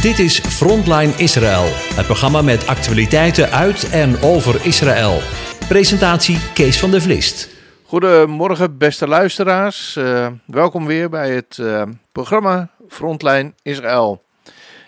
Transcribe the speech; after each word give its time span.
Dit 0.00 0.18
is 0.18 0.40
Frontline 0.40 1.12
Israël, 1.16 1.64
het 1.94 2.06
programma 2.06 2.42
met 2.42 2.66
actualiteiten 2.66 3.50
uit 3.50 3.90
en 3.90 4.22
over 4.22 4.66
Israël. 4.66 5.20
Presentatie 5.68 6.52
Kees 6.54 6.78
van 6.78 6.90
der 6.90 7.02
Vlist. 7.02 7.48
Goedemorgen, 7.84 8.78
beste 8.78 9.08
luisteraars. 9.08 9.96
Uh, 9.96 10.28
welkom 10.46 10.86
weer 10.86 11.08
bij 11.08 11.34
het 11.34 11.56
uh, 11.56 11.82
programma 12.12 12.70
Frontline 12.88 13.52
Israël. 13.62 14.24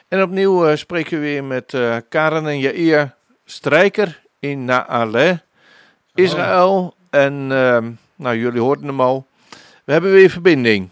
En 0.08 0.22
opnieuw 0.22 0.68
uh, 0.68 0.76
spreken 0.76 1.20
we 1.20 1.24
weer 1.24 1.44
met 1.44 1.76
Karen 2.08 2.46
en 2.46 2.58
Jair 2.58 3.14
Strijker 3.44 4.22
in 4.38 4.64
Naale, 4.64 5.42
Israël. 6.14 6.94
En 7.10 7.46
nou, 8.16 8.36
jullie 8.36 8.60
hoorden 8.60 8.86
hem 8.86 9.00
al. 9.00 9.26
We 9.84 9.92
hebben 9.92 10.12
weer 10.12 10.30
verbinding. 10.30 10.88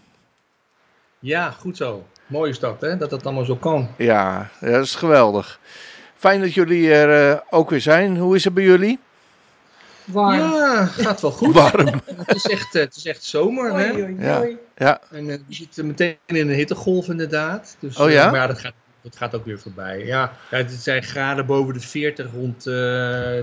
Ja, 1.19 1.51
goed 1.51 1.77
zo. 1.77 2.05
Mooi 2.31 2.51
is 2.51 2.59
dat, 2.59 2.81
hè? 2.81 2.97
Dat 2.97 3.09
dat 3.09 3.25
allemaal 3.25 3.45
zo 3.45 3.55
kan. 3.55 3.89
Ja, 3.97 4.49
dat 4.59 4.83
is 4.83 4.95
geweldig. 4.95 5.59
Fijn 6.15 6.41
dat 6.41 6.53
jullie 6.53 6.93
er 6.93 7.31
uh, 7.31 7.39
ook 7.49 7.69
weer 7.69 7.81
zijn. 7.81 8.17
Hoe 8.17 8.35
is 8.35 8.43
het 8.43 8.53
bij 8.53 8.63
jullie? 8.63 8.99
Warm. 10.05 10.39
Ja, 10.39 10.85
gaat 10.85 11.21
wel 11.21 11.31
goed. 11.31 11.53
Warm. 11.53 11.87
het, 12.25 12.35
is 12.35 12.45
echt, 12.45 12.73
het 12.73 12.95
is 12.95 13.05
echt 13.05 13.23
zomer, 13.23 13.73
hè? 13.73 13.91
Oei, 13.93 14.03
oei, 14.03 14.15
ja. 14.19 14.45
ja. 14.77 14.99
En 15.11 15.25
uh, 15.25 15.37
je 15.47 15.55
zit 15.55 15.85
meteen 15.85 16.17
in 16.25 16.35
een 16.35 16.55
hittegolf, 16.55 17.07
inderdaad. 17.07 17.75
Dus, 17.79 17.97
oh 17.97 18.11
ja? 18.11 18.25
Uh, 18.25 18.31
maar 18.31 18.39
ja, 18.39 18.47
dat 18.47 18.59
gaat, 18.59 18.73
dat 19.01 19.15
gaat 19.15 19.35
ook 19.35 19.45
weer 19.45 19.59
voorbij. 19.59 20.05
Ja, 20.05 20.31
ja 20.51 20.57
het 20.57 20.71
zijn 20.71 21.03
graden 21.03 21.45
boven 21.45 21.73
de 21.73 21.79
40 21.79 22.27
rond 22.33 22.63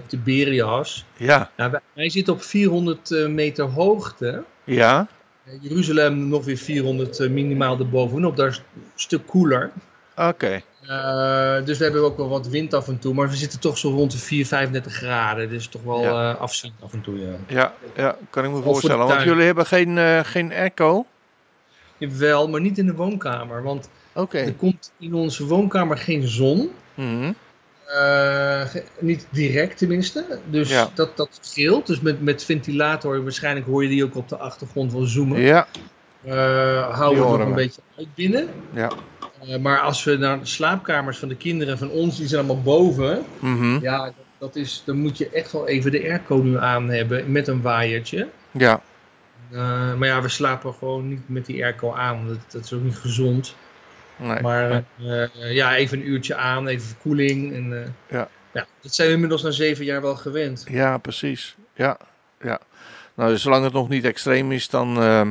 Tiberias. 0.09 1.05
Ja. 1.17 1.51
Nou, 1.57 1.71
wij, 1.71 1.81
wij 1.93 2.11
zitten 2.11 2.33
op 2.33 2.43
400 2.43 3.11
meter 3.29 3.65
hoogte. 3.65 4.45
Ja. 4.65 5.07
Jeruzalem 5.61 6.29
nog 6.29 6.45
weer 6.45 6.57
400 6.57 7.21
uh, 7.21 7.31
minimaal 7.31 7.79
erbovenop. 7.79 8.37
Daar 8.37 8.49
is 8.49 8.57
het 8.57 8.65
een 8.75 8.83
stuk 8.95 9.27
koeler. 9.27 9.71
Oké. 10.17 10.29
Okay. 10.29 10.63
Uh, 10.83 11.65
dus 11.67 11.79
we 11.79 11.85
hebben 11.85 12.05
ook 12.05 12.17
wel 12.17 12.29
wat 12.29 12.49
wind 12.49 12.75
af 12.75 12.89
en 12.89 12.99
toe. 12.99 13.15
Maar 13.15 13.29
we 13.29 13.37
zitten 13.37 13.61
toch 13.61 13.79
zo 13.79 13.91
rond 13.91 14.13
de 14.13 14.19
4, 14.19 14.47
35 14.47 14.93
graden. 14.93 15.49
Dus 15.49 15.67
toch 15.67 15.83
wel 15.83 16.01
ja. 16.01 16.33
uh, 16.33 16.41
afzien 16.41 16.73
af 16.83 16.93
en 16.93 17.01
toe. 17.01 17.19
Ja, 17.19 17.37
ja, 17.47 17.75
ja 17.97 18.17
kan 18.31 18.45
ik 18.45 18.51
me 18.51 18.63
voorstellen. 18.63 19.07
Want 19.07 19.23
jullie 19.23 19.45
hebben 19.45 19.67
geen, 19.67 19.97
uh, 19.97 20.21
geen 20.23 20.53
airco? 20.53 21.07
Jawel, 21.99 22.49
maar 22.49 22.61
niet 22.61 22.79
in 22.79 22.87
de 22.87 22.95
woonkamer. 22.95 23.63
Want 23.63 23.91
okay. 24.13 24.45
er 24.45 24.55
komt 24.55 24.93
in 24.99 25.15
onze 25.15 25.47
woonkamer 25.47 25.99
geen 25.99 26.29
zon. 26.29 26.71
Mm 26.95 27.23
-hmm. 27.23 27.35
Uh, 27.95 28.63
niet 28.99 29.27
direct 29.31 29.79
tenminste. 29.79 30.25
Dus 30.45 30.71
ja. 30.71 30.91
dat, 30.95 31.17
dat 31.17 31.39
scheelt. 31.41 31.87
Dus 31.87 32.01
met, 32.01 32.23
met 32.23 32.45
ventilator, 32.45 33.23
waarschijnlijk 33.23 33.67
hoor 33.67 33.83
je 33.83 33.89
die 33.89 34.05
ook 34.05 34.17
op 34.17 34.29
de 34.29 34.37
achtergrond 34.37 34.93
wel 34.93 35.03
zoomen. 35.03 35.41
Ja. 35.41 35.67
Uh, 36.27 36.95
houden 36.97 37.25
we 37.25 37.39
nog 37.39 37.47
een 37.47 37.55
beetje 37.55 37.81
uit 37.97 38.15
binnen. 38.15 38.49
Ja. 38.73 38.91
Uh, 39.47 39.57
maar 39.57 39.81
als 39.81 40.05
we 40.05 40.17
naar 40.17 40.39
de 40.39 40.47
slaapkamers 40.47 41.19
van 41.19 41.29
de 41.29 41.37
kinderen 41.37 41.79
van 41.79 41.91
ons, 41.91 42.17
die 42.17 42.27
zijn 42.27 42.45
allemaal 42.45 42.63
boven. 42.63 43.25
Mm 43.39 43.59
-hmm. 43.59 43.79
Ja, 43.83 44.13
dat 44.39 44.57
is, 44.57 44.83
dan 44.85 44.97
moet 44.97 45.19
je 45.19 45.31
echt 45.31 45.53
wel 45.53 45.69
even 45.69 45.91
de 45.91 46.03
airco 46.03 46.37
nu 46.37 46.59
aan 46.59 46.89
hebben 46.89 47.33
met 47.33 47.49
een 47.49 47.63
waaiertje. 47.63 48.29
Ja. 48.51 48.83
Maar 49.97 50.07
ja, 50.07 50.23
we 50.23 50.29
slapen 50.29 50.75
gewoon 50.75 51.09
niet 51.09 51.29
met 51.29 51.47
die 51.47 51.65
airco 51.65 51.93
aan. 51.93 52.27
Dat, 52.27 52.39
dat 52.49 52.65
is 52.65 52.73
ook 52.73 52.83
niet 52.83 52.97
gezond. 52.97 53.55
Nee, 54.19 54.41
maar 54.41 54.85
nee. 54.97 55.29
uh, 55.39 55.55
ja, 55.55 55.77
even 55.77 55.99
een 55.99 56.09
uurtje 56.09 56.35
aan, 56.35 56.67
even 56.67 56.87
verkoeling. 56.87 57.55
En, 57.55 57.71
uh, 57.71 57.81
ja. 58.11 58.29
ja. 58.53 58.67
Dat 58.81 58.95
zijn 58.95 59.09
we 59.09 59.15
inmiddels 59.15 59.43
na 59.43 59.51
zeven 59.51 59.85
jaar 59.85 60.03
wel 60.03 60.17
gewend. 60.17 60.65
Ja, 60.69 60.99
precies. 60.99 61.57
Ja, 61.75 61.99
ja. 62.41 62.61
Nou, 63.15 63.37
zolang 63.37 63.65
het 63.65 63.73
nog 63.73 63.89
niet 63.89 64.05
extreem 64.05 64.53
is, 64.53 64.69
dan 64.69 65.03
uh, 65.03 65.29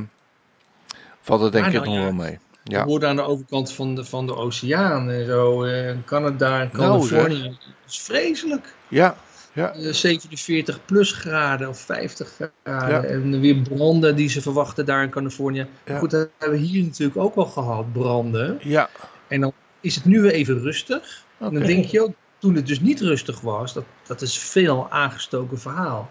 valt 1.21 1.41
het 1.41 1.51
denk 1.51 1.65
ik 1.65 1.73
nou, 1.73 1.85
nog 1.85 1.95
ja. 1.95 2.01
wel 2.01 2.13
mee. 2.13 2.39
Ja. 2.63 2.81
We 2.81 2.89
worden 2.89 3.09
aan 3.09 3.15
de 3.15 3.21
overkant 3.21 3.73
van 3.73 3.95
de, 3.95 4.05
van 4.05 4.25
de 4.25 4.35
oceaan 4.35 5.09
en 5.09 5.25
zo. 5.25 5.65
Uh, 5.65 5.91
Canada 6.05 6.61
en 6.61 6.71
Californië. 6.71 7.39
Nou, 7.39 7.49
dat 7.49 7.69
is 7.87 7.99
vreselijk. 7.99 8.73
Ja, 8.87 9.15
ja. 9.57 9.75
Uh, 9.75 9.93
47 9.93 10.85
plus 10.85 11.11
graden 11.11 11.69
of 11.69 11.79
50 11.79 12.33
graden. 12.63 12.89
Ja. 12.89 13.03
En 13.03 13.39
weer 13.39 13.61
branden 13.61 14.15
die 14.15 14.29
ze 14.29 14.41
verwachten 14.41 14.85
daar 14.85 15.03
in 15.03 15.09
Californië. 15.09 15.67
Ja. 15.85 15.97
Goed, 15.97 16.11
dat 16.11 16.29
hebben 16.37 16.59
we 16.59 16.65
hier 16.65 16.83
natuurlijk 16.83 17.17
ook 17.17 17.35
wel 17.35 17.45
gehad, 17.45 17.93
branden. 17.93 18.59
Ja. 18.61 18.89
En 19.27 19.41
dan 19.41 19.53
is 19.79 19.95
het 19.95 20.05
nu 20.05 20.21
weer 20.21 20.31
even 20.31 20.59
rustig. 20.59 21.25
Okay. 21.37 21.53
Dan 21.53 21.67
denk 21.67 21.85
je 21.85 22.01
ook, 22.01 22.13
toen 22.37 22.55
het 22.55 22.67
dus 22.67 22.79
niet 22.79 23.01
rustig 23.01 23.41
was, 23.41 23.73
dat, 23.73 23.83
dat 24.07 24.21
is 24.21 24.37
veel 24.37 24.89
aangestoken 24.89 25.59
verhaal. 25.59 26.09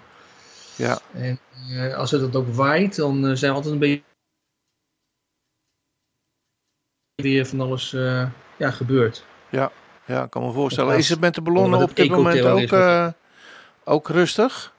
Ja. 0.77 0.99
En 1.13 1.39
uh, 1.71 1.95
als 1.95 2.11
het 2.11 2.21
dat 2.21 2.37
ook 2.37 2.55
waait, 2.55 2.97
dan 2.97 3.25
uh, 3.25 3.35
zijn 3.35 3.51
we 3.51 3.57
altijd 3.57 3.75
een 3.75 3.81
beetje 3.81 4.03
weer 7.15 7.47
van 7.47 7.61
alles 7.61 7.93
uh, 7.93 8.27
ja, 8.57 8.71
gebeurd. 8.71 9.25
Ja, 9.51 9.73
ja, 10.07 10.25
ik 10.25 10.31
kan 10.31 10.43
me 10.43 10.53
voorstellen. 10.53 10.97
Is 10.97 11.09
het 11.09 11.21
met 11.21 11.35
de 11.35 11.41
ballonnen 11.41 11.83
op 11.83 11.97
dit 11.97 12.11
moment 12.11 12.45
ook, 12.45 13.15
ook 13.89 14.09
rustig? 14.09 14.73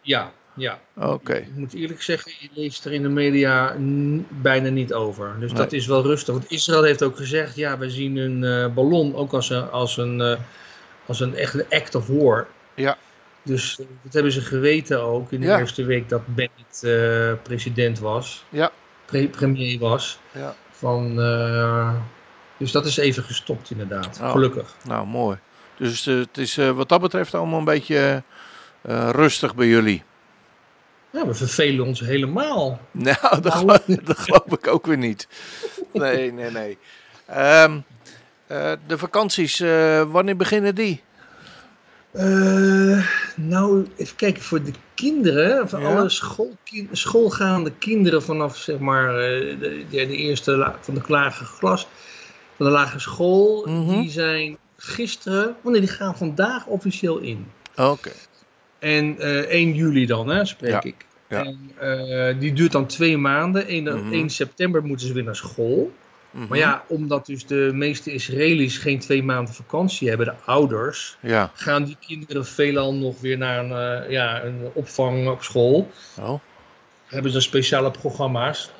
Ja, 0.00 0.32
ja. 0.54 0.78
Oké. 0.96 1.08
Okay. 1.08 1.38
Ik 1.38 1.54
moet 1.54 1.74
eerlijk 1.74 2.02
zeggen, 2.02 2.32
je 2.38 2.48
leest 2.54 2.84
er 2.84 2.92
in 2.92 3.02
de 3.02 3.08
media 3.08 3.76
bijna 4.28 4.68
niet 4.68 4.92
over. 4.92 5.36
Dus 5.40 5.52
nee. 5.52 5.62
dat 5.62 5.72
is 5.72 5.86
wel 5.86 6.02
rustig. 6.02 6.34
Want 6.34 6.50
Israël 6.50 6.82
heeft 6.82 7.02
ook 7.02 7.16
gezegd, 7.16 7.56
ja, 7.56 7.78
we 7.78 7.90
zien 7.90 8.16
een 8.16 8.42
uh, 8.42 8.74
ballon 8.74 9.14
ook 9.14 9.32
als 9.32 9.50
een, 9.50 9.70
als 9.70 9.96
een, 9.96 10.18
uh, 10.20 10.38
als 11.06 11.20
een 11.20 11.36
echte 11.36 11.66
act 11.70 11.94
of 11.94 12.06
war. 12.06 12.46
Ja. 12.74 12.96
Dus 13.42 13.76
dat 14.02 14.12
hebben 14.12 14.32
ze 14.32 14.40
geweten 14.40 15.02
ook 15.02 15.32
in 15.32 15.40
de 15.40 15.46
ja. 15.46 15.58
eerste 15.58 15.84
week 15.84 16.08
dat 16.08 16.22
Bennett 16.26 16.82
uh, 16.82 17.32
president 17.42 17.98
was. 17.98 18.44
Ja. 18.48 18.70
Pre 19.04 19.28
premier 19.28 19.78
was. 19.78 20.18
Ja. 20.32 20.54
Van, 20.70 21.16
dus 22.56 22.72
dat 22.72 22.86
is 22.86 22.96
even 22.96 23.22
gestopt 23.22 23.70
inderdaad, 23.70 24.18
oh. 24.22 24.30
gelukkig. 24.30 24.76
Nou, 24.84 25.06
mooi. 25.06 25.38
Dus 25.76 26.04
het 26.04 26.38
is 26.38 26.56
wat 26.56 26.88
dat 26.88 27.00
betreft 27.00 27.34
allemaal 27.34 27.58
een 27.58 27.64
beetje 27.64 28.22
rustig 29.12 29.54
bij 29.54 29.66
jullie. 29.66 30.02
Ja, 31.12 31.26
we 31.26 31.34
vervelen 31.34 31.86
ons 31.86 32.00
helemaal. 32.00 32.80
Nou, 32.92 33.40
dat, 33.40 33.54
geloof, 33.54 33.84
dat 33.84 34.18
geloof 34.18 34.46
ik 34.46 34.66
ook 34.66 34.86
weer 34.86 34.98
niet. 34.98 35.28
Nee, 35.92 36.32
nee, 36.32 36.50
nee. 36.50 36.78
Um, 37.30 37.84
uh, 38.52 38.72
de 38.86 38.98
vakanties, 38.98 39.60
uh, 39.60 40.02
wanneer 40.02 40.36
beginnen 40.36 40.74
die? 40.74 41.02
Uh, 42.12 43.06
nou, 43.36 43.86
even 43.96 44.16
kijken, 44.16 44.42
voor 44.42 44.62
de 44.62 44.72
kinderen, 44.94 45.68
voor 45.68 45.80
ja. 45.80 45.86
alle 45.86 46.08
school, 46.08 46.56
schoolgaande 46.92 47.72
kinderen 47.78 48.22
vanaf 48.22 48.56
zeg 48.56 48.78
maar 48.78 49.12
de, 49.12 49.84
de, 49.90 50.16
eerste 50.16 50.74
van 50.80 50.94
de 50.94 51.02
lage 51.06 51.44
klas, 51.58 51.86
van 52.56 52.66
de 52.66 52.72
lagere 52.72 53.00
school, 53.00 53.66
Mhm. 53.66 53.76
mm 53.76 53.88
-hmm. 53.88 54.00
die 54.00 54.10
zijn 54.10 54.58
gisteren, 54.82 55.56
oh 55.62 55.72
nee, 55.72 55.80
die 55.80 55.90
gaan 55.90 56.16
vandaag 56.16 56.66
officieel 56.66 57.18
in. 57.18 57.46
Oké. 57.72 57.90
Okay. 57.90 58.12
En 58.78 59.16
uh, 59.18 59.38
1 59.38 59.74
juli 59.74 60.06
dan, 60.06 60.28
hè, 60.28 60.44
spreek 60.44 60.70
ja. 60.70 60.82
ik. 60.82 61.06
Ja. 61.28 61.44
En, 61.44 61.70
uh, 61.82 62.40
die 62.40 62.52
duurt 62.52 62.72
dan 62.72 62.86
twee 62.86 63.18
maanden. 63.18 63.66
1, 63.66 63.82
mm 63.82 63.88
-hmm. 63.88 64.12
1 64.12 64.30
september 64.30 64.84
moeten 64.84 65.06
ze 65.06 65.12
weer 65.12 65.24
naar 65.24 65.36
school. 65.36 65.92
Mm 66.30 66.40
-hmm. 66.40 66.48
Maar 66.48 66.58
ja, 66.58 66.84
omdat 66.88 67.26
dus 67.26 67.46
de 67.46 67.70
meeste 67.74 68.12
Israëli's 68.12 68.78
geen 68.78 68.98
twee 68.98 69.22
maanden 69.22 69.54
vakantie 69.54 70.08
hebben, 70.08 70.26
de 70.26 70.34
ouders, 70.44 71.16
ja. 71.20 71.50
gaan 71.54 71.84
die 71.84 71.96
kinderen 72.06 72.46
veelal 72.46 72.94
nog 72.94 73.20
weer 73.20 73.38
naar 73.38 73.64
een, 73.64 74.02
uh, 74.04 74.10
ja, 74.10 74.42
een 74.42 74.70
opvang 74.72 75.28
op 75.28 75.42
school. 75.42 75.90
Oh. 76.20 76.40
Hebben 77.06 77.32
ze 77.32 77.40
speciale 77.40 77.90
programma's. 77.90 78.70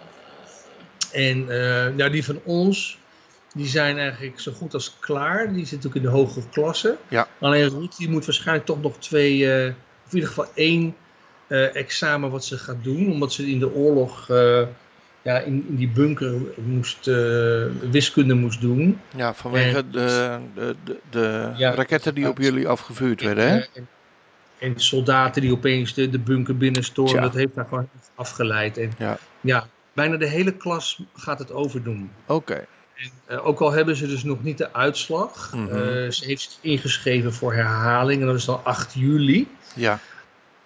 En 1.12 1.46
ja, 1.96 2.08
die 2.08 2.24
van 2.24 2.40
ons, 2.44 2.98
die 3.54 3.66
zijn 3.66 3.98
eigenlijk 3.98 4.40
zo 4.40 4.52
goed 4.52 4.74
als 4.74 4.96
klaar. 5.00 5.52
Die 5.52 5.66
zitten 5.66 5.90
ook 5.90 5.96
in 5.96 6.02
de 6.02 6.08
hogere 6.08 6.48
klasse. 6.50 6.96
Ja. 7.08 7.28
Alleen 7.40 7.68
Ruud, 7.68 7.96
die 7.96 8.10
moet 8.10 8.24
waarschijnlijk 8.24 8.66
toch 8.66 8.82
nog 8.82 8.98
twee, 8.98 9.38
uh, 9.38 9.66
of 10.06 10.12
in 10.12 10.14
ieder 10.14 10.28
geval 10.28 10.46
één 10.54 10.94
uh, 11.48 11.76
examen 11.76 12.30
wat 12.30 12.44
ze 12.44 12.58
gaat 12.58 12.84
doen. 12.84 13.10
Omdat 13.12 13.32
ze 13.32 13.50
in 13.50 13.58
de 13.58 13.74
oorlog 13.74 14.28
uh, 14.30 14.62
ja, 15.22 15.38
in, 15.38 15.66
in, 15.68 15.76
die 15.76 15.88
bunker 15.88 16.34
moest, 16.64 17.06
wiskunde 17.90 18.34
moest 18.34 18.60
doen. 18.60 19.00
Ja, 19.16 19.34
vanwege 19.34 19.76
en, 19.76 19.90
de, 19.90 20.38
de, 20.54 20.76
de, 20.84 20.96
de 21.10 21.52
ja, 21.56 21.75
raketten 21.75 22.14
die 22.14 22.28
op 22.28 22.38
jullie 22.38 22.69
afgevuurd 22.69 23.20
en, 23.20 23.26
werden, 23.26 23.49
hè? 23.49 23.64
En, 23.75 23.88
en, 24.58 24.81
soldaten 24.81 25.43
die 25.43 25.52
opeens 25.52 25.94
de, 25.94 26.10
de 26.10 26.19
bunker 26.19 26.56
binnenstormen, 26.56 27.22
dat 27.22 27.34
heeft 27.34 27.54
daar 27.54 27.66
gewoon 27.69 27.88
afgeleid. 28.14 28.78
En 28.78 28.93
ja. 28.99 29.19
ja, 29.40 29.66
bijna 29.93 30.16
de 30.16 30.28
hele 30.28 30.56
klas 30.56 31.02
gaat 31.14 31.38
het 31.38 31.52
overdoen. 31.52 32.10
Oké. 32.26 32.32
Okay. 32.32 32.66
En, 33.26 33.37
uh, 33.37 33.46
ook 33.46 33.60
al 33.60 33.72
hebben 33.72 33.96
ze 33.96 34.06
dus 34.06 34.22
nog 34.25 34.43
niet 34.43 34.58
de 34.58 34.72
uitslag. 34.72 35.52
Mhm. 35.52 35.62
Mm 35.62 35.69
-hmm. 35.69 35.78
uh, 35.78 36.10
ze 36.10 36.25
heeft 36.25 36.43
zich 36.43 36.58
ingeschreven 36.60 37.32
voor 37.34 37.52
herhaling 37.54 38.20
en 38.20 38.26
dat 38.26 38.37
is 38.37 38.44
dan 38.44 38.60
8 38.64 38.94
juli. 38.94 39.49
Ja. 39.75 39.99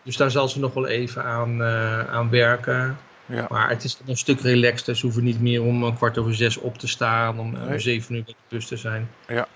Dus 0.03 0.17
daar 0.17 0.31
zal 0.31 0.49
ze 0.49 0.59
nog 0.59 0.75
wel 0.75 0.87
even 0.87 1.25
aan, 1.25 1.61
uh, 1.61 2.09
aan 2.15 2.31
werken. 2.31 2.99
Ja. 3.27 3.47
Maar 3.51 3.69
het 3.69 3.85
is 3.85 3.99
een 4.07 4.17
stuk 4.17 4.41
relaxter. 4.41 4.97
Ze 4.97 5.03
hoeven 5.07 5.25
niet 5.25 5.41
meer 5.41 5.63
om 5.63 5.83
een 5.83 5.97
kwart 5.97 6.19
over 6.19 6.35
zes 6.35 6.57
op 6.57 6.79
te 6.79 6.89
staan. 6.89 7.39
Om 7.39 7.53
Nee. 7.53 7.67
om 7.69 7.79
zeven 7.79 8.15
uur 8.15 8.25
bij 8.25 8.35
de 8.49 8.55
bus 8.57 8.67
te 8.67 8.77
zijn. 8.77 9.09
Ja, 9.27 9.35
ja 9.35 9.47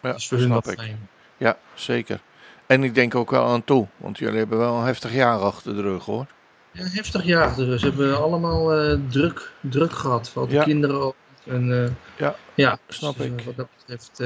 Dat 0.00 0.16
is 0.16 0.28
voor 0.28 0.38
dat 0.38 0.46
hun 0.46 0.56
snap 0.56 0.64
wat 0.64 0.72
ik. 0.72 0.78
fijn. 0.80 1.08
Ja, 1.36 1.56
zeker. 1.74 2.20
En 2.66 2.84
ik 2.84 2.94
denk 2.94 3.14
ook 3.14 3.30
wel 3.30 3.44
aan 3.46 3.64
toe, 3.64 3.86
want 3.96 4.18
jullie 4.18 4.38
hebben 4.38 4.58
wel 4.58 4.78
een 4.78 4.84
heftig 4.84 5.12
jaar 5.12 5.38
achter 5.38 5.74
de 5.74 5.82
rug, 5.82 6.04
hoor. 6.04 6.26
Ja, 6.72 6.84
heftig 6.84 7.24
jaar. 7.24 7.54
Ze 7.54 7.78
hebben 7.80 8.18
allemaal 8.22 8.74
eh, 8.74 8.98
druk, 9.08 9.52
druk 9.60 9.92
gehad. 9.92 10.28
Vooral 10.28 10.48
de 10.48 10.54
Ja. 10.54 10.62
kinderen 10.64 11.00
ook. 11.02 11.14
En, 11.48 11.68
uh, 11.68 11.88
ja, 12.16 12.36
ja, 12.54 12.78
snap 12.88 13.16
dus, 13.16 13.26
ik. 13.26 13.40
Wat 13.40 13.56
dat 13.56 13.68
betreft 13.76 14.22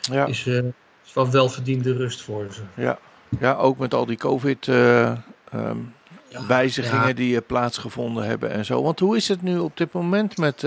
ja. 0.00 0.26
is, 0.26 0.46
is 0.46 1.12
wel 1.12 1.30
welverdiende 1.30 1.92
rust 1.92 2.22
voor 2.22 2.46
ze. 2.52 2.60
Ja, 2.74 2.98
ja 3.40 3.54
ook 3.54 3.78
met 3.78 3.94
al 3.94 4.06
die 4.06 4.16
COVID 4.16 4.66
um, 4.66 5.24
ja, 6.28 6.46
wijzigingen 6.46 7.08
ja. 7.08 7.12
die 7.12 7.40
plaatsgevonden 7.40 8.24
hebben 8.24 8.50
en 8.50 8.64
zo. 8.64 8.82
Want 8.82 8.98
hoe 8.98 9.16
is 9.16 9.28
het 9.28 9.42
nu 9.42 9.58
op 9.58 9.76
dit 9.76 9.92
moment 9.92 10.36
met, 10.36 10.62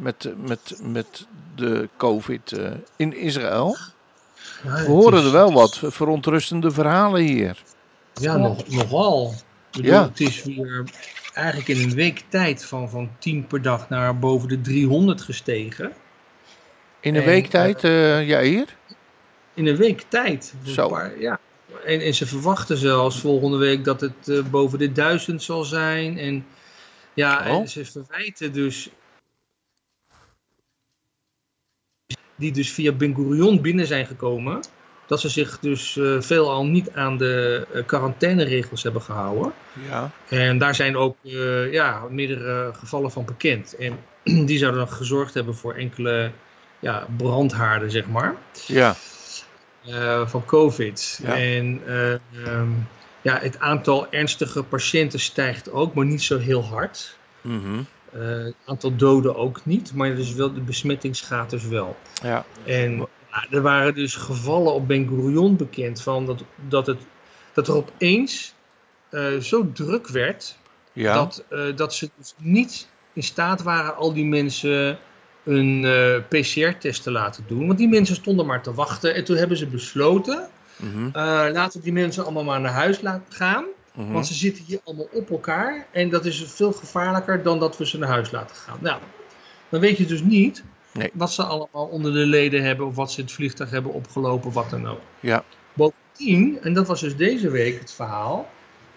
met, 0.00 0.32
met, 0.36 0.80
met 0.82 1.26
de 1.54 1.88
COVID 1.96 2.60
in 2.96 3.16
Israël? 3.16 3.76
Ja, 4.64 4.74
We 4.74 4.90
horen 4.90 5.24
er 5.24 5.32
wel 5.32 5.52
wat 5.52 5.80
verontrustende 5.82 6.70
verhalen 6.70 7.22
hier. 7.22 7.62
Ja, 8.14 8.36
nog, 8.36 8.68
nogal. 8.68 9.34
Ik 9.70 9.82
bedoel, 9.82 10.00
Het 10.00 10.20
is 10.20 10.44
weer 10.44 10.84
eigenlijk 11.32 11.68
in 11.68 11.88
een 11.88 11.94
week 11.94 12.24
tijd 12.28 12.64
van, 12.64 12.90
van 12.90 13.10
10 13.18 13.46
per 13.46 13.62
dag 13.62 13.88
naar 13.88 14.18
boven 14.18 14.48
de 14.48 14.60
300 14.60 15.22
gestegen. 15.22 15.92
In 17.00 17.14
een 17.14 17.20
en, 17.20 17.26
week 17.26 17.46
tijd, 17.46 17.84
uh, 17.84 18.28
ja 18.28 18.40
hier? 18.40 18.76
In 19.54 19.66
een 19.66 19.76
week 19.76 20.04
tijd. 20.08 20.54
Zo. 20.64 20.88
Paar, 20.88 21.20
ja. 21.20 21.40
En, 21.84 22.00
en, 22.00 22.14
ze 22.14 22.26
verwachten 22.26 22.76
zelfs 22.76 23.20
volgende 23.20 23.56
week 23.56 23.84
dat 23.84 24.00
het 24.00 24.28
uh, 24.28 24.44
boven 24.44 24.78
de 24.78 24.92
1000 24.92 25.42
zal 25.42 25.64
zijn. 25.64 26.18
En 26.18 26.46
ja, 27.14 27.38
oh. 27.38 27.46
en 27.46 27.68
ze 27.68 27.84
verwijten 27.84 28.52
dus 28.52 28.90
die 32.40 32.52
dus 32.52 32.72
via 32.72 32.92
Ben 32.92 33.14
Gurion 33.14 33.60
binnen 33.60 33.86
zijn 33.86 34.06
gekomen, 34.06 34.60
dat 35.10 35.20
ze 35.20 35.28
zich 35.28 35.58
dus 35.58 35.96
uh, 35.96 36.20
veelal 36.20 36.66
niet 36.66 36.90
aan 36.92 37.16
de 37.16 37.66
uh, 37.74 37.82
quarantaineregels 37.86 38.82
hebben 38.82 39.02
gehouden. 39.02 39.52
Ja. 39.88 40.10
En 40.28 40.58
daar 40.58 40.74
zijn 40.74 40.96
ook 40.96 41.16
uh, 41.22 41.72
ja, 41.72 42.02
meerdere 42.10 42.70
gevallen 42.78 43.10
van 43.10 43.24
bekend. 43.24 43.76
En 43.76 43.98
die 44.48 44.58
zouden 44.58 44.80
dan 44.80 44.92
gezorgd 44.92 45.34
hebben 45.34 45.56
voor 45.56 45.74
enkele 45.74 46.30
ja, 46.78 47.06
brandhaarden, 47.16 47.90
zeg 47.90 48.06
maar. 48.06 48.34
Ja. 48.66 48.94
van 50.26 50.44
COVID. 50.44 51.20
Ja. 51.22 51.36
En 51.36 51.82
um, 52.46 52.88
ja, 53.22 53.38
het 53.40 53.58
aantal 53.58 54.10
ernstige 54.10 54.62
patiënten 54.62 55.20
stijgt 55.20 55.70
ook, 55.70 55.94
maar 55.94 56.06
niet 56.06 56.22
zo 56.22 56.38
heel 56.38 56.64
hard. 56.64 57.16
Mm 57.40 57.62
-hmm. 57.62 57.86
Uh, 58.16 58.44
het 58.44 58.54
aantal 58.64 58.96
doden 58.96 59.36
ook 59.36 59.60
niet, 59.64 59.94
maar 59.94 60.14
dus 60.14 60.34
wel 60.34 60.52
de 60.52 60.60
besmettingsgraad 60.60 61.50
dus 61.50 61.66
wel. 61.66 61.96
Ja. 62.22 62.44
En 62.64 63.08
er 63.50 63.62
waren 63.62 63.94
dus 63.94 64.14
gevallen 64.14 64.72
op 64.72 64.88
Ben 64.88 65.08
Gurion 65.08 65.56
bekend 65.56 66.02
van 66.02 66.26
dat, 66.26 66.44
dat, 66.68 66.86
het, 66.86 66.98
dat 67.52 67.68
er 67.68 67.74
opeens 67.74 68.54
uh, 69.10 69.36
zo 69.36 69.72
druk 69.72 70.08
werd 70.08 70.58
ja. 70.92 71.14
dat, 71.14 71.44
uh, 71.50 71.76
dat 71.76 71.94
ze 71.94 72.10
dus 72.16 72.34
niet 72.38 72.88
in 73.12 73.22
staat 73.22 73.62
waren 73.62 73.96
al 73.96 74.12
die 74.12 74.24
mensen 74.24 74.98
een 75.44 75.86
PCR-test 76.28 77.02
te 77.02 77.10
laten 77.10 77.44
doen. 77.46 77.66
Want 77.66 77.78
die 77.78 77.88
mensen 77.88 78.14
stonden 78.14 78.46
maar 78.46 78.62
te 78.62 78.74
wachten 78.74 79.14
en 79.14 79.24
toen 79.24 79.36
hebben 79.36 79.56
ze 79.56 79.66
besloten, 79.66 80.48
mm 80.76 80.92
-hmm. 80.92 81.10
laten 81.52 81.78
we 81.78 81.84
die 81.84 81.92
mensen 81.92 82.24
allemaal 82.24 82.44
maar 82.44 82.60
naar 82.60 82.72
huis 82.72 83.00
laten 83.00 83.32
gaan. 83.32 83.64
Mm 83.94 84.04
-hmm. 84.04 84.12
Want 84.12 84.26
ze 84.26 84.34
zitten 84.34 84.64
hier 84.64 84.80
allemaal 84.84 85.08
op 85.12 85.30
elkaar. 85.30 85.86
En 85.92 86.08
dat 86.08 86.24
is 86.24 86.44
veel 86.46 86.72
gevaarlijker 86.72 87.42
dan 87.42 87.58
dat 87.58 87.76
we 87.76 87.86
ze 87.86 87.98
naar 87.98 88.08
huis 88.08 88.30
laten 88.30 88.56
gaan. 88.56 88.78
Nou, 88.80 89.00
dan 89.68 89.80
weet 89.80 89.96
je 89.96 90.06
dus 90.06 90.22
niet 90.22 90.64
nee. 90.92 91.10
wat 91.14 91.32
ze 91.32 91.42
allemaal 91.42 91.86
onder 91.86 92.12
de 92.12 92.26
leden 92.26 92.62
hebben. 92.62 92.86
Of 92.86 92.94
wat 92.94 93.12
ze 93.12 93.18
in 93.18 93.24
het 93.24 93.34
vliegtuig 93.34 93.70
hebben 93.70 93.92
opgelopen, 93.92 94.52
wat 94.52 94.70
dan 94.70 94.88
ook. 94.88 95.00
Ja. 95.20 95.44
Bovendien, 95.72 96.58
en 96.62 96.72
dat 96.72 96.86
was 96.86 97.00
dus 97.00 97.16
deze 97.16 97.50
week 97.50 97.80
het 97.80 97.92
verhaal. 97.92 98.50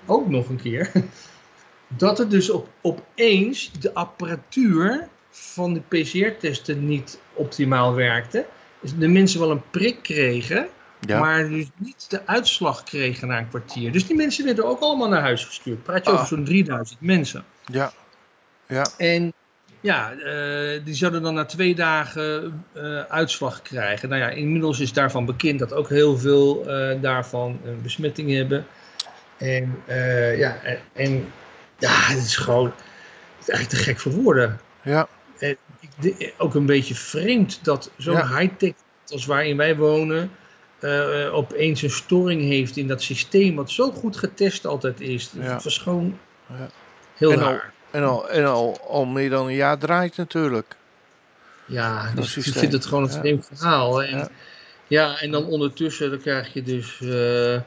Ook 0.06 0.30
nog 0.30 0.50
een 0.50 0.62
keer. 0.62 0.92
Dat 1.98 2.19
er 2.19 2.30
dus 2.30 2.50
op, 2.50 2.69
opeens 2.81 3.72
de 3.80 3.94
apparatuur 3.94 5.07
van 5.30 5.74
de 5.74 5.80
PCR-testen 5.80 6.88
niet 6.88 7.19
optimaal 7.34 7.94
werkte. 7.94 8.45
Dus 8.80 8.95
de 8.98 9.07
mensen 9.07 9.40
wel 9.40 9.51
een 9.51 9.69
prik 9.69 10.00
kregen. 10.01 10.68
Ja. 11.00 11.19
Maar 11.19 11.50
dus 11.50 11.68
niet 11.78 12.10
de 12.10 12.28
uitslag 12.28 12.84
kregen 12.84 13.28
na 13.28 13.38
een 13.38 13.50
kwartier. 13.50 13.92
Dus 13.92 14.07
die 14.07 14.16
mensen 14.16 14.45
werden 14.45 14.66
ook 14.66 14.80
allemaal 14.80 15.10
naar 15.10 15.22
huis 15.22 15.45
gestuurd. 15.45 15.84
Praat 15.84 16.06
je 16.06 16.12
Ah. 16.12 16.16
over 16.16 16.28
zo'n 16.28 16.44
3000 16.44 17.01
mensen. 17.01 17.45
Ja. 17.66 17.94
Ja. 18.68 18.88
En 18.98 19.34
ja, 19.83 20.13
uh, 20.13 20.85
die 20.85 20.94
zouden 20.94 21.21
dan 21.21 21.33
na 21.33 21.45
twee 21.45 21.75
dagen 21.75 22.63
uh, 22.74 23.00
uitslag 23.01 23.62
krijgen. 23.62 24.09
Nou 24.09 24.21
ja, 24.21 24.30
inmiddels 24.30 24.80
is 24.80 24.94
daarvan 24.94 25.25
bekend 25.25 25.59
dat 25.59 25.74
ook 25.74 25.89
heel 25.89 26.18
veel 26.18 26.63
uh, 26.68 27.01
daarvan 27.01 27.59
een 27.65 27.81
besmetting 27.81 28.31
hebben. 28.31 28.65
En 29.38 29.83
ja, 30.38 30.57
en, 30.63 30.80
en, 30.94 31.31
ja, 31.80 31.91
het 31.91 32.24
is 32.24 32.35
gewoon 32.38 32.65
het 32.65 33.47
is 33.47 33.50
eigenlijk 33.50 33.69
te 33.69 33.91
gek 33.91 34.00
voor 34.00 34.12
woorden. 34.12 34.59
Ja. 34.83 35.07
En, 35.38 35.57
de, 36.00 36.33
ook 36.38 36.56
een 36.56 36.65
beetje 36.65 36.95
vreemd 36.95 37.59
dat 37.63 37.91
zo'n 37.97 38.13
Ja. 38.13 38.38
high-tech 38.38 38.74
als 39.07 39.25
waarin 39.25 39.57
wij 39.57 39.75
wonen 39.75 40.31
opeens 41.31 41.81
een 41.81 41.89
storing 41.89 42.41
heeft 42.41 42.77
in 42.77 42.88
dat 42.88 43.01
systeem 43.01 43.56
wat 43.56 43.71
zo 43.71 43.91
goed 43.91 44.18
getest 44.18 44.65
altijd 44.65 45.01
is. 45.01 45.31
Ja. 45.39 45.53
Het 45.53 45.63
was 45.63 45.77
gewoon 45.77 46.19
Ja. 46.47 46.69
heel 47.15 47.31
En 47.31 47.39
raar. 47.39 47.74
En, 47.94 48.04
al, 48.04 48.30
en 48.30 48.45
al, 48.45 48.78
al 48.90 49.06
meer 49.06 49.30
dan 49.30 49.45
een 49.48 49.54
jaar 49.56 49.78
draait 49.78 50.18
natuurlijk. 50.18 50.75
Ja, 51.66 52.04
dat 52.16 52.16
dus 52.16 52.38
ik 52.38 52.54
vind 52.54 52.74
het 52.74 52.86
gewoon 52.86 53.04
een 53.04 53.10
Ja. 53.13 53.19
vreemd 53.19 53.50
verhaal. 53.54 54.04
En, 54.04 54.18
Ja. 54.18 54.30
ja. 54.88 55.19
en 55.19 55.31
dan 55.31 55.45
ondertussen 55.45 56.10
dan 56.10 56.19
krijg 56.19 56.54
je 56.54 56.63
dus 56.63 57.01
eh, 57.01 57.56
eh, 57.56 57.62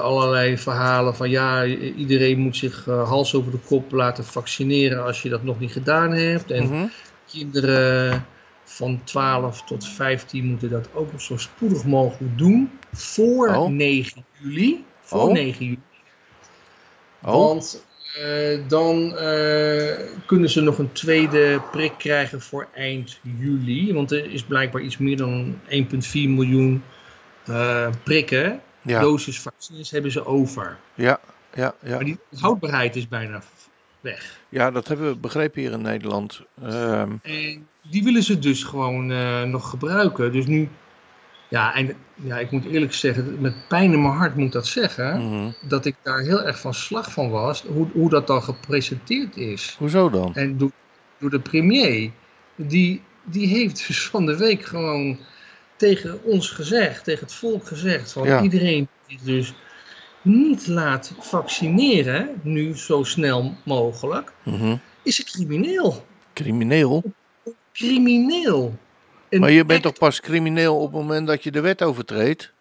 allerlei 0.00 0.58
verhalen 0.58 1.16
van 1.16 1.30
ja, 1.30 1.64
iedereen 1.64 2.38
moet 2.38 2.56
zich 2.56 2.86
eh, 2.86 3.08
hals 3.08 3.34
over 3.34 3.50
de 3.50 3.58
kop 3.66 3.92
laten 3.92 4.24
vaccineren 4.24 5.04
als 5.04 5.22
je 5.22 5.28
dat 5.28 5.42
nog 5.42 5.58
niet 5.60 5.72
gedaan 5.72 6.12
hebt. 6.12 6.50
En 6.50 6.64
Mhm. 6.64 6.86
kinderen 7.30 8.26
van 8.64 9.00
12 9.04 9.62
tot 9.64 9.88
15 9.88 10.44
moeten 10.44 10.70
dat 10.70 10.88
ook 10.94 11.12
nog 11.12 11.20
zo 11.20 11.36
spoedig 11.36 11.84
mogelijk 11.84 12.38
doen. 12.38 12.78
Voor 12.92 13.48
Oh. 13.54 13.68
9 13.68 14.24
juli. 14.38 14.84
Voor 15.00 15.20
Oh. 15.20 15.32
9 15.32 15.64
juli. 15.64 15.80
Oh, 17.22 17.32
Want 17.32 17.84
eh, 18.14 18.58
dan 18.68 19.16
eh, 19.16 20.06
kunnen 20.26 20.50
ze 20.50 20.60
nog 20.60 20.78
een 20.78 20.92
tweede 20.92 21.60
prik 21.70 21.92
krijgen 21.98 22.40
voor 22.40 22.68
eind 22.74 23.18
juli. 23.38 23.92
Want 23.94 24.12
er 24.12 24.30
is 24.30 24.42
blijkbaar 24.42 24.82
iets 24.82 24.98
meer 24.98 25.16
dan 25.16 25.58
1,4 25.68 25.68
miljoen 26.12 26.82
eh, 27.44 27.88
prikken. 28.02 28.60
ja, 28.82 29.00
Dosis 29.00 29.40
vaccins 29.40 29.90
hebben 29.90 30.10
ze 30.10 30.26
over. 30.26 30.76
ja, 30.94 31.20
ja, 31.54 31.74
ja. 31.82 31.94
Maar 31.94 32.04
die 32.04 32.18
houdbaarheid 32.38 32.96
is 32.96 33.08
bijna 33.08 33.42
weg. 34.00 34.38
ja, 34.48 34.70
dat 34.70 34.88
hebben 34.88 35.10
we 35.10 35.16
begrepen 35.18 35.60
hier 35.60 35.72
in 35.72 35.82
Nederland. 35.82 36.40
Ehm, 36.62 37.12
En 37.22 37.68
die 37.82 38.04
willen 38.04 38.22
ze 38.22 38.38
dus 38.38 38.62
gewoon 38.62 39.06
nog 39.50 39.70
gebruiken. 39.70 40.32
Dus 40.32 40.46
nu, 40.46 40.68
ja, 41.54 41.74
en 41.74 41.94
ja, 42.14 42.38
ik 42.38 42.50
moet 42.50 42.64
eerlijk 42.64 42.92
zeggen, 42.94 43.40
met 43.40 43.68
pijn 43.68 43.92
in 43.92 44.02
mijn 44.02 44.14
hart 44.14 44.36
moet 44.36 44.46
ik 44.46 44.52
dat 44.52 44.66
zeggen, 44.66 45.28
mhm. 45.28 45.50
dat 45.60 45.84
ik 45.84 45.96
daar 46.02 46.20
heel 46.20 46.42
erg 46.42 46.60
van 46.60 46.74
slag 46.74 47.12
van 47.12 47.30
was, 47.30 47.62
hoe, 47.62 47.86
hoe 47.92 48.10
dat 48.10 48.26
dan 48.26 48.42
gepresenteerd 48.42 49.36
is. 49.36 49.76
Hoezo 49.78 50.10
dan? 50.10 50.34
En 50.34 50.58
door, 50.58 50.70
door 51.18 51.30
de 51.30 51.40
premier, 51.40 52.10
die, 52.56 53.02
die 53.24 53.46
heeft 53.46 53.86
dus 53.86 54.06
van 54.08 54.26
de 54.26 54.36
week 54.36 54.64
gewoon 54.64 55.18
tegen 55.76 56.20
ons 56.24 56.50
gezegd, 56.50 57.04
tegen 57.04 57.24
het 57.24 57.34
volk 57.34 57.66
gezegd, 57.66 58.12
van 58.12 58.26
Ja. 58.26 58.42
iedereen 58.42 58.88
die 59.06 59.18
dus 59.22 59.54
niet 60.22 60.66
laat 60.66 61.12
vaccineren, 61.18 62.28
nu 62.42 62.76
zo 62.76 63.02
snel 63.02 63.56
mogelijk, 63.64 64.32
Mhm. 64.42 64.76
is 65.02 65.18
een 65.18 65.24
crimineel. 65.24 66.06
Crimineel? 66.32 67.02
Crimineel. 67.72 68.78
Maar 69.40 69.50
je 69.50 69.64
bent 69.64 69.82
toch 69.82 69.98
pas 69.98 70.20
crimineel 70.20 70.76
op 70.76 70.92
het 70.92 71.00
moment 71.00 71.26
dat 71.26 71.42
je 71.42 71.50
de 71.50 71.60
wet 71.60 71.82
overtreedt? 71.82 72.52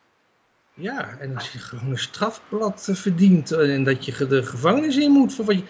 Ja, 0.74 1.18
en 1.20 1.36
als 1.36 1.51
je 1.51 1.60
gewoon 1.60 1.89
een 1.89 1.98
strafblad 1.98 2.88
eh, 2.89 2.96
verdient 2.96 3.51
en 3.51 3.84
dat 3.84 4.06
je 4.06 4.27
de 4.27 4.44
gevangenis 4.46 4.98
in 4.98 5.12
moet. 5.12 5.34
Voor 5.34 5.46
wat 5.46 5.56
je... 5.56 5.63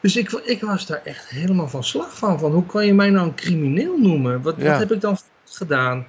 Dus 0.00 0.16
ik, 0.16 0.30
ik 0.32 0.60
was 0.60 0.86
daar 0.86 1.00
echt 1.04 1.28
helemaal 1.28 1.68
van 1.68 1.84
slag 1.84 2.18
van. 2.18 2.38
van 2.38 2.52
hoe 2.52 2.66
kan 2.66 2.86
je 2.86 2.94
mij 2.94 3.10
nou 3.10 3.26
een 3.26 3.34
crimineel 3.34 3.98
noemen? 3.98 4.42
Wat, 4.42 4.54
Ja. 4.58 4.70
wat 4.70 4.78
heb 4.78 4.92
ik 4.92 5.00
dan 5.00 5.18
gedaan? 5.44 6.06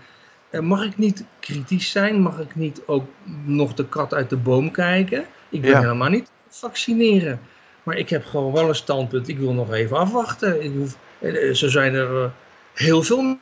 Eh, 0.50 0.62
mag 0.62 0.84
ik 0.86 0.98
niet 0.98 1.24
kritisch 1.40 1.92
zijn? 1.92 2.22
Mag 2.22 2.40
ik 2.40 2.56
niet 2.56 2.82
ook 2.86 3.06
nog 3.46 3.74
de 3.74 3.86
kat 3.88 4.14
uit 4.14 4.30
de 4.30 4.38
boom 4.38 4.72
kijken? 4.72 5.26
Ik 5.50 5.62
ben 5.62 5.70
Ja. 5.70 5.80
helemaal 5.80 6.10
niet 6.10 6.30
vaccineren. 6.50 7.40
Maar 7.84 7.98
ik 7.98 8.10
heb 8.10 8.26
gewoon 8.26 8.54
wel 8.54 8.70
een 8.70 8.76
standpunt. 8.76 9.28
Ik 9.28 9.38
wil 9.40 9.54
nog 9.54 9.74
even 9.74 9.98
afwachten. 9.98 10.64
Ik 10.64 10.72
hoef, 10.78 10.98
eh, 11.20 11.54
zo 11.54 11.68
zijn 11.68 11.94
er 11.94 12.24
eh, 12.24 12.30
heel 12.74 13.04
veel 13.04 13.38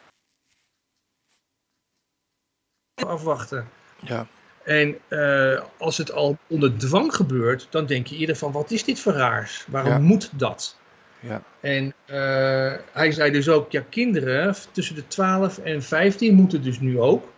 afwachten. 3.04 3.68
Ja, 4.00 4.28
En 4.64 4.96
eh, 5.08 5.62
als 5.78 5.98
het 5.98 6.12
al 6.12 6.38
onder 6.48 6.78
dwang 6.78 7.16
gebeurt, 7.16 7.68
dan 7.70 7.86
denk 7.86 8.08
je 8.08 8.16
eerder 8.18 8.36
van 8.36 8.52
wat 8.52 8.72
is 8.72 8.84
dit 8.84 9.00
voor 9.00 9.14
raars? 9.14 9.66
Waarom 9.68 9.92
Ja. 9.92 10.00
moet 10.00 10.30
dat? 10.34 10.78
ja, 11.20 11.42
En 11.60 11.94
eh, 12.06 12.74
hij 12.92 13.12
zei 13.12 13.32
dus 13.32 13.50
ook, 13.50 13.72
ja 13.72 13.84
kinderen 13.90 14.56
tussen 14.72 14.96
de 14.96 15.08
12 15.08 15.58
en 15.58 15.84
15 15.84 16.34
moeten 16.36 16.64
dus 16.64 16.80
nu 16.80 17.00
ook 17.00 17.32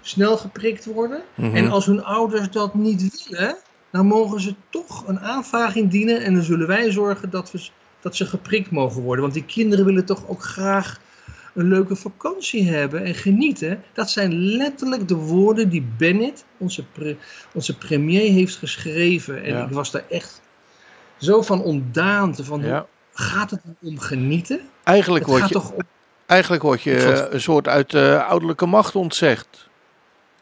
snel 0.00 0.36
geprikt 0.36 0.84
worden. 0.84 1.22
mhm. 1.34 1.56
En 1.56 1.70
als 1.70 1.86
hun 1.86 2.04
ouders 2.04 2.50
dat 2.50 2.74
niet 2.74 3.28
willen, 3.28 3.56
dan 3.90 4.06
mogen 4.06 4.40
ze 4.40 4.54
toch 4.70 5.06
een 5.06 5.20
aanvraag 5.20 5.74
indienen 5.76 6.20
en 6.24 6.34
dan 6.34 6.42
zullen 6.42 6.66
wij 6.66 6.90
zorgen 6.90 7.30
dat, 7.30 7.50
we, 7.52 7.68
dat 8.00 8.16
ze 8.16 8.26
geprikt 8.26 8.70
mogen 8.70 9.02
worden. 9.02 9.22
Want 9.22 9.34
die 9.34 9.44
kinderen 9.44 9.84
willen 9.84 10.04
toch 10.04 10.28
ook 10.28 10.42
graag 10.42 11.00
een 11.58 11.68
leuke 11.68 11.96
vakantie 11.96 12.70
hebben 12.70 13.04
en 13.04 13.14
genieten. 13.14 13.82
Dat 13.92 14.10
zijn 14.10 14.32
letterlijk 14.34 15.08
de 15.08 15.14
woorden 15.14 15.68
die 15.68 15.88
Bennett, 15.96 16.44
onze, 16.56 16.84
pre, 16.84 17.16
onze 17.54 17.76
premier, 17.76 18.32
heeft 18.32 18.56
geschreven. 18.56 19.44
En 19.44 19.52
Ja. 19.52 19.64
ik 19.64 19.70
was 19.70 19.90
daar 19.90 20.04
echt 20.08 20.40
zo 21.16 21.42
van 21.42 21.62
ontdaan. 21.62 22.36
Van, 22.36 22.62
Ja. 22.62 22.86
Gaat 23.12 23.50
het 23.50 23.60
om 23.82 23.98
genieten? 23.98 24.60
Eigenlijk 24.84 25.24
Het 25.24 25.30
word 25.34 25.40
gaat 25.42 25.50
je, 25.50 25.58
toch 25.60 25.72
om... 25.72 25.82
eigenlijk 26.26 26.62
word 26.62 26.82
je 26.82 26.96
eh, 26.96 27.32
een 27.32 27.40
soort 27.40 27.68
uit 27.68 27.90
de 27.90 28.22
ouderlijke 28.22 28.66
macht 28.66 28.94
ontzegd. 28.94 29.68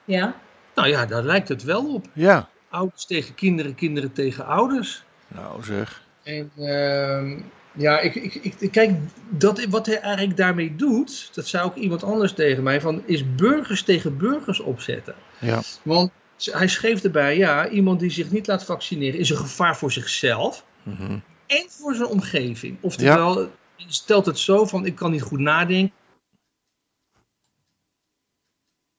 Ja, 0.04 0.34
Nou 0.74 0.88
ja, 0.88 1.06
daar 1.06 1.22
lijkt 1.22 1.48
het 1.48 1.62
wel 1.62 1.94
op. 1.94 2.06
Ja. 2.12 2.48
Ouders 2.70 3.04
tegen 3.04 3.34
kinderen, 3.34 3.74
kinderen 3.74 4.12
tegen 4.12 4.46
ouders. 4.46 5.04
Nou 5.28 5.62
zeg. 5.62 6.02
En 6.22 6.50
ehm, 6.56 7.38
ja, 7.76 8.00
ik, 8.00 8.14
ik, 8.14 8.34
ik, 8.58 8.70
kijk, 8.70 8.90
dat, 9.30 9.64
wat 9.64 9.86
hij 9.86 10.00
eigenlijk 10.00 10.36
daarmee 10.36 10.76
doet, 10.76 11.30
dat 11.34 11.46
zei 11.46 11.64
ook 11.64 11.74
iemand 11.76 12.02
anders 12.02 12.32
tegen 12.32 12.62
mij, 12.62 12.80
van, 12.80 13.02
is 13.06 13.34
burgers 13.34 13.82
tegen 13.82 14.16
burgers 14.18 14.60
opzetten. 14.60 15.14
Ja. 15.40 15.60
Want 15.82 16.10
hij 16.44 16.68
schreef 16.68 17.02
erbij, 17.04 17.36
ja, 17.36 17.68
iemand 17.68 18.00
die 18.00 18.10
zich 18.10 18.30
niet 18.30 18.46
laat 18.46 18.64
vaccineren 18.64 19.20
is 19.20 19.30
een 19.30 19.36
gevaar 19.36 19.76
voor 19.76 19.92
zichzelf 19.92 20.64
Mhm. 20.82 21.18
en 21.46 21.66
voor 21.68 21.94
zijn 21.94 22.08
omgeving. 22.08 22.76
Oftewel, 22.80 23.40
je 23.76 23.84
stelt 23.92 24.26
het 24.26 24.38
zo 24.38 24.64
van, 24.66 24.86
ik 24.86 24.94
kan 24.94 25.10
niet 25.10 25.22
goed 25.22 25.38
nadenken. 25.40 25.94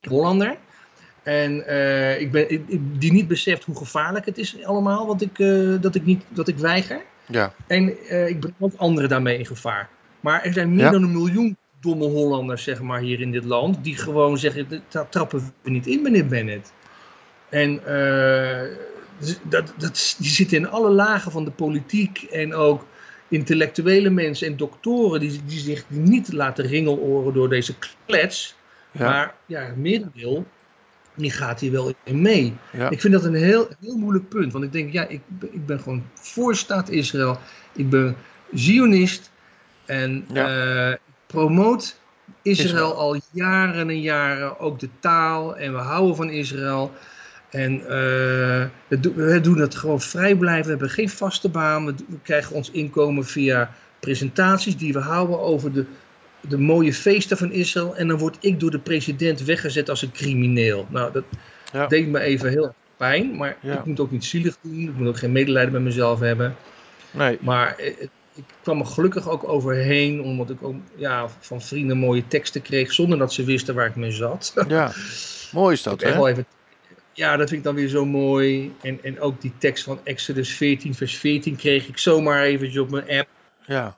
Hollander. 0.09 0.57
En 1.23 1.67
eh, 1.67 2.21
ik 2.21 2.31
ben, 2.31 2.49
ik- 2.49 3.01
die 3.01 3.11
niet 3.11 3.27
beseft 3.27 3.63
hoe 3.63 3.75
gevaarlijk 3.77 4.25
het 4.25 4.37
is 4.37 4.63
allemaal, 4.63 5.07
wat 5.07 5.21
ik, 5.21 5.39
eh, 5.39 5.81
dat, 5.81 5.95
ik 5.95 6.05
niet, 6.05 6.23
dat 6.29 6.47
ik 6.47 6.57
weiger. 6.57 7.01
Ja. 7.27 7.53
En 7.67 7.97
eh, 8.07 8.27
ik 8.27 8.39
breng 8.39 8.55
ook 8.59 8.73
anderen 8.75 9.09
daarmee 9.09 9.37
in 9.37 9.45
gevaar. 9.45 9.89
Maar 10.19 10.43
er 10.43 10.53
zijn 10.53 10.75
meer 10.75 10.83
Ja. 10.85 10.91
dan 10.91 11.03
een 11.03 11.11
miljoen 11.11 11.57
domme 11.79 12.05
Hollanders, 12.05 12.63
zeg 12.63 12.81
maar, 12.81 12.99
hier 12.99 13.19
in 13.21 13.31
dit 13.31 13.43
land. 13.43 13.83
Die 13.83 13.97
gewoon 13.97 14.37
zeggen, 14.37 14.65
"Dat- 14.69 14.81
daar 14.89 15.09
trappen 15.09 15.53
we 15.61 15.69
niet 15.69 15.87
in, 15.87 16.01
meneer 16.01 16.25
Bennett. 16.27 16.73
En 17.49 17.79
eh, 17.85 18.61
dus 19.19 19.37
dat, 19.43 19.73
dat, 19.77 20.15
die 20.19 20.29
zitten 20.29 20.57
in 20.57 20.69
alle 20.69 20.89
lagen 20.89 21.31
van 21.31 21.45
de 21.45 21.51
politiek. 21.51 22.21
En 22.23 22.53
ook 22.53 22.85
intellectuele 23.27 24.09
mensen 24.09 24.47
en 24.47 24.57
doktoren 24.57 25.19
die, 25.19 25.41
die 25.45 25.59
zich 25.59 25.83
niet 25.87 26.33
laten 26.33 26.65
ringeloren 26.65 27.33
door 27.33 27.49
deze 27.49 27.73
klets. 28.05 28.55
Ja. 28.91 29.03
Maar 29.05 29.35
ja, 29.45 29.73
merendeel, 29.75 30.45
die 31.17 31.31
gaat 31.31 31.59
hier 31.59 31.71
wel 31.71 31.93
in 32.03 32.21
mee. 32.21 32.53
Ja. 32.73 32.89
Ik 32.89 33.01
vind 33.01 33.13
dat 33.13 33.23
een 33.23 33.33
heel, 33.33 33.67
heel 33.81 33.97
moeilijk 33.97 34.29
punt. 34.29 34.51
Want 34.53 34.63
ik 34.63 34.71
denk, 34.71 34.91
ja, 34.93 35.07
ik, 35.07 35.21
ben- 35.27 35.53
ik 35.53 35.65
ben 35.65 35.79
gewoon 35.79 36.03
voor 36.13 36.55
staat 36.55 36.89
Israël. 36.89 37.39
Ik 37.73 37.89
ben 37.89 38.15
Zionist. 38.53 39.31
En 39.85 40.25
Ja. 40.33 40.47
eh, 40.47 40.91
ik 40.91 40.99
promoot 41.27 41.99
Israël, 42.41 42.65
Israël. 42.67 42.93
al 42.95 43.21
jaren 43.31 43.89
en 43.89 44.01
jaren. 44.01 44.59
Ook 44.59 44.79
de 44.79 44.89
taal. 44.99 45.57
En 45.57 45.71
we 45.73 45.79
houden 45.79 46.15
van 46.15 46.29
Israël. 46.29 46.91
En 47.49 47.71
eh, 47.81 48.65
we, 48.87 48.99
doen- 48.99 49.15
we 49.15 49.39
doen 49.41 49.57
het 49.59 49.75
gewoon 49.75 50.01
vrijblijven. 50.01 50.63
We 50.63 50.69
hebben 50.69 50.89
geen 50.89 51.09
vaste 51.09 51.49
baan. 51.49 51.85
We, 51.85 51.93
we 52.07 52.19
krijgen 52.23 52.55
ons 52.55 52.71
inkomen 52.71 53.25
via 53.25 53.71
presentaties 53.99 54.77
die 54.77 54.93
we 54.93 54.99
houden 54.99 55.39
over 55.39 55.73
de, 55.73 55.85
de 56.41 56.57
mooie 56.57 56.93
feesten 56.93 57.37
van 57.37 57.51
Israël. 57.51 57.95
En 57.95 58.07
dan 58.07 58.17
word 58.17 58.37
ik 58.39 58.59
door 58.59 58.71
de 58.71 58.79
president 58.79 59.43
weggezet 59.43 59.89
als 59.89 60.01
een 60.01 60.11
crimineel. 60.11 60.87
Nou, 60.89 61.11
dat 61.11 61.23
Ja. 61.73 61.87
deed 61.87 62.07
me 62.07 62.19
even 62.19 62.49
heel 62.49 62.73
pijn. 62.97 63.35
Maar 63.35 63.57
Ja. 63.61 63.77
ik 63.77 63.85
moet 63.85 63.99
ook 63.99 64.11
niet 64.11 64.25
zielig 64.25 64.57
doen. 64.61 64.79
Ik 64.79 64.95
moet 64.97 65.07
ook 65.07 65.17
geen 65.17 65.31
medelijden 65.31 65.73
met 65.73 65.81
mezelf 65.81 66.19
hebben. 66.19 66.55
Nee. 67.11 67.37
Maar 67.41 67.75
eh, 67.77 67.87
ik 68.35 68.43
kwam 68.61 68.79
er 68.79 68.85
gelukkig 68.85 69.29
ook 69.29 69.47
overheen. 69.47 70.21
Omdat 70.21 70.49
ik 70.49 70.63
ook 70.63 70.75
ja, 70.95 71.29
van 71.39 71.61
vrienden 71.61 71.97
mooie 71.97 72.27
teksten 72.27 72.61
kreeg. 72.61 72.93
Zonder 72.93 73.17
dat 73.17 73.33
ze 73.33 73.43
wisten 73.43 73.75
waar 73.75 73.87
ik 73.87 73.95
mee 73.95 74.11
zat. 74.11 74.53
Ja. 74.67 74.91
Mooi 75.51 75.73
is 75.73 75.83
dat, 75.83 76.01
hè? 76.01 76.13
wel 76.13 76.27
even, 76.27 76.45
ja, 77.13 77.37
dat 77.37 77.47
vind 77.49 77.59
ik 77.59 77.65
dan 77.65 77.75
weer 77.75 77.87
zo 77.87 78.05
mooi. 78.05 78.73
En, 78.81 78.99
en 79.03 79.19
ook 79.19 79.41
die 79.41 79.53
tekst 79.57 79.83
van 79.83 79.99
Exodus 80.03 80.49
14, 80.55 80.95
vers 80.95 81.15
14 81.15 81.55
kreeg 81.55 81.87
ik 81.87 81.97
zomaar 81.97 82.43
eventjes 82.43 82.81
op 82.81 82.89
mijn 82.89 83.09
app. 83.19 83.27
Ja. 83.65 83.97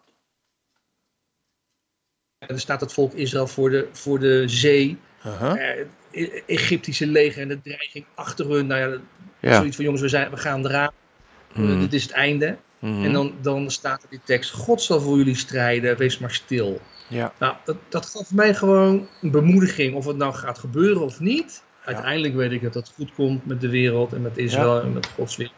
Er 2.48 2.60
staat 2.60 2.82
het 2.82 2.94
volk 2.94 3.14
Israël 3.14 3.48
voor 3.48 3.70
de, 3.70 3.88
voor 3.92 4.20
de 4.20 4.44
zee. 4.48 4.98
E- 6.12 6.42
Egyptische 6.46 7.08
leger 7.08 7.42
en 7.42 7.48
de 7.48 7.62
dreiging 7.62 8.06
achter 8.16 8.50
hun. 8.52 8.68
Nou 8.68 8.92
ja, 8.92 8.98
Ja. 9.40 9.56
zoiets 9.56 9.76
van 9.76 9.86
jongens, 9.86 10.02
we, 10.04 10.10
zijn, 10.10 10.30
we 10.30 10.38
gaan 10.38 10.66
eraan. 10.66 10.92
Eh, 11.54 11.60
Mhm. 11.60 11.80
dit 11.80 11.94
is 11.94 12.04
het 12.04 12.12
einde. 12.12 12.58
Mhm. 12.80 13.04
En 13.04 13.14
dan, 13.14 13.34
dan 13.42 13.72
staat 13.72 14.04
er 14.04 14.10
die 14.10 14.20
tekst, 14.24 14.52
God 14.52 14.82
zal 14.82 15.00
voor 15.02 15.18
jullie 15.18 15.36
strijden, 15.36 15.98
wees 15.98 16.18
maar 16.18 16.32
stil. 16.32 16.82
Ja. 17.08 17.34
Nou, 17.40 17.56
dat, 17.66 17.76
dat 17.90 18.06
gaf 18.06 18.34
mij 18.34 18.56
gewoon 18.56 19.08
een 19.22 19.32
bemoediging. 19.32 19.96
Of 19.96 20.06
het 20.06 20.18
nou 20.18 20.34
gaat 20.34 20.60
gebeuren 20.60 21.02
of 21.02 21.20
niet. 21.20 21.64
Uiteindelijk 21.86 22.36
weet 22.36 22.52
ik 22.52 22.62
dat 22.62 22.74
het 22.74 22.92
goed 22.96 23.14
komt 23.14 23.46
met 23.46 23.62
de 23.62 23.70
wereld 23.70 24.14
en 24.14 24.22
met 24.22 24.38
Israël 24.38 24.82
en 24.82 24.94
met 24.94 25.08
Gods 25.08 25.36
wil. 25.38 25.50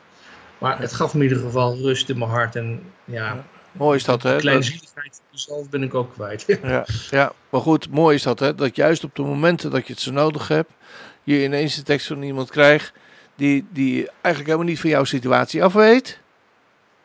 Maar 0.57 0.79
het 0.79 0.93
gaf 0.93 1.13
me 1.13 1.23
in 1.23 1.29
ieder 1.29 1.43
geval 1.43 1.77
rust 1.77 2.09
in 2.09 2.17
mijn 2.17 2.29
hart. 2.29 2.55
En 2.55 2.81
Ja, 3.05 3.45
Mooi 3.72 3.98
is 3.98 4.04
dat, 4.04 4.24
hè? 4.24 4.36
Kleinzieligheid 4.38 5.16
van 5.16 5.25
mezelf 5.32 5.70
ben 5.70 5.84
ik 5.84 5.94
ook 5.94 6.13
kwijt. 6.13 6.46
Ja, 6.63 6.86
ja, 7.10 7.32
maar 7.50 7.62
goed, 7.62 7.90
mooi 7.90 8.16
is 8.16 8.24
dat, 8.24 8.40
hè? 8.40 8.56
Dat 8.56 8.75
juist 8.75 9.04
op 9.04 9.16
de 9.16 9.22
momenten 9.22 9.72
dat 9.72 9.88
je 9.88 9.94
het 9.94 10.01
zo 10.01 10.12
nodig 10.12 10.48
hebt, 10.48 10.72
je 11.24 11.44
ineens 11.44 11.75
de 11.75 11.84
tekst 11.84 12.08
van 12.08 12.22
iemand 12.22 12.50
krijgt 12.50 12.94
die, 13.36 13.66
die 13.72 13.96
eigenlijk 14.22 14.46
helemaal 14.46 14.66
niet 14.66 14.80
van 14.80 14.90
jouw 14.90 15.04
situatie 15.04 15.63
af 15.63 15.74
weet. 15.74 16.20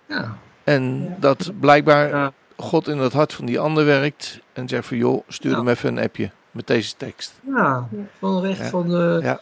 ja, 0.08 0.36
En 0.64 1.02
Ja. 1.02 1.16
dat 1.20 1.50
blijkbaar 1.60 2.08
Ja. 2.08 2.32
God 2.56 2.88
in 2.88 2.98
het 2.98 3.12
hart 3.12 3.32
van 3.32 3.44
die 3.46 3.58
ander 3.60 3.84
werkt 3.84 4.40
en 4.52 4.68
zegt 4.68 4.86
van 4.86 4.96
joh, 4.96 5.22
stuur 5.28 5.50
Ja. 5.50 5.56
hem 5.56 5.68
even 5.68 5.96
een 5.96 6.04
appje 6.04 6.30
met 6.50 6.66
deze 6.66 6.96
tekst. 6.96 7.32
ja 7.54 7.88
van 8.18 8.40
recht 8.40 8.58
Ja. 8.58 8.68
van 8.68 8.88
de... 8.88 9.38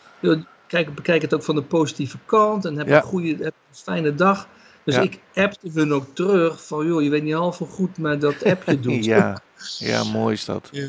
Kijk, 0.67 0.95
bekijk 0.95 1.23
het 1.23 1.35
ook 1.35 1.43
van 1.43 1.55
de 1.55 1.63
positieve 1.63 2.19
kant. 2.25 2.65
En 2.65 2.77
heb 2.77 2.89
een 2.91 3.03
goede, 3.03 3.29
heb 3.29 3.55
een 3.71 3.77
fijne 3.77 4.15
dag. 4.15 4.49
Dus 4.85 4.95
Ja. 4.95 5.01
ik 5.01 5.19
appte 5.35 5.71
hun 5.75 5.93
ook 5.93 6.07
terug 6.15 6.67
van, 6.67 6.87
joh, 6.87 7.03
je 7.03 7.11
weet 7.11 7.23
niet 7.23 7.35
half 7.35 7.59
hoe 7.59 7.69
goed 7.69 7.99
maar 7.99 8.19
dat 8.19 8.45
appje 8.45 8.81
doet. 8.87 9.05
Ja, 9.05 9.41
ja, 9.79 10.05
mooi 10.05 10.35
is 10.35 10.45
dat. 10.45 10.69
Ja. 10.73 10.89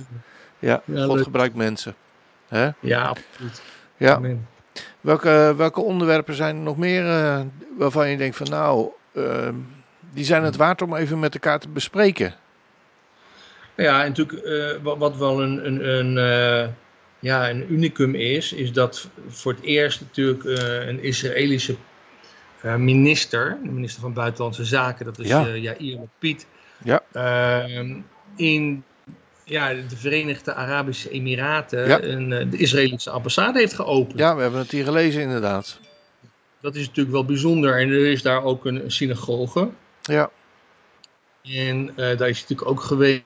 Ja, 0.59 0.81
Ja, 0.85 1.05
God 1.05 1.21
gebruikt 1.21 1.55
mensen. 1.55 1.95
Hè? 2.47 2.69
Ja, 2.79 3.01
absoluut. 3.07 3.61
Ja. 3.97 4.15
Amen. 4.15 4.47
Welke, 5.01 5.53
welke 5.57 5.81
onderwerpen 5.81 6.35
zijn 6.35 6.55
er 6.55 6.61
nog 6.61 6.77
meer 6.77 7.05
eh, 7.09 7.41
waarvan 7.77 8.09
je 8.09 8.17
denkt 8.17 8.35
van 8.37 8.49
nou, 8.49 8.89
eh, 9.11 9.49
die 10.13 10.25
zijn 10.25 10.43
het 10.43 10.55
waard 10.55 10.81
om 10.81 10.95
even 10.95 11.19
met 11.19 11.33
elkaar 11.33 11.59
te 11.59 11.69
bespreken? 11.69 12.33
Ja, 13.75 14.03
en 14.03 14.07
natuurlijk 14.07 14.45
eh, 14.45 14.83
wat, 14.83 14.97
wat 14.97 15.17
wel 15.17 15.41
een, 15.41 15.65
een, 15.65 15.89
een, 15.89 16.17
eh, 16.17 16.69
ja, 17.19 17.49
een 17.49 17.73
unicum 17.73 18.15
is, 18.15 18.53
is 18.53 18.71
dat 18.71 19.09
voor 19.27 19.51
het 19.53 19.61
eerst 19.61 20.01
natuurlijk 20.01 20.43
een 20.87 21.03
Israëlische 21.03 21.75
minister, 22.73 23.57
de 23.63 23.69
minister 23.71 24.01
van 24.01 24.13
Buitenlandse 24.13 24.65
Zaken, 24.65 25.05
dat 25.05 25.19
is 25.19 25.27
Ja. 25.27 25.45
ja. 25.45 25.73
Yair 25.79 25.97
Lapid, 25.99 26.47
Ja. 26.83 27.03
ehm, 27.11 27.99
in 28.35 28.83
ja, 29.43 29.73
de 29.73 29.97
Verenigde 29.97 30.53
Arabische 30.53 31.09
Emiraten 31.09 31.87
Ja. 31.87 32.01
een, 32.03 32.33
eh, 32.33 32.51
de 32.51 32.57
Israëlische 32.57 33.09
ambassade 33.09 33.59
heeft 33.59 33.73
geopend. 33.73 34.19
Ja, 34.19 34.35
we 34.35 34.41
hebben 34.41 34.59
het 34.59 34.71
hier 34.71 34.83
gelezen 34.83 35.21
inderdaad. 35.21 35.79
Dat 36.61 36.75
is 36.75 36.87
natuurlijk 36.87 37.15
wel 37.15 37.25
bijzonder. 37.25 37.79
En 37.79 37.89
er 37.89 38.05
is 38.11 38.21
daar 38.21 38.43
ook 38.43 38.65
een, 38.65 38.83
een 38.83 38.91
synagoge. 38.91 39.69
Ja, 40.01 40.29
En 41.41 41.89
eh, 41.89 41.95
daar 41.95 42.07
is 42.07 42.17
hij 42.17 42.27
natuurlijk 42.49 42.69
ook 42.69 42.81
geweest. 42.81 43.23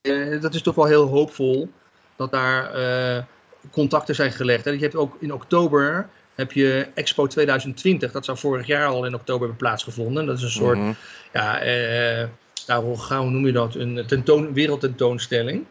Eh, 0.00 0.40
dat 0.40 0.54
is 0.54 0.62
toch 0.62 0.74
wel 0.74 0.84
heel 0.86 1.06
hoopvol 1.06 1.70
dat 2.16 2.30
daar 2.30 2.70
eh, 2.74 3.24
contacten 3.70 4.14
zijn 4.14 4.32
gelegd. 4.32 4.64
Hè. 4.64 4.70
Je 4.70 4.78
hebt 4.78 4.94
ook 4.94 5.16
in 5.20 5.32
oktober 5.32 6.08
heb 6.34 6.52
je 6.52 6.86
Expo 6.94 7.26
2020. 7.26 8.12
Dat 8.12 8.24
zou 8.24 8.38
vorig 8.38 8.66
jaar 8.66 8.86
al 8.86 9.04
in 9.06 9.14
oktober 9.14 9.40
hebben 9.40 9.56
plaatsgevonden. 9.66 10.26
Dat 10.26 10.36
is 10.36 10.42
een 10.42 10.50
soort, 10.50 10.78
Mhm. 10.78 10.92
ja, 11.32 11.60
eh, 11.60 12.26
nou, 12.66 12.96
hoe 13.06 13.30
noem 13.30 13.46
je 13.46 13.52
dat? 13.52 13.74
Een 13.74 14.04
tentoon, 14.06 14.52
wereldtentoonstelling. 14.52 15.64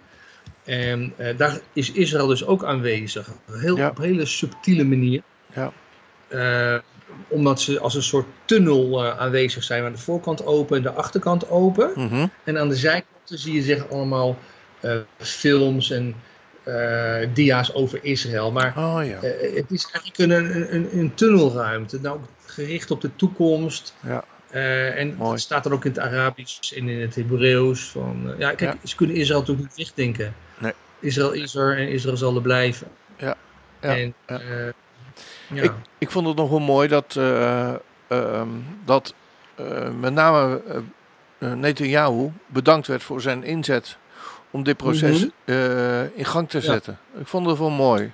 En 0.63 1.13
eh, 1.17 1.38
daar 1.38 1.60
is 1.74 1.91
Israël 1.91 2.27
dus 2.27 2.46
ook 2.46 2.63
aanwezig. 2.63 3.29
Heel, 3.51 3.77
Ja. 3.77 3.89
Op 3.89 3.98
een 3.98 4.03
hele 4.03 4.25
subtiele 4.25 4.84
manier. 4.84 5.22
Ja. 5.53 5.72
Eh, 6.27 6.79
omdat 7.27 7.62
ze 7.62 7.79
als 7.79 7.96
een 7.96 8.03
soort 8.03 8.25
tunnel 8.46 9.03
eh, 9.03 9.20
aanwezig 9.20 9.63
zijn. 9.63 9.84
Aan 9.84 9.91
de 9.91 9.98
voorkant 9.98 10.46
open 10.46 10.77
en 10.77 10.84
de 10.84 10.91
achterkant 10.91 11.50
open. 11.50 11.91
Mhm. 11.96 12.27
En 12.43 12.60
aan 12.60 12.70
de 12.70 12.75
zijkanten 12.75 13.38
zie 13.38 13.53
je 13.53 13.62
zeg 13.62 13.89
allemaal 13.89 14.38
films 15.17 15.91
en 15.91 16.15
dia's 17.34 17.74
over 17.74 18.00
Israël. 18.01 18.51
Maar 18.51 18.74
Oh 18.77 19.05
ja. 19.05 19.20
eh, 19.22 19.55
het 19.55 19.72
is 19.72 19.89
eigenlijk 19.91 20.17
een, 20.17 20.74
een, 20.75 21.00
een 21.00 21.13
tunnelruimte. 21.13 22.00
Nou, 22.01 22.20
gericht 22.46 22.91
op 22.91 23.01
de 23.01 23.15
toekomst. 23.15 23.96
Ja. 24.00 24.24
Eh, 24.50 25.00
en 25.00 25.15
Mooi. 25.15 25.32
het 25.32 25.41
staat 25.41 25.65
er 25.65 25.74
ook 25.74 25.86
in 25.86 25.91
het 25.91 26.00
Arabisch 26.00 26.72
en 26.72 26.89
in 26.89 27.01
het 27.01 27.15
Hebreeuws. 27.15 27.82
Van, 27.89 28.32
eh, 28.34 28.39
ja, 28.39 28.53
kijk, 28.53 28.75
ze 28.84 28.96
kunnen 28.96 29.15
Israël 29.15 29.39
natuurlijk 29.39 29.67
niet 29.67 29.77
wegdenken. 29.77 30.36
Nee. 30.58 30.74
Israël 31.00 31.32
is 31.32 31.55
er 31.55 31.77
en 31.77 31.88
Israël 31.88 32.17
zal 32.17 32.36
er 32.36 32.41
blijven. 32.41 32.88
Ja, 33.17 33.36
ja, 33.82 33.96
en, 33.96 34.13
ja. 34.27 34.39
eh, 34.39 34.74
ja. 35.48 35.75
Ik 35.98 36.12
vond 36.12 36.27
het 36.27 36.36
nog 36.36 36.50
wel 36.50 36.60
mooi 36.60 36.88
dat, 36.88 37.15
eh, 37.15 37.74
ehm, 38.08 38.48
dat 38.86 39.13
eh, 39.55 39.89
met 40.00 40.13
name 40.13 40.62
eh, 41.38 41.53
Netanyahu 41.53 42.32
bedankt 42.48 42.88
werd 42.88 43.03
voor 43.03 43.22
zijn 43.22 43.43
inzet 43.43 43.98
om 44.53 44.63
dit 44.63 44.77
proces 44.77 45.19
Mhm. 45.19 45.29
eh, 45.45 46.01
in 46.17 46.25
gang 46.25 46.50
te 46.50 46.57
Ja. 46.57 46.63
zetten. 46.63 46.98
Ik 47.19 47.27
vond 47.27 47.48
het 47.48 47.57
wel 47.57 47.69
mooi. 47.69 48.12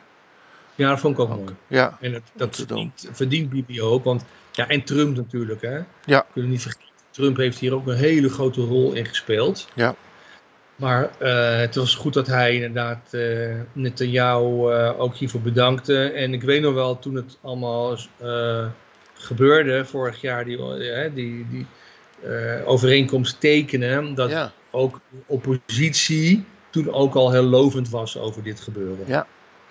Ja, 0.76 0.90
dat 0.90 1.00
vond 1.00 1.14
ik 1.14 1.20
ook 1.20 1.30
Ook. 1.32 1.38
mooi. 1.38 1.56
Ja, 1.68 1.98
En 2.02 2.12
dat, 2.12 2.22
dat 2.34 2.56
verdient, 2.56 3.10
verdient 3.12 3.50
Bibi 3.50 3.82
ook. 3.82 4.04
Want, 4.04 4.26
ja, 4.52 4.68
en 4.68 4.84
Trump 4.84 5.16
natuurlijk. 5.16 5.62
Hè. 5.62 5.76
Ja. 6.06 6.20
We 6.20 6.26
kunnen 6.34 6.52
niet 6.52 6.62
vergeten. 6.62 6.88
Trump 7.12 7.38
heeft 7.38 7.60
hier 7.60 7.74
ook 7.74 7.88
een 7.88 7.96
hele 7.98 8.30
grote 8.30 8.62
rol 8.62 8.94
in 8.94 9.06
gespeeld. 9.06 9.68
Ja. 9.76 9.96
Maar 10.76 11.10
eh, 11.18 11.58
het 11.58 11.76
was 11.76 11.96
goed 11.96 12.14
dat 12.14 12.28
hij 12.28 12.54
inderdaad 12.56 13.10
uh, 13.12 13.56
Netanyahu 13.74 14.72
uh, 14.74 15.00
ook 15.00 15.16
hiervoor 15.16 15.42
bedankte. 15.42 16.04
En 16.10 16.34
ik 16.34 16.42
weet 16.44 16.62
nog 16.62 16.74
wel, 16.74 17.00
toen 17.00 17.16
het 17.16 17.38
allemaal 17.42 17.98
uh, 18.24 18.66
gebeurde, 19.14 19.86
vorig 19.86 20.22
jaar, 20.22 20.46
die, 20.46 20.58
die, 21.14 21.48
die 21.50 21.66
overeenkomst 22.66 23.40
tekenen, 23.40 24.14
dat 24.16 24.30
ja. 24.30 24.52
Ook 24.72 25.00
de 25.10 25.18
oppositie 25.26 26.46
toen 26.70 26.94
ook 26.94 27.16
al 27.16 27.32
heel 27.32 27.44
lovend 27.44 27.90
was 27.90 28.18
over 28.18 28.44
dit 28.44 28.60
gebeuren. 28.60 29.06
Ja, 29.08 29.28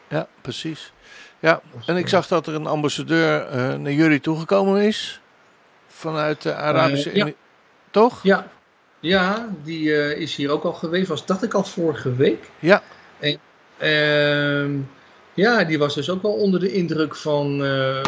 ja 0.09 0.29
precies. 0.41 0.93
Ja, 1.41 1.61
en 1.87 1.97
ik 1.97 2.09
zag 2.09 2.27
dat 2.27 2.47
er 2.47 2.55
een 2.55 2.67
ambassadeur 2.67 3.47
uh, 3.47 3.75
naar 3.75 3.93
jullie 3.93 4.21
toegekomen 4.21 4.83
is. 4.83 5.21
Vanuit 5.87 6.43
de 6.43 6.55
Arabische... 6.55 7.11
Uh, 7.11 7.17
ja. 7.17 7.31
Toch? 7.91 8.23
Ja, 8.23 8.49
ja 9.01 9.49
die 9.63 9.83
uh, 9.83 10.21
is 10.21 10.37
hier 10.37 10.51
ook 10.51 10.65
al 10.65 10.73
geweest. 10.73 11.09
Was 11.09 11.27
dacht 11.27 11.43
ik 11.43 11.55
al 11.55 11.65
vorige 11.65 12.15
week. 12.15 12.51
Ja. 12.59 12.83
En, 13.19 13.39
uh, 13.83 14.81
ja, 15.35 15.65
die 15.65 15.79
was 15.79 15.95
dus 15.95 16.11
ook 16.11 16.23
wel 16.23 16.33
onder 16.33 16.61
de 16.61 16.73
indruk 16.73 17.17
van, 17.17 17.63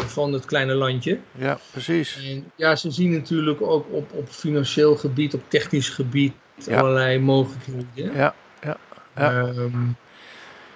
van 0.07 0.33
het 0.33 0.45
kleine 0.45 0.73
landje. 0.73 1.19
Ja, 1.31 1.59
precies. 1.71 2.17
En 2.17 2.51
ja, 2.55 2.75
ze 2.75 2.91
zien 2.91 3.11
natuurlijk 3.11 3.61
ook 3.61 3.85
op, 3.91 4.11
op 4.13 4.29
financieel 4.29 4.95
gebied, 4.95 5.33
op 5.33 5.41
technisch 5.47 5.89
gebied 5.89 6.33
Ja. 6.65 6.79
allerlei 6.79 7.19
mogelijkheden. 7.19 8.15
Ja, 8.15 8.33
ja, 8.63 8.77
ja. 9.15 9.31
Ehm, 9.31 9.87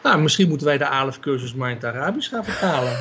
nou, 0.03 0.21
misschien 0.21 0.47
moeten 0.49 0.67
wij 0.67 0.77
de 0.77 0.87
ALF-cursus 0.87 1.53
maar 1.53 1.69
in 1.69 1.75
het 1.75 1.85
Arabisch 1.85 2.29
gaan 2.29 2.45
vertalen. 2.45 2.97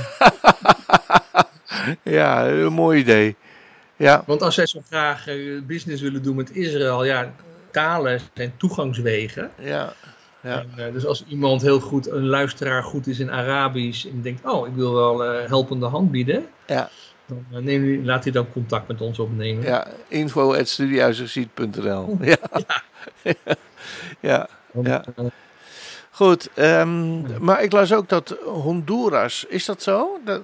ja, 2.19 2.49
een 2.49 2.73
mooi 2.73 3.01
idee. 3.01 3.37
Ja, 3.97 4.23
Want 4.27 4.43
als 4.43 4.55
zij 4.55 4.67
zo 4.67 4.81
graag 4.87 5.27
eh, 5.27 5.63
business 5.67 6.03
willen 6.03 6.23
doen 6.23 6.37
met 6.37 6.51
Israël, 6.51 7.05
ja, 7.05 7.33
talen 7.71 8.21
zijn 8.35 8.53
toegangswegen. 8.57 9.51
ja, 9.59 9.93
ja. 10.41 10.59
En, 10.59 10.87
eh, 10.87 10.93
dus 10.93 11.07
als 11.07 11.25
iemand 11.29 11.63
heel 11.63 11.81
goed, 11.81 12.11
een 12.11 12.27
luisteraar 12.27 12.83
goed 12.83 13.07
is 13.07 13.19
in 13.19 13.31
Arabisch 13.31 14.05
en 14.07 14.23
denkt, 14.23 14.45
oh, 14.45 14.67
ik 14.67 14.75
wil 14.75 14.95
wel 14.95 15.25
eh, 15.25 15.49
helpende 15.49 15.87
hand 15.87 16.11
bieden, 16.11 16.47
Ja. 16.67 16.89
Dan 17.27 17.45
eh, 17.53 17.59
neem, 17.59 18.05
laat 18.05 18.23
hij 18.25 18.33
dan 18.33 18.53
contact 18.53 18.89
met 18.89 19.01
ons 19.01 19.19
opnemen. 19.19 19.65
ja. 19.65 19.87
info.studiehuizenziet.nl 20.09 22.17
ja. 22.21 22.37
ja. 24.21 24.49
Want, 24.73 24.87
ja. 24.87 25.05
eh, 25.17 25.25
Goed, 26.11 26.49
ehm, 26.55 27.45
maar 27.45 27.63
ik 27.63 27.73
las 27.73 27.93
ook 27.93 28.09
dat 28.09 28.37
Honduras, 28.45 29.45
is 29.49 29.65
dat 29.65 29.83
zo? 29.83 30.19
Dat, 30.25 30.43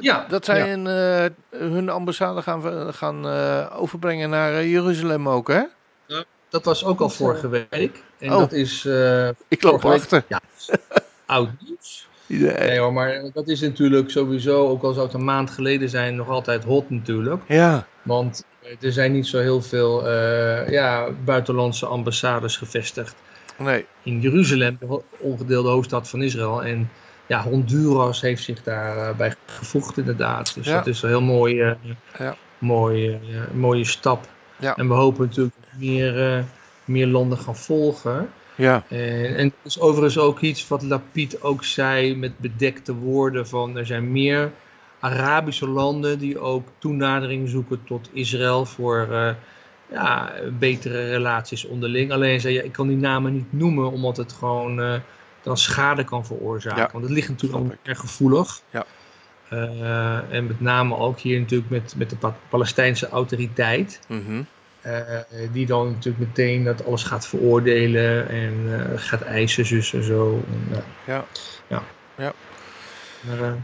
ja, 0.00 0.26
dat 0.28 0.44
zij 0.44 0.58
ja. 0.58 0.66
een, 0.72 0.86
eh, 0.86 1.24
hun 1.60 1.88
ambassade 1.88 2.42
gaan, 2.42 2.94
gaan 2.94 3.26
overbrengen 3.72 4.30
naar 4.30 4.64
Jeruzalem 4.66 5.28
ook, 5.28 5.48
hè? 5.48 5.62
dat 6.48 6.64
was 6.64 6.84
ook 6.84 7.00
al 7.00 7.08
vorige 7.10 7.48
week. 7.48 8.02
En 8.18 8.32
Oh. 8.32 8.38
dat 8.38 8.52
is 8.52 8.84
Ik 9.48 9.62
loop 9.62 9.82
week- 9.82 9.92
achter. 9.92 10.24
Ja, 10.28 10.40
oud 11.26 11.48
nieuws. 11.60 12.08
Nee. 12.26 12.78
Hoor, 12.78 12.92
maar 12.92 13.22
dat 13.32 13.48
is 13.48 13.60
natuurlijk 13.60 14.10
sowieso, 14.10 14.68
ook 14.68 14.82
al 14.82 14.92
zou 14.92 15.06
het 15.06 15.14
een 15.14 15.24
maand 15.24 15.50
geleden 15.50 15.88
zijn, 15.88 16.16
nog 16.16 16.28
altijd 16.28 16.64
hot 16.64 16.90
natuurlijk. 16.90 17.42
Ja, 17.48 17.86
Want 18.02 18.44
er 18.80 18.92
zijn 18.92 19.12
niet 19.12 19.26
zo 19.26 19.38
heel 19.38 19.62
veel 19.62 20.06
eh, 20.08 20.68
ja, 20.70 21.08
buitenlandse 21.24 21.86
ambassades 21.86 22.56
gevestigd 22.56 23.14
nee. 23.58 23.86
in 24.02 24.20
Jeruzalem, 24.20 24.76
de 24.80 25.00
ongedeelde 25.18 25.68
hoofdstad 25.68 26.08
van 26.08 26.22
Israël. 26.22 26.64
En 26.64 26.90
ja, 27.26 27.42
Honduras 27.42 28.20
heeft 28.20 28.42
zich 28.42 28.62
daarbij 28.62 29.14
bij 29.16 29.34
gevoegd 29.46 29.98
inderdaad. 29.98 30.54
Dus 30.54 30.66
Ja. 30.66 30.74
dat 30.74 30.86
is 30.86 31.02
een 31.02 31.08
heel 31.08 31.22
mooi, 31.22 31.60
eh, 31.60 31.72
Ja. 32.18 32.36
mooi, 32.58 33.12
eh, 33.12 33.18
mooie 33.52 33.84
stap. 33.84 34.28
Ja. 34.58 34.76
En 34.76 34.88
we 34.88 34.94
hopen 34.94 35.26
natuurlijk 35.26 35.56
meer, 35.78 36.32
eh, 36.36 36.42
meer 36.84 37.06
landen 37.06 37.38
gaan 37.38 37.56
volgen. 37.56 38.30
Ja, 38.56 38.84
En, 38.88 39.36
en 39.36 39.44
dat 39.62 39.72
is 39.72 39.80
overigens 39.80 40.18
ook 40.18 40.40
iets 40.40 40.68
wat 40.68 40.82
Lapid 40.82 41.42
ook 41.42 41.64
zei 41.64 42.16
met 42.16 42.38
bedekte 42.38 42.94
woorden 42.94 43.48
van 43.48 43.76
er 43.76 43.86
zijn 43.86 44.12
meer 44.12 44.52
Arabische 45.00 45.68
landen 45.68 46.18
die 46.18 46.38
ook 46.38 46.68
toenadering 46.78 47.48
zoeken 47.48 47.80
tot 47.84 48.08
Israël 48.12 48.64
voor 48.66 49.08
eh, 49.10 49.30
ja, 49.90 50.32
betere 50.58 51.08
relaties 51.10 51.64
onderling. 51.64 52.12
Alleen 52.12 52.40
zei 52.40 52.54
je, 52.54 52.64
ik 52.64 52.72
kan 52.72 52.88
die 52.88 52.96
namen 52.96 53.32
niet 53.32 53.52
noemen 53.52 53.90
omdat 53.90 54.16
het 54.16 54.32
gewoon 54.32 54.80
eh, 54.80 54.94
dan 55.42 55.56
schade 55.56 56.04
kan 56.04 56.26
veroorzaken. 56.26 56.82
Ja, 56.82 56.88
Want 56.92 57.04
het 57.04 57.12
ligt 57.12 57.28
natuurlijk 57.28 57.58
allemaal 57.60 57.76
erg 57.82 57.98
gevoelig. 57.98 58.60
Ja. 58.70 58.84
Eh, 59.48 60.32
en 60.34 60.46
met 60.46 60.60
name 60.60 60.96
ook 60.96 61.18
hier 61.18 61.40
natuurlijk 61.40 61.70
met, 61.70 61.94
met 61.96 62.10
de 62.10 62.16
Pa- 62.16 62.36
Palestijnse 62.48 63.08
autoriteit. 63.08 64.00
mhm. 64.08 64.42
Eh, 64.84 65.18
die 65.52 65.66
dan 65.66 65.90
natuurlijk 65.90 66.26
meteen 66.28 66.64
dat 66.64 66.86
alles 66.86 67.02
gaat 67.02 67.26
veroordelen 67.26 68.28
en 68.28 68.54
eh, 68.92 68.98
gaat 68.98 69.20
eisen, 69.22 69.66
zus 69.66 69.92
en 69.92 70.02
zo. 70.04 70.42
En, 70.48 70.76
eh, 70.76 70.82
ja. 71.06 71.24
ja. 71.66 71.82
Ja. 72.16 72.32
Maar 73.20 73.38
eh, 73.38 73.46
er 73.46 73.56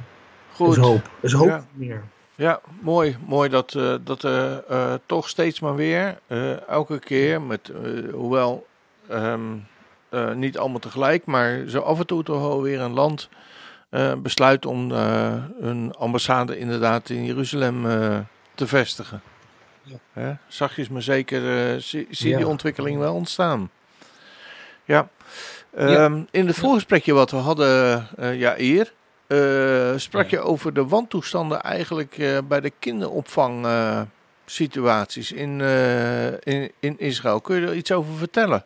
Goed. 0.52 0.76
is 0.76 0.82
hoop. 0.82 1.04
Er 1.04 1.24
is 1.24 1.32
hoop 1.32 1.48
Ja. 1.48 1.64
meer. 1.72 2.02
Ja, 2.34 2.60
mooi. 2.80 3.16
Mooi 3.26 3.48
dat, 3.48 3.74
eh 3.74 3.94
dat 4.04 4.22
er 4.22 4.64
eh, 4.68 4.94
toch 5.06 5.28
steeds 5.28 5.60
maar 5.60 5.74
weer, 5.74 6.18
eh, 6.26 6.68
elke 6.68 6.98
keer, 6.98 7.42
met, 7.42 7.68
eh, 7.68 8.12
hoewel 8.12 8.66
ehm, 9.08 9.40
eh, 10.08 10.32
niet 10.32 10.58
allemaal 10.58 10.78
tegelijk, 10.78 11.24
maar 11.24 11.62
zo 11.66 11.80
af 11.80 11.98
en 11.98 12.06
toe 12.06 12.22
toch 12.22 12.60
weer 12.62 12.80
een 12.80 12.92
land 12.92 13.28
eh, 13.90 14.14
besluit 14.14 14.66
om 14.66 14.92
eh, 14.92 15.34
een 15.60 15.94
ambassade 15.98 16.58
inderdaad 16.58 17.08
in 17.10 17.24
Jeruzalem 17.24 17.86
eh, 17.86 18.18
te 18.54 18.66
vestigen. 18.66 19.20
Ja. 19.90 19.96
Hè? 20.22 20.32
Zachtjes 20.48 20.88
maar 20.88 21.02
zeker 21.02 21.70
eh, 21.72 21.76
zie, 21.80 22.06
zie 22.10 22.30
Ja. 22.30 22.36
die 22.36 22.46
ontwikkeling 22.46 22.98
wel 22.98 23.14
ontstaan. 23.14 23.70
Ja. 24.84 25.08
Ja. 25.76 25.86
Ehm, 26.04 26.22
In 26.30 26.46
het 26.46 26.56
voorgesprekje 26.56 27.12
wat 27.12 27.30
we 27.30 27.36
hadden, 27.36 28.06
eh 28.16 28.38
ja, 28.38 28.54
eer, 28.58 28.92
eh, 29.26 29.92
sprak 29.96 30.28
Ja. 30.28 30.38
je 30.38 30.44
over 30.44 30.72
de 30.74 30.86
wantoestanden 30.86 31.60
eigenlijk 31.62 32.18
eh, 32.18 32.38
bij 32.48 32.60
de 32.60 32.72
kinderopvangsituaties 32.78 35.32
in, 35.32 35.60
eh, 35.60 36.26
in, 36.32 36.70
in 36.80 36.98
Israël. 36.98 37.40
Kun 37.40 37.60
je 37.60 37.66
er 37.66 37.74
iets 37.74 37.92
over 37.92 38.14
vertellen? 38.14 38.64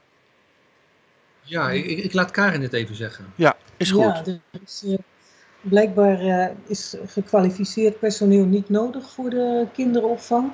Ja, 1.42 1.70
ik, 1.70 1.84
ik- 1.84 2.12
laat 2.12 2.30
Karin 2.30 2.62
het 2.62 2.72
even 2.72 2.94
zeggen. 2.94 3.32
Ja, 3.34 3.56
is 3.76 3.90
goed. 3.90 4.22
Ja, 4.24 4.38
is, 4.64 4.84
blijkbaar 5.60 6.20
eh, 6.20 6.46
is 6.66 6.94
gekwalificeerd 7.06 7.98
personeel 7.98 8.44
niet 8.44 8.68
nodig 8.68 9.10
voor 9.10 9.30
de 9.30 9.66
kinderopvang. 9.72 10.52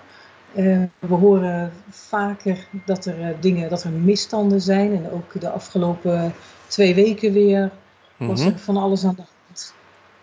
Eh, 0.54 0.82
we 0.98 1.14
horen 1.14 1.72
vaker 1.88 2.68
dat 2.84 3.04
er, 3.06 3.20
eh, 3.20 3.28
dingen, 3.40 3.70
dat 3.70 3.82
er 3.82 3.90
misstanden 3.90 4.60
zijn. 4.60 4.94
En 4.96 5.10
ook 5.10 5.40
de 5.40 5.50
afgelopen 5.50 6.32
twee 6.66 6.94
weken 6.94 7.32
weer 7.32 7.70
was 8.16 8.40
Mhm. 8.40 8.48
er 8.48 8.58
van 8.58 8.76
alles 8.76 9.04
aan 9.04 9.14
de 9.14 9.22
hand. 9.46 9.74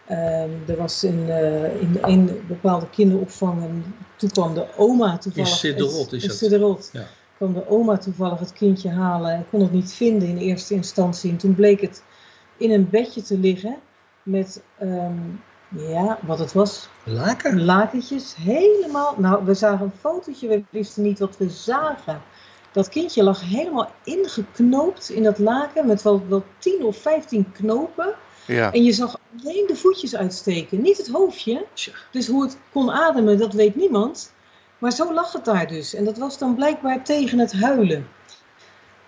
Ehm, 0.06 0.50
er 0.72 0.78
was 0.78 1.04
in, 1.04 1.30
eh, 1.30 1.82
in 1.82 1.98
een 2.02 2.42
bepaalde 2.48 2.90
kinderopvang, 2.90 3.62
en 3.64 3.96
toen 4.16 4.30
kwam 4.30 4.54
de 4.54 4.66
oma 4.78 5.18
toevallig... 5.18 5.64
In 5.64 5.70
is 6.12 6.22
in 6.22 6.28
dat. 6.28 6.38
Siderot. 6.38 6.90
Ja. 6.94 7.06
kwam 7.38 7.54
de 7.54 7.70
oma 7.70 7.98
toevallig 7.98 8.40
het 8.40 8.54
kindje 8.54 8.90
halen 8.90 9.32
en 9.32 9.46
kon 9.50 9.62
het 9.62 9.72
niet 9.72 9.94
vinden 9.94 10.28
in 10.28 10.38
eerste 10.38 10.74
instantie. 10.74 11.32
En 11.32 11.38
toen 11.38 11.56
bleek 11.56 11.82
het 11.82 12.04
in 12.58 12.72
een 12.72 12.90
bedje 12.90 13.22
te 13.22 13.38
liggen 13.38 13.76
met, 14.24 14.62
ehm, 14.78 15.14
ja, 15.70 16.20
wat 16.22 16.40
het 16.40 16.54
was, 16.54 16.90
Laken? 17.04 17.64
lakentjes. 17.66 18.36
Helemaal, 18.40 19.16
nou, 19.18 19.46
we 19.46 19.54
zagen 19.54 19.86
een 19.86 20.00
fotootje, 20.00 20.48
we 20.48 20.64
wisten 20.70 21.04
niet 21.04 21.20
wat 21.20 21.38
we 21.38 21.50
zagen. 21.50 22.22
Dat 22.72 22.90
kindje 22.90 23.24
lag 23.24 23.42
helemaal 23.42 23.92
ingeknoopt 24.04 25.10
in 25.10 25.24
dat 25.24 25.40
laken 25.40 25.88
met 25.88 26.02
wel, 26.02 26.24
wel 26.28 26.44
10 26.58 26.84
of 26.84 26.98
15 26.98 27.52
knopen. 27.52 28.14
Ja, 28.46 28.74
En 28.74 28.84
je 28.84 28.92
zag 28.92 29.18
alleen 29.40 29.64
de 29.68 29.76
voetjes 29.76 30.16
uitsteken, 30.16 30.82
niet 30.82 30.98
het 30.98 31.08
hoofdje. 31.08 31.66
Dus 32.12 32.28
hoe 32.28 32.44
het 32.44 32.58
kon 32.72 32.92
ademen, 32.92 33.38
dat 33.38 33.54
weet 33.54 33.76
niemand. 33.76 34.34
Maar 34.78 34.92
zo 34.92 35.14
lag 35.14 35.32
het 35.34 35.46
daar 35.46 35.68
dus. 35.68 35.94
En 35.94 36.06
dat 36.06 36.18
was 36.18 36.38
dan 36.38 36.56
blijkbaar 36.56 37.04
tegen 37.04 37.40
het 37.40 37.54
huilen. 37.54 38.08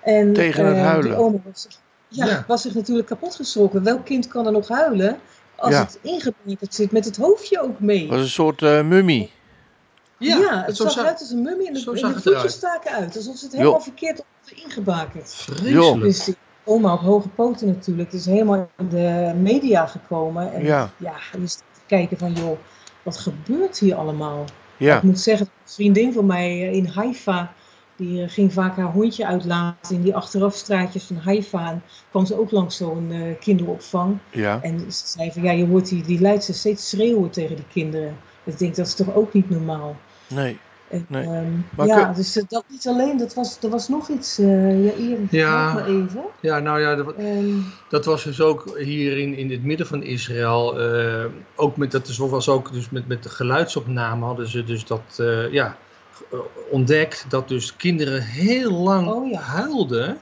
En, 0.01 0.33
Tegen 0.33 0.65
het 0.65 0.75
eh, 0.75 0.83
huilen? 0.85 1.03
Die 1.11 1.19
oma 1.19 1.37
was, 1.45 1.61
zich- 1.61 1.79
ja, 2.07 2.25
Ja. 2.25 2.43
was 2.47 2.61
zich 2.61 2.73
natuurlijk 2.73 3.07
kapot 3.07 3.35
geschrokken. 3.35 3.83
Welk 3.83 4.05
kind 4.05 4.27
kan 4.27 4.45
er 4.45 4.51
nog 4.51 4.67
huilen 4.67 5.19
als 5.59 5.73
Ja. 5.73 5.79
het 5.79 5.99
ingebankerd 6.01 6.73
zit 6.75 6.91
met 6.91 7.05
het 7.05 7.17
hoofdje 7.17 7.61
ook 7.61 7.79
mee? 7.79 8.07
was 8.07 8.19
een 8.19 8.27
soort 8.29 8.61
eh, 8.61 8.81
mummie. 8.83 9.31
Ja, 10.17 10.63
het 10.65 10.75
zo 10.75 10.83
zag 10.83 10.97
eruit 10.97 11.19
als 11.19 11.31
een 11.31 11.41
mummie 11.41 11.67
en 11.67 11.73
de, 11.73 11.91
en 12.01 12.13
het 12.13 12.23
voetjes 12.23 12.53
staken 12.53 12.91
uit. 12.91 13.15
Alsof 13.15 13.37
ze 13.37 13.45
het 13.45 13.53
helemaal 13.55 13.81
verkeerd 13.81 14.23
hadden 14.45 14.63
ingebakerd. 14.63 15.33
Vreselijk. 15.33 16.01
Dus 16.01 16.23
die 16.23 16.35
oma 16.63 16.93
op 16.93 16.99
hoge 16.99 17.27
poten 17.29 17.67
natuurlijk. 17.67 18.11
Het 18.11 18.19
is 18.19 18.25
helemaal 18.25 18.69
in 18.77 18.89
de 18.89 19.33
media 19.41 19.85
gekomen. 19.85 20.53
En 20.53 20.63
Ja. 20.63 20.89
ja, 20.97 21.13
staat 21.45 21.63
te 21.73 21.79
kijken 21.87 22.17
van 22.17 22.33
joh, 22.33 22.57
wat 23.03 23.17
gebeurt 23.17 23.79
hier 23.79 23.95
allemaal? 23.95 24.45
Ja, 24.77 24.97
Ik 24.97 25.03
moet 25.03 25.19
zeggen, 25.19 25.45
dat 25.45 25.55
een 25.67 25.73
vriendin 25.73 26.13
van 26.13 26.25
mij 26.25 26.49
eh, 26.49 26.73
in 26.73 26.85
Haifa, 26.85 27.53
Die 27.99 28.23
eh, 28.23 28.29
ging 28.29 28.53
vaak 28.53 28.75
haar 28.75 28.91
hondje 28.91 29.25
uitlaten 29.27 29.95
in 29.95 30.01
die 30.01 30.15
achterafstraatjes 30.15 31.03
van 31.03 31.15
Haifa. 31.15 31.69
En 31.71 31.81
kwam 32.09 32.25
ze 32.25 32.39
ook 32.39 32.51
langs 32.51 32.77
zo'n 32.77 33.11
eh, 33.11 33.39
kinderopvang. 33.39 34.17
Ja. 34.31 34.59
En 34.61 34.79
ze 34.91 35.07
zei 35.07 35.31
van 35.31 35.43
ja, 35.43 35.51
je 35.51 35.65
hoort 35.65 35.89
die, 35.89 36.03
die 36.03 36.19
Leidse 36.21 36.53
steeds 36.53 36.89
schreeuwen 36.89 37.29
tegen 37.29 37.55
die 37.55 37.65
kinderen. 37.71 38.17
Ik 38.43 38.57
denk 38.57 38.75
dat 38.75 38.87
is 38.87 38.93
toch 38.95 39.15
ook 39.15 39.33
niet 39.33 39.49
normaal. 39.49 39.95
Nee. 40.27 40.57
En, 40.87 41.05
Nee. 41.07 41.23
ehm, 41.23 41.51
Maar 41.75 41.87
ja, 41.87 42.05
kun- 42.05 42.13
dus 42.15 42.37
eh, 42.37 42.43
dat 42.47 42.63
niet 42.67 42.87
alleen, 42.87 43.17
dat 43.17 43.33
was, 43.33 43.57
er 43.63 43.69
was 43.69 43.87
nog 43.87 44.09
iets. 44.09 44.39
eh 44.39 44.85
ja, 44.85 44.91
Ian, 44.93 45.27
Ja. 45.31 45.85
even. 45.85 46.23
Ja, 46.41 46.59
nou 46.59 46.79
ja, 46.81 46.95
dat, 46.95 47.13
Ehm, 47.15 47.53
dat 47.89 48.05
was 48.05 48.23
dus 48.23 48.41
ook 48.41 48.77
hier 48.77 49.17
in, 49.17 49.35
in 49.35 49.51
het 49.51 49.63
midden 49.63 49.87
van 49.87 50.03
Israël. 50.03 50.79
eh, 50.79 51.25
ook 51.55 51.77
met, 51.77 51.91
dat 51.91 52.15
was 52.17 52.49
ook 52.49 52.73
dus 52.73 52.89
met, 52.89 53.07
met 53.07 53.23
de 53.23 53.29
geluidsopname 53.29 54.25
hadden 54.25 54.47
ze 54.47 54.63
dus 54.63 54.85
dat 54.85 55.01
eh, 55.17 55.51
ja, 55.51 55.77
ontdekt. 56.69 57.25
Dat 57.29 57.47
dus 57.47 57.75
kinderen 57.75 58.21
heel 58.21 58.71
lang 58.71 59.07
Oh 59.07 59.29
ja. 59.29 59.39
huilden. 59.39 60.19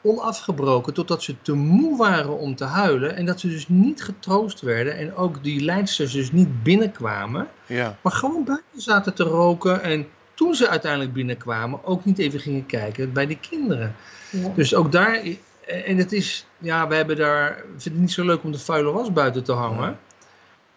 Onafgebroken, 0.00 0.94
totdat 0.94 1.22
ze 1.22 1.34
te 1.42 1.52
moe 1.52 1.96
waren 1.96 2.38
om 2.38 2.54
te 2.54 2.64
huilen. 2.64 3.16
En 3.16 3.26
dat 3.26 3.40
ze 3.40 3.48
dus 3.48 3.68
niet 3.68 4.02
getroost 4.02 4.60
werden. 4.60 4.96
En 4.96 5.14
ook 5.14 5.42
die 5.42 5.60
leidsters 5.60 6.12
dus 6.12 6.32
niet 6.32 6.62
binnenkwamen. 6.62 7.48
Ja. 7.66 7.98
Maar 8.00 8.12
gewoon 8.12 8.44
buiten 8.44 8.80
zaten 8.80 9.14
te 9.14 9.22
roken. 9.22 9.82
En 9.82 10.06
toen 10.34 10.54
ze 10.54 10.68
uiteindelijk 10.68 11.12
binnenkwamen, 11.12 11.84
ook 11.84 12.04
niet 12.04 12.18
even 12.18 12.40
gingen 12.40 12.66
kijken 12.66 13.12
bij 13.12 13.26
die 13.26 13.38
kinderen. 13.50 13.96
ja. 14.30 14.52
Dus 14.54 14.74
ook 14.74 14.92
daar, 14.92 15.22
en 15.66 15.96
het 15.96 16.12
is, 16.12 16.46
ja, 16.58 16.88
we 16.88 16.94
hebben 16.94 17.16
daar, 17.16 17.48
ik 17.50 17.64
vind 17.66 17.84
het 17.84 17.98
niet 17.98 18.12
zo 18.12 18.24
leuk 18.24 18.42
om 18.42 18.52
de 18.52 18.58
vuile 18.58 18.92
was 18.92 19.12
buiten 19.12 19.44
te 19.44 19.52
hangen. 19.52 19.98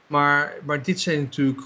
Maar, 0.08 0.54
maar 0.66 0.84
dit 0.84 1.00
zijn 1.00 1.22
natuurlijk 1.22 1.62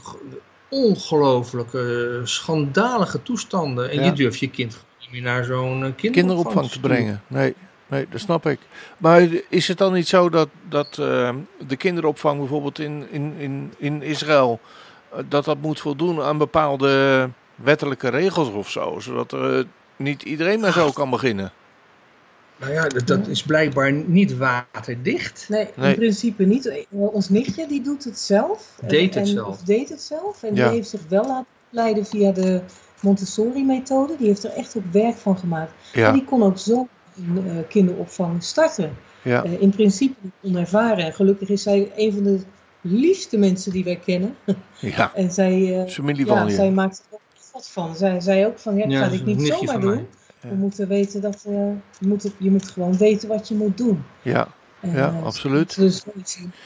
ongelooflijke, 0.71 2.21
schandalige 2.23 3.23
toestanden. 3.23 3.89
En 3.89 3.99
Ja. 3.99 4.05
je 4.05 4.13
durft 4.13 4.39
je 4.39 4.49
kind 4.49 4.83
niet 4.99 5.11
meer 5.11 5.21
naar 5.21 5.43
zo'n 5.43 5.83
eh, 5.85 5.91
kinderopvang, 5.95 6.13
Kinderopvang 6.13 6.69
te 6.69 6.79
brengen. 6.79 7.21
Nee. 7.27 7.55
Nee, 7.87 8.07
dat 8.09 8.19
snap 8.19 8.45
ik. 8.45 8.59
Maar 8.97 9.27
is 9.49 9.67
het 9.67 9.77
dan 9.77 9.93
niet 9.93 10.07
zo 10.07 10.29
dat, 10.29 10.49
dat 10.69 10.97
eh, 10.97 11.29
de 11.67 11.75
kinderopvang 11.75 12.39
bijvoorbeeld 12.39 12.79
in, 12.79 13.07
in, 13.11 13.33
in, 13.37 13.73
in 13.77 14.01
Israël, 14.01 14.59
eh, 15.11 15.19
dat 15.29 15.45
dat 15.45 15.57
moet 15.61 15.79
voldoen 15.79 16.21
aan 16.21 16.37
bepaalde 16.37 17.29
wettelijke 17.55 18.09
regels 18.09 18.49
of 18.49 18.69
zo, 18.69 18.99
zodat 18.99 19.31
er 19.31 19.59
eh, 19.59 19.65
niet 19.95 20.23
iedereen 20.23 20.59
maar 20.59 20.71
zo 20.71 20.91
kan 20.91 21.09
beginnen? 21.09 21.51
Nou 22.61 22.73
ja, 22.73 22.87
dat, 22.87 23.07
dat 23.07 23.27
is 23.27 23.43
blijkbaar 23.43 23.91
niet 23.91 24.37
waterdicht. 24.37 25.45
Nee, 25.49 25.67
Nee. 25.75 25.89
in 25.89 25.95
principe 25.95 26.43
niet. 26.43 26.65
Eh, 26.67 26.77
Ons 26.89 27.29
nichtje 27.29 27.67
die 27.67 27.81
doet 27.81 28.03
het 28.03 28.19
zelf. 28.19 28.77
En- 28.81 28.87
Deed 28.87 29.13
het 29.13 29.23
en, 29.23 29.27
zelf. 29.29 29.47
Of 29.47 29.61
deed 29.61 29.89
het 29.89 30.01
zelf. 30.01 30.43
En 30.43 30.55
Ja. 30.55 30.65
die 30.67 30.75
heeft 30.75 30.89
zich 30.89 31.01
wel 31.09 31.25
laten 31.27 31.45
leiden 31.69 32.05
via 32.05 32.31
de 32.31 32.61
Montessori-methode. 32.99 34.15
Die 34.17 34.27
heeft 34.27 34.43
er 34.43 34.51
echt 34.51 34.77
ook 34.77 34.83
werk 34.91 35.15
van 35.15 35.37
gemaakt. 35.37 35.71
En 35.93 36.13
die 36.13 36.23
kon 36.23 36.43
ook 36.43 36.57
zo 36.57 36.87
een 37.17 37.47
eh, 37.47 37.55
kinderopvang 37.69 38.43
starten. 38.43 38.97
ja, 39.23 39.43
Eh, 39.43 39.61
in 39.61 39.69
principe 39.69 40.15
onervaren. 40.43 41.05
En 41.05 41.13
gelukkig 41.13 41.49
is 41.49 41.61
zij 41.63 41.91
een 41.95 42.13
van 42.13 42.23
de 42.23 42.39
liefste 42.81 43.37
mensen 43.37 43.71
die 43.71 43.83
wij 43.83 43.95
kennen. 44.05 44.35
ja. 44.79 45.11
En 45.15 45.31
zij, 45.31 45.81
eh, 45.83 45.91
Familie 45.91 46.25
ja, 46.25 46.37
van 46.37 46.47
je. 46.47 46.53
zij 46.55 46.71
maakt 46.71 46.97
er 47.09 47.15
ook 47.15 47.19
wat 47.53 47.69
van. 47.69 47.95
Zij 47.95 48.19
zei 48.19 48.45
ook 48.45 48.59
van, 48.59 48.75
ja, 48.75 48.83
ik 48.85 48.91
Ja, 48.91 48.97
ga 49.03 49.09
dat 49.09 49.25
dit 49.25 49.27
is 49.27 49.35
niet 49.35 49.47
zomaar 49.53 49.79
doen. 49.79 50.07
Ja. 50.41 50.49
We 50.49 50.55
moeten 50.55 50.87
weten 50.87 51.21
dat, 51.21 51.43
eh, 51.47 51.53
je, 51.99 52.07
moet 52.07 52.23
het, 52.23 52.33
je 52.37 52.51
moet 52.51 52.69
gewoon 52.69 52.97
weten 52.97 53.27
wat 53.27 53.47
je 53.47 53.55
moet 53.55 53.77
doen. 53.77 54.03
Ja, 54.21 54.47
En, 54.79 54.91
Ja, 54.91 55.07
eh, 55.09 55.23
absoluut. 55.23 55.75
Dus 55.75 56.03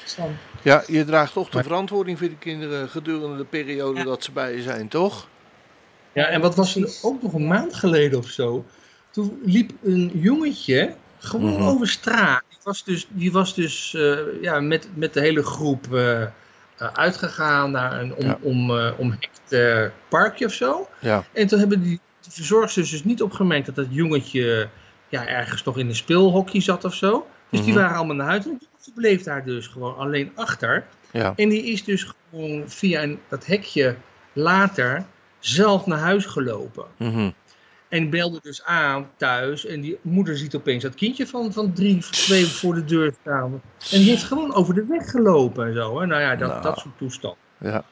van. 0.06 0.30
ja, 0.62 0.84
je 0.88 1.06
draagt 1.06 1.34
toch 1.34 1.50
de 1.50 1.64
verantwoording 1.64 2.18
voor 2.18 2.30
de 2.30 2.38
kinderen 2.38 2.90
gedurende 2.90 3.38
de 3.38 3.46
periode 3.46 4.00
Ja. 4.00 4.06
dat 4.06 4.24
ze 4.24 4.32
bij 4.32 4.56
je 4.56 4.62
zijn, 4.62 4.88
toch? 4.88 5.28
Ja, 6.14 6.26
en 6.26 6.42
wat 6.42 6.56
was 6.56 6.76
er 6.76 6.90
ook 7.02 7.22
nog 7.22 7.34
een 7.34 7.48
maand 7.48 7.74
geleden 7.76 8.20
of 8.20 8.28
zo? 8.28 8.66
Toen 9.12 9.40
liep 9.46 9.72
een 9.84 10.12
jongetje 10.14 10.96
gewoon 11.18 11.54
Mhm. 11.54 11.64
over 11.64 11.88
straat. 11.88 12.44
Die 12.50 12.58
was 12.64 12.84
dus, 12.84 13.08
die 13.10 13.32
was 13.32 13.54
dus 13.56 13.94
eh, 13.94 14.18
ja, 14.42 14.60
met, 14.60 14.88
met 14.94 15.14
de 15.14 15.20
hele 15.20 15.44
groep 15.44 15.94
eh, 15.94 16.22
eh, 16.22 16.30
uitgegaan 16.94 17.72
naar 17.72 18.00
een 18.02 18.16
om, 18.16 18.26
Ja. 18.26 18.38
om, 18.42 18.78
eh, 18.78 18.92
omhekt 18.98 19.52
eh, 19.52 19.86
parkje 20.10 20.46
of 20.46 20.54
zo. 20.54 20.88
Ja, 21.00 21.24
En 21.34 21.48
toen 21.48 21.60
hebben 21.60 21.82
die 21.82 22.00
de 22.26 22.32
verzorgsters 22.32 22.90
dus 22.90 23.04
niet 23.04 23.22
opgemerkt 23.22 23.66
dat 23.66 23.76
dat 23.76 23.88
jongetje 23.90 24.70
ja, 25.10 25.28
ergens 25.28 25.64
nog 25.64 25.78
in 25.78 25.88
een 25.88 25.96
speelhokje 25.96 26.62
zat 26.62 26.84
of 26.86 26.94
zo. 26.94 27.28
Dus 27.50 27.60
die 27.62 27.72
Mhm. 27.74 27.82
waren 27.82 27.98
allemaal 27.98 28.16
naar 28.16 28.28
huis. 28.28 28.46
En 28.46 28.58
die 28.84 28.94
bleef 28.96 29.24
daar 29.24 29.46
dus 29.46 29.68
gewoon 29.68 29.98
alleen 29.98 30.32
achter. 30.36 30.86
ja, 31.12 31.34
En 31.36 31.50
die 31.50 31.64
is 31.64 31.84
dus 31.84 32.14
gewoon 32.30 32.64
via 32.70 33.04
een, 33.04 33.20
dat 33.30 33.46
hekje 33.46 33.96
later 34.34 35.06
zelf 35.40 35.86
naar 35.86 36.00
huis 36.00 36.26
gelopen. 36.26 36.86
mhm. 36.98 37.30
En 37.90 38.10
belde 38.10 38.40
dus 38.42 38.64
aan 38.64 39.10
thuis. 39.18 39.66
En 39.66 39.82
die 39.82 39.98
moeder 40.02 40.38
ziet 40.38 40.56
opeens 40.56 40.84
dat 40.84 40.96
kindje 40.96 41.28
van, 41.28 41.54
van 41.54 41.74
drie, 41.74 41.98
twee 41.98 42.46
voor 42.46 42.74
de 42.76 42.86
deur 42.86 43.14
staan. 43.22 43.62
En 43.92 44.00
die 44.00 44.10
heeft 44.10 44.24
gewoon 44.24 44.54
over 44.54 44.74
de 44.74 44.86
weg 44.90 45.10
gelopen 45.10 45.68
en 45.68 45.74
zo. 45.74 46.00
Hè? 46.00 46.06
Nou 46.06 46.22
ja, 46.22 46.36
dat, 46.36 46.50
Nou. 46.50 46.62
dat 46.62 46.80
soort 46.80 46.98
toestand. 46.98 47.36
ja, 47.58 47.84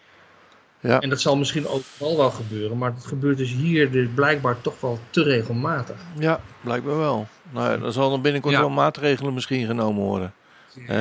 ja. 0.83 0.99
En 0.99 1.09
dat 1.09 1.21
zal 1.21 1.37
misschien 1.37 1.67
overal 1.67 2.17
wel 2.17 2.31
gebeuren. 2.31 2.77
Maar 2.77 2.93
dat 2.93 3.05
gebeurt 3.05 3.37
dus 3.37 3.51
hier 3.51 3.91
dus 3.91 4.07
blijkbaar 4.15 4.61
toch 4.61 4.79
wel 4.79 4.99
te 5.09 5.23
regelmatig. 5.23 5.95
Ja, 6.19 6.41
blijkbaar 6.61 6.97
wel. 6.97 7.27
Nou 7.51 7.71
ja, 7.71 7.77
dan 7.77 7.91
zal 7.91 8.13
er 8.13 8.21
binnenkort 8.21 8.53
Ja. 8.53 8.59
wel 8.59 8.69
maatregelen 8.69 9.33
misschien 9.33 9.65
genomen 9.65 10.03
worden. 10.03 10.33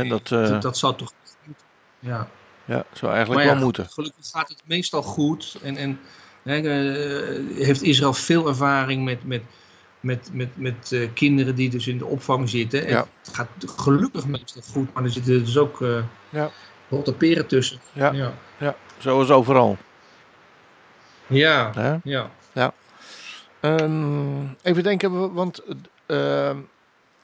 Dat, 0.08 0.32
eh, 0.32 0.48
dat, 0.48 0.62
dat 0.62 0.78
zou 0.78 0.96
toch... 0.96 1.12
Ja. 1.98 2.28
Ja, 2.64 2.84
zou 2.92 3.12
eigenlijk 3.12 3.44
wel 3.44 3.56
moeten. 3.56 3.88
Gelukkig 3.88 4.26
gaat 4.30 4.48
het 4.48 4.62
meestal 4.64 5.02
goed. 5.02 5.58
En, 5.62 5.76
en 5.76 6.00
hè, 6.42 6.56
eh, 6.56 7.64
heeft 7.64 7.82
Israël 7.82 8.12
veel 8.12 8.48
ervaring 8.48 9.04
met, 9.04 9.24
met, 9.24 9.42
met, 10.00 10.30
met, 10.32 10.48
met 10.54 10.92
eh, 10.92 11.08
kinderen 11.14 11.54
die 11.54 11.70
dus 11.70 11.86
in 11.86 11.98
de 11.98 12.06
opvang 12.06 12.48
zitten. 12.48 12.86
En 12.86 12.92
Ja. 12.92 13.06
Het 13.22 13.34
gaat 13.34 13.48
gelukkig 13.76 14.26
meestal 14.26 14.62
goed, 14.72 14.94
maar 14.94 15.04
er 15.04 15.10
zitten 15.10 15.44
dus 15.44 15.58
ook 15.58 15.84
Ja. 16.30 16.50
Rotte 16.92 17.12
peren 17.14 17.46
tussen. 17.46 17.78
Ja. 17.92 18.12
ja. 18.12 18.32
Ja, 18.56 18.74
zoals 18.98 19.30
overal. 19.30 19.76
Ja, 21.26 21.70
Hè? 21.74 21.96
ja. 22.02 22.30
Ehm, 23.60 24.44
even 24.62 24.82
denken, 24.82 25.32
want 25.32 25.62
ehm, 26.06 26.56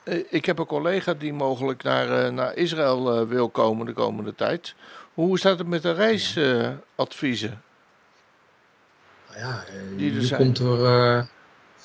eh, 0.05 0.19
ik 0.31 0.45
heb 0.47 0.59
een 0.59 0.67
collega 0.67 1.15
die 1.15 1.33
mogelijk 1.33 1.83
naar, 1.83 2.25
eh, 2.25 2.33
naar 2.33 2.55
Israël 2.57 3.15
eh, 3.21 3.27
wil 3.29 3.49
komen 3.49 3.87
de 3.87 3.93
komende 3.93 4.35
tijd. 4.35 4.75
Hoe 5.15 5.39
staat 5.39 5.59
het 5.59 5.67
met 5.69 5.83
de 5.83 5.93
reisadviezen? 5.93 7.63
Nou 9.29 9.41
ja, 9.41 9.65
eh, 9.67 9.75
Die 9.97 10.11
er 10.11 10.21
je 10.21 10.27
zijn. 10.27 10.41
komt 10.41 10.59
er 10.59 11.29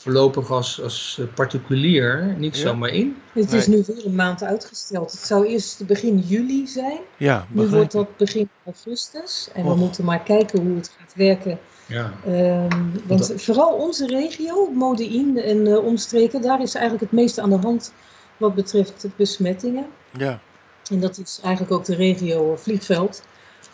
voorlopig 0.04 0.52
als, 0.52 0.82
als 0.82 1.18
eh, 1.20 1.26
particulier 1.36 2.36
niet 2.38 2.56
Ja. 2.58 2.62
zomaar 2.62 2.90
in. 2.90 3.16
Het 3.34 3.54
is 3.54 3.68
nu 3.68 3.84
weer 3.88 4.06
een 4.06 4.16
maand 4.16 4.44
uitgesteld. 4.44 5.12
Het 5.12 5.22
zou 5.22 5.46
eerst 5.46 5.86
begin 5.86 6.20
juli 6.20 6.68
zijn. 6.68 7.00
ja, 7.18 7.48
Nu 7.50 7.68
wordt 7.68 7.92
dat 7.92 8.18
begin 8.18 8.50
augustus. 8.66 9.50
En 9.54 9.66
we 9.66 9.76
moeten 9.76 10.06
maar 10.06 10.24
kijken 10.24 10.62
hoe 10.66 10.76
het 10.76 10.92
gaat 11.00 11.14
werken. 11.16 11.60
Ja. 11.88 12.14
Ehm, 12.26 12.82
want 13.06 13.28
Dat- 13.28 13.42
vooral 13.42 13.74
onze 13.74 14.08
regio, 14.08 14.72
Modi'in 14.72 15.38
en 15.42 15.68
eh, 15.68 15.86
omstreken, 15.86 16.42
daar 16.42 16.62
is 16.62 16.74
eigenlijk 16.74 17.04
het 17.12 17.20
meeste 17.20 17.42
aan 17.42 17.50
de 17.50 17.58
hand 17.58 17.94
wat 18.38 18.56
betreft 18.56 19.02
de 19.02 19.10
besmettingen. 19.16 19.86
Ja, 20.18 20.40
En 20.92 21.00
dat 21.00 21.18
is 21.18 21.40
eigenlijk 21.44 21.74
ook 21.74 21.86
de 21.86 21.96
regio 21.96 22.52
eh, 22.54 22.58
Vliegveld. 22.60 23.24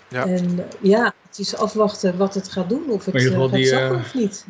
Ja. 0.10 0.26
En 0.26 0.66
ja, 0.82 1.14
het 1.30 1.40
is 1.40 1.56
afwachten 1.56 2.18
wat 2.18 2.34
het 2.34 2.50
gaat 2.50 2.70
doen, 2.70 2.90
of 2.90 3.06
het 3.06 3.22
gaat 3.22 3.50
zakken 3.66 3.96
of 4.00 4.14
niet. 4.14 4.46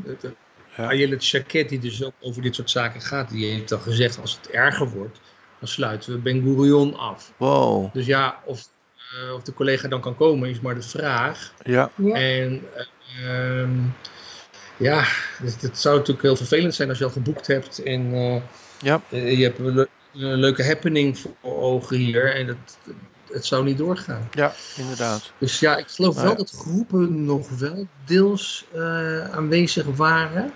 Ayelet 0.87 1.25
Chaket, 1.25 1.69
die 1.69 1.79
dus 1.79 2.03
ook 2.03 2.13
over 2.19 2.41
dit 2.41 2.55
soort 2.55 2.69
zaken 2.69 3.01
gaat, 3.01 3.29
die 3.29 3.45
heeft 3.45 3.71
al 3.71 3.79
gezegd: 3.79 4.19
als 4.19 4.31
het 4.41 4.49
erger 4.49 4.89
wordt, 4.89 5.19
dan 5.59 5.67
sluiten 5.67 6.11
we 6.13 6.19
Ben 6.19 6.41
Gurion 6.41 6.95
af. 6.97 7.33
wow. 7.37 7.93
Dus 7.93 8.05
ja, 8.05 8.39
of, 8.45 8.67
eh, 8.95 9.33
of 9.33 9.41
de 9.43 9.53
collega 9.53 9.87
dan 9.87 10.01
kan 10.01 10.15
komen, 10.15 10.49
is 10.49 10.59
maar 10.59 10.75
de 10.75 10.81
vraag. 10.81 11.53
Ja, 11.63 11.91
Ja. 11.95 12.13
En 12.15 12.61
eh, 12.75 13.61
ehm, 13.61 13.71
ja, 14.77 15.03
het, 15.43 15.61
het 15.61 15.79
zou 15.79 15.95
natuurlijk 15.97 16.23
heel 16.23 16.35
vervelend 16.35 16.75
zijn 16.75 16.89
als 16.89 16.97
je 16.97 17.03
al 17.03 17.09
geboekt 17.09 17.47
hebt 17.47 17.83
en 17.83 18.13
eh, 18.13 18.41
Ja. 18.79 19.01
eh, 19.09 19.37
je 19.37 19.43
hebt 19.43 19.59
een, 19.59 19.75
le- 19.75 19.87
een 20.13 20.39
leuke 20.39 20.65
happening 20.65 21.17
voor 21.19 21.35
ogen 21.41 21.97
hier 21.97 22.35
en 22.35 22.47
het, 22.47 22.77
het 23.31 23.45
zou 23.45 23.63
niet 23.63 23.77
doorgaan. 23.77 24.29
ja, 24.31 24.53
inderdaad. 24.75 25.31
Dus 25.37 25.59
ja, 25.59 25.77
ik 25.77 25.87
geloof 25.87 26.13
Nou 26.15 26.27
wel 26.27 26.35
ja. 26.37 26.43
dat 26.43 26.51
groepen 26.51 27.25
nog 27.25 27.49
wel 27.49 27.87
deels 28.05 28.65
eh, 28.73 29.29
aanwezig 29.31 29.85
waren. 29.85 30.51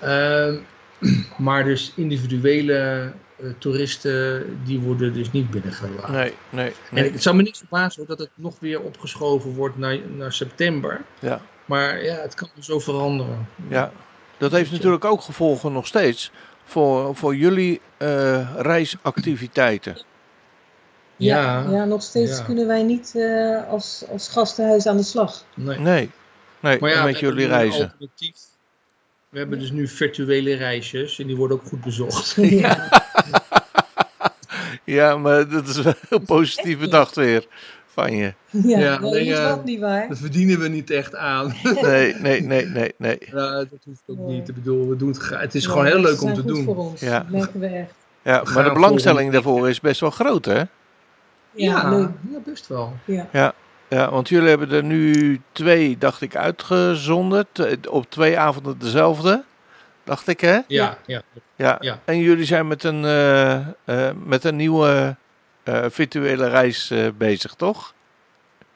Ehm, 0.00 0.56
maar 1.38 1.64
dus 1.64 1.92
individuele 1.96 3.12
eh, 3.36 3.46
toeristen, 3.58 4.44
die 4.64 4.78
worden 4.80 5.12
dus 5.12 5.32
niet 5.32 5.50
binnengelaten. 5.50 6.12
Nee, 6.12 6.32
nee, 6.50 6.66
En 6.68 6.74
nee. 6.90 7.12
het 7.12 7.22
zou 7.22 7.36
me 7.36 7.42
niet 7.42 7.56
verbazen 7.58 7.96
hoor, 7.98 8.06
dat 8.16 8.18
het 8.18 8.30
nog 8.34 8.54
weer 8.60 8.80
opgeschoven 8.80 9.54
wordt 9.54 9.76
naar, 9.78 9.98
naar 10.16 10.32
september. 10.32 11.00
Ja, 11.18 11.40
Maar 11.64 12.04
ja, 12.04 12.14
het 12.14 12.34
kan 12.34 12.48
zo 12.60 12.78
veranderen. 12.78 13.48
ja. 13.68 13.92
Dat 14.38 14.52
heeft 14.52 14.70
natuurlijk 14.70 15.04
ook 15.04 15.20
gevolgen 15.22 15.72
nog 15.72 15.86
steeds 15.86 16.30
voor, 16.64 17.16
voor 17.16 17.36
jullie 17.36 17.80
eh, 17.96 18.54
reisactiviteiten. 18.56 19.96
Ja, 21.16 21.62
Ja, 21.62 21.70
ja, 21.70 21.84
nog 21.84 22.02
steeds 22.02 22.38
ja. 22.38 22.44
kunnen 22.44 22.66
wij 22.66 22.82
niet 22.82 23.12
eh, 23.16 23.68
als, 23.68 24.04
als 24.10 24.28
gastenhuis 24.28 24.86
aan 24.86 24.96
de 24.96 25.02
slag. 25.02 25.44
Nee. 25.54 25.78
Nee, 25.78 26.10
nee, 26.60 26.78
Maar 26.80 26.90
ja, 26.90 27.04
met 27.04 27.18
jullie 27.18 27.44
een 27.44 27.50
reizen. 27.50 27.82
alternatief. 27.82 28.36
We 29.28 29.38
hebben 29.38 29.58
dus 29.58 29.70
nu 29.70 29.88
virtuele 29.88 30.54
reisjes 30.54 31.18
en 31.18 31.26
die 31.26 31.36
worden 31.36 31.56
ook 31.56 31.66
goed 31.66 31.80
bezocht. 31.80 32.34
Ja. 32.40 32.88
Ja, 34.84 35.16
maar 35.16 35.48
dat 35.48 35.68
is 35.68 35.80
wel 35.82 35.92
heel 36.08 36.18
positief 36.20 36.78
bedacht 36.78 37.14
weer 37.14 37.46
van 37.86 38.16
je. 38.16 38.34
Ja, 38.50 38.78
Ja, 38.78 38.98
nee, 38.98 39.10
nee, 39.10 39.30
dat 39.30 39.38
is 39.38 39.44
eh, 39.58 39.64
niet 39.64 39.80
waar. 39.80 40.08
Dat 40.08 40.18
verdienen 40.18 40.58
we 40.58 40.68
niet 40.68 40.90
echt 40.90 41.14
aan. 41.16 41.54
Nee, 41.82 42.14
nee, 42.14 42.40
nee, 42.42 42.66
nee, 42.66 42.94
nee. 42.98 43.18
Ja, 43.32 43.50
dat 43.58 43.68
hoeft 43.84 44.02
ook 44.06 44.18
Nee. 44.18 44.36
niet. 44.38 44.48
Ik 44.48 44.54
bedoel, 44.54 44.88
we 44.88 44.96
doen 44.96 45.08
het. 45.08 45.28
Het 45.28 45.54
is 45.54 45.66
gewoon 45.66 45.86
heel 45.86 46.00
leuk 46.00 46.22
om 46.22 46.34
te 46.34 46.44
doen. 46.44 46.64
voor 46.64 46.76
ons. 46.76 47.00
Ja. 47.00 47.18
Dat 47.18 47.28
merken 47.28 47.60
we 47.60 47.66
echt. 47.66 47.92
Ja, 48.22 48.42
maar 48.54 48.64
de 48.64 48.72
belangstelling 48.72 49.32
daarvoor 49.32 49.68
is 49.68 49.80
best 49.80 50.00
wel 50.00 50.10
groot, 50.10 50.44
hè? 50.44 50.58
Ja, 50.58 50.68
ja, 51.52 52.12
best 52.44 52.66
wel. 52.66 52.92
Ja. 53.04 53.54
Ja, 53.88 54.10
want 54.10 54.28
jullie 54.28 54.48
hebben 54.48 54.70
er 54.70 54.84
nu 54.84 55.40
twee, 55.52 55.98
dacht 55.98 56.20
ik, 56.20 56.36
uitgezonden. 56.36 57.46
T- 57.52 57.88
Op 57.88 58.10
twee 58.10 58.38
avonden 58.38 58.78
dezelfde, 58.78 59.44
dacht 60.04 60.28
ik, 60.28 60.40
hè? 60.40 60.52
Ja, 60.54 60.62
Ja. 60.66 60.98
ja. 61.06 61.22
Ja. 61.56 61.76
Ja. 61.80 62.00
En 62.04 62.18
jullie 62.18 62.44
zijn 62.44 62.66
met 62.66 62.84
een, 62.84 63.04
eh, 63.04 63.56
eh, 63.56 63.66
met 64.24 64.44
een 64.44 64.56
nieuwe 64.56 65.16
eh, 65.62 65.84
virtuele 65.88 66.48
reis 66.48 66.90
eh, 66.90 67.06
bezig, 67.18 67.54
toch? 67.54 67.94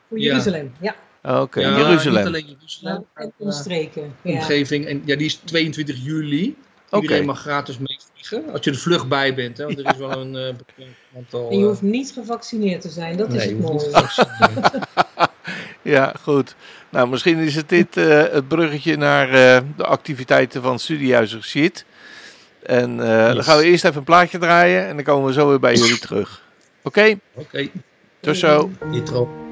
Voor 0.08 0.18
Ja. 0.18 0.24
Jeruzalem. 0.24 0.72
Ja. 0.80 0.94
Oké, 1.40 1.60
Ja, 1.60 1.76
Jeruzalem. 1.78 2.18
Niet 2.18 2.26
alleen 2.26 2.56
Jeruzalem, 2.58 3.04
en 3.14 3.32
omstreken. 3.36 4.02
eh, 4.22 4.32
Ja. 4.32 4.38
omgeving. 4.38 4.86
En 4.86 5.02
ja, 5.04 5.16
die 5.16 5.26
is 5.26 5.34
22 5.44 5.96
juli. 6.04 6.56
Oké. 6.92 7.02
Iedereen 7.02 7.24
mag 7.26 7.40
gratis 7.40 7.78
meevliegen. 7.78 8.52
Als 8.52 8.64
je 8.64 8.70
er 8.70 8.76
vlug 8.76 9.08
bij 9.08 9.34
bent, 9.34 9.58
hè, 9.58 9.64
want 9.64 9.78
er 9.78 9.90
is 9.92 9.96
wel 9.96 10.20
een 10.20 10.36
eh, 10.36 10.54
bekend 10.54 10.96
aantal. 11.16 11.50
En 11.50 11.56
je 11.56 11.62
eh, 11.62 11.68
hoeft 11.68 11.82
niet 11.82 12.10
gevaccineerd 12.12 12.80
te 12.80 12.88
zijn, 12.88 13.16
dat 13.16 13.32
is 13.32 13.44
het 13.44 13.60
mooie. 13.60 13.90
Ja, 15.82 16.14
goed. 16.22 16.54
Nou, 16.90 17.08
misschien 17.08 17.38
is 17.38 17.54
het 17.54 17.68
dit 17.68 17.96
eh, 17.96 18.22
het 18.22 18.48
bruggetje 18.48 18.96
naar 18.96 19.28
eh, 19.28 19.62
de 19.76 19.84
activiteiten 19.84 20.62
van 20.62 20.78
Studiehuis 20.78 21.32
Geschied. 21.32 21.84
En 22.62 23.00
eh, 23.00 23.34
dan 23.34 23.44
gaan 23.44 23.58
we 23.58 23.64
eerst 23.64 23.84
even 23.84 23.96
een 23.96 24.04
plaatje 24.04 24.38
draaien 24.38 24.86
en 24.88 24.94
dan 24.96 25.04
komen 25.04 25.26
we 25.26 25.32
zo 25.32 25.48
weer 25.48 25.60
bij 25.60 25.74
jullie 25.74 25.98
terug. 25.98 26.42
Oké, 26.82 27.18
Oké, 27.34 27.68
tot 28.20 28.36
zo. 28.36 28.70
intro. 28.92 29.51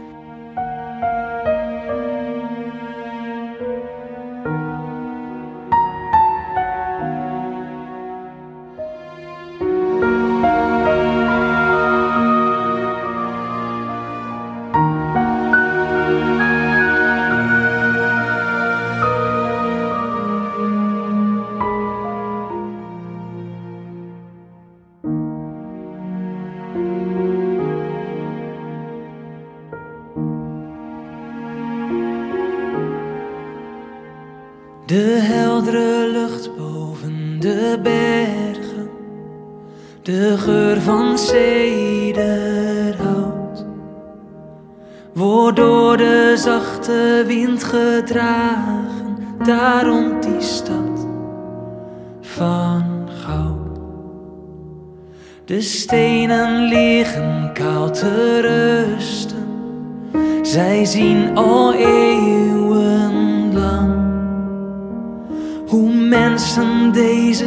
say 41.30 41.69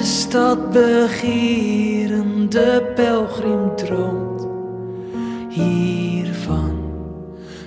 stad 0.06 0.72
begeren, 0.72 2.50
de 2.50 2.92
pelgrim 2.96 3.76
droomt 3.76 4.48
hiervan. 5.50 6.78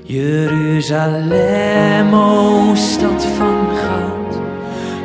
Jeruzalem, 0.02 1.34
o 2.14 2.74
stad 2.74 3.26
van 3.36 3.66
goud, 3.76 4.40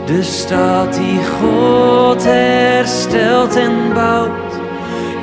de 0.06 0.24
stad 0.24 0.94
die 0.94 1.20
God 1.40 2.24
herstelt 2.24 3.56
en 3.56 3.94
bouwt. 3.94 4.60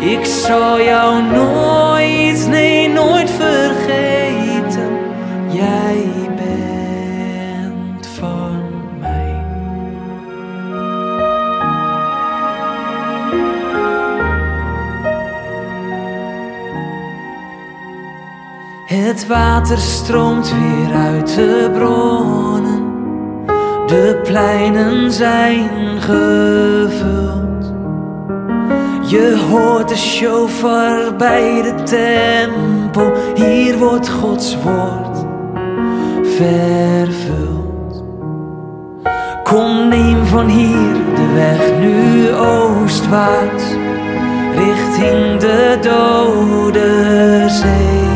Ik 0.01 0.25
zal 0.25 0.81
jou 0.81 1.23
nooit, 1.23 2.47
nee, 2.49 2.89
nooit 2.89 3.31
vergeten. 3.31 4.89
Jij 5.51 6.18
Het 18.89 19.27
water 19.27 19.79
stroomt 19.79 20.53
weer 20.53 20.95
uit 20.95 21.35
de 21.35 21.71
bronnen. 21.73 22.87
De 23.87 24.21
pleinen 24.23 25.13
zijn 25.13 26.01
gevuld. 26.01 27.73
Je 29.11 29.47
hoort 29.51 29.89
de 29.89 29.97
shofar 29.97 31.17
bij 31.17 31.63
de 31.63 31.83
tempel. 31.83 33.13
Hier 33.35 33.79
wordt 33.79 34.09
Gods 34.09 34.57
woord 34.63 35.27
vervuld. 36.23 38.05
Kom, 39.43 39.89
neem 39.89 40.27
van 40.27 40.47
hier 40.47 40.95
de 41.15 41.33
weg 41.35 41.79
nu 41.81 42.33
oostwaarts. 42.33 43.65
Richting 44.55 45.41
de 45.41 45.79
dode 45.81 47.45
zee. 47.49 48.08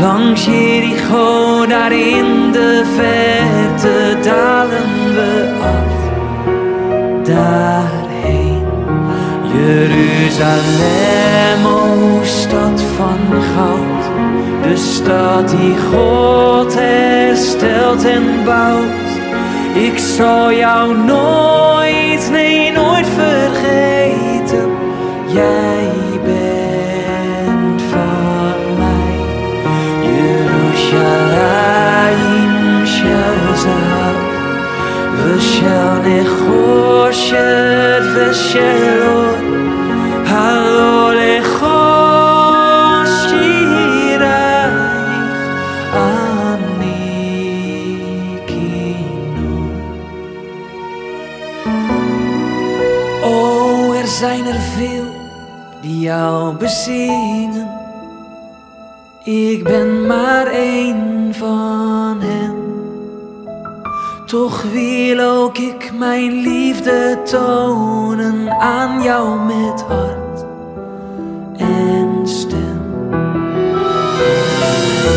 Langs 0.00 0.44
Jericho, 0.44 1.66
daar 1.66 1.92
in 1.92 2.52
de 2.52 2.82
verte 2.96 4.16
dalen 4.22 5.14
we 5.14 5.54
af. 5.62 5.92
Daarheen, 7.24 8.62
Jeruzalem, 9.52 10.56
o 11.66 12.20
stad 12.22 12.82
van 12.96 13.42
goud. 13.54 14.04
De 14.62 14.76
stad 14.76 15.48
die 15.48 15.74
God 15.92 16.74
herstelt 16.74 18.04
en 18.04 18.44
bouwt. 18.44 19.08
Ik 19.74 19.98
zal 19.98 20.52
jou 20.52 20.96
nooit, 20.96 22.28
nee, 22.30 22.72
nooit 22.72 23.06
vergeten. 23.16 24.70
Jij 25.26 25.77
Oh, 53.22 53.96
er 53.96 54.06
zijn 54.06 54.46
er 54.46 54.60
veel 54.60 55.04
die 55.80 56.00
jou 56.00 56.54
bezingen. 56.54 57.68
Ik 59.24 59.64
ben 59.64 60.06
maar 60.06 60.37
Toch 64.38 64.62
wil 64.62 65.20
ook 65.20 65.58
ik 65.58 65.90
mijn 65.98 66.32
liefde 66.40 67.18
tonen 67.24 68.50
aan 68.60 69.02
jou 69.02 69.38
met 69.40 69.84
hart 69.88 70.44
en 71.56 72.20
stem. 72.22 72.80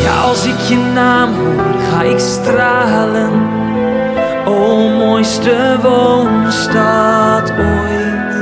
Ja, 0.03 0.21
als 0.21 0.45
ik 0.45 0.59
je 0.59 0.77
naam 0.93 1.33
hoor, 1.33 1.81
ga 1.89 2.01
ik 2.01 2.19
stralen. 2.19 3.31
O 4.45 4.89
mooiste 4.89 5.77
woonstad 5.81 7.51
ooit. 7.51 8.35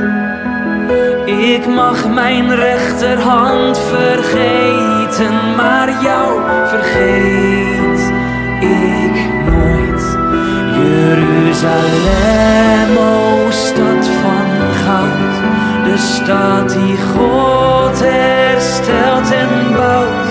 Ik 1.26 1.66
mag 1.66 2.08
mijn 2.08 2.54
rechterhand 2.54 3.78
vergeten, 3.78 5.54
maar 5.56 6.02
jou 6.02 6.40
vergeet 6.68 8.12
ik 8.60 9.28
nooit. 9.50 9.59
Jeruzalem. 11.49 12.45
Jeruzalem, 12.85 12.97
o 12.97 13.51
stad 13.51 14.07
van 14.21 14.49
goud, 14.83 15.35
de 15.85 15.97
stad 15.97 16.69
die 16.69 16.97
God 17.13 17.99
herstelt 17.99 19.31
en 19.31 19.73
bouwt. 19.75 20.29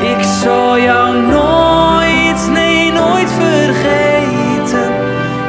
Ik 0.00 0.22
zal 0.42 0.78
jou 0.78 1.16
nooit, 1.16 2.48
nee 2.52 2.92
nooit 2.92 3.30
vergeten. 3.32 4.92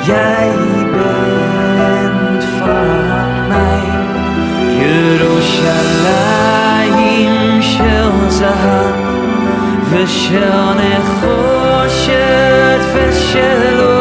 Jij 0.05 0.51
bent 0.91 2.43
van 2.59 3.47
mij. 3.47 3.83
Jerusalem, 4.79 6.01
shel 7.61 8.11
zahar, 8.29 8.93
ושל 9.91 10.73
נחושת 10.79 12.13
ושלו, 12.93 13.96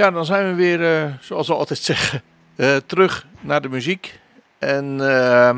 Ja, 0.00 0.10
dan 0.10 0.24
zijn 0.24 0.46
we 0.48 0.54
weer, 0.54 0.96
eh, 0.96 1.12
zoals 1.20 1.46
we 1.48 1.54
altijd 1.54 1.78
zeggen, 1.78 2.22
eh, 2.56 2.76
terug 2.86 3.26
naar 3.40 3.60
de 3.62 3.68
muziek. 3.68 4.20
En 4.58 5.00
eh, 5.00 5.48
eh, 5.48 5.56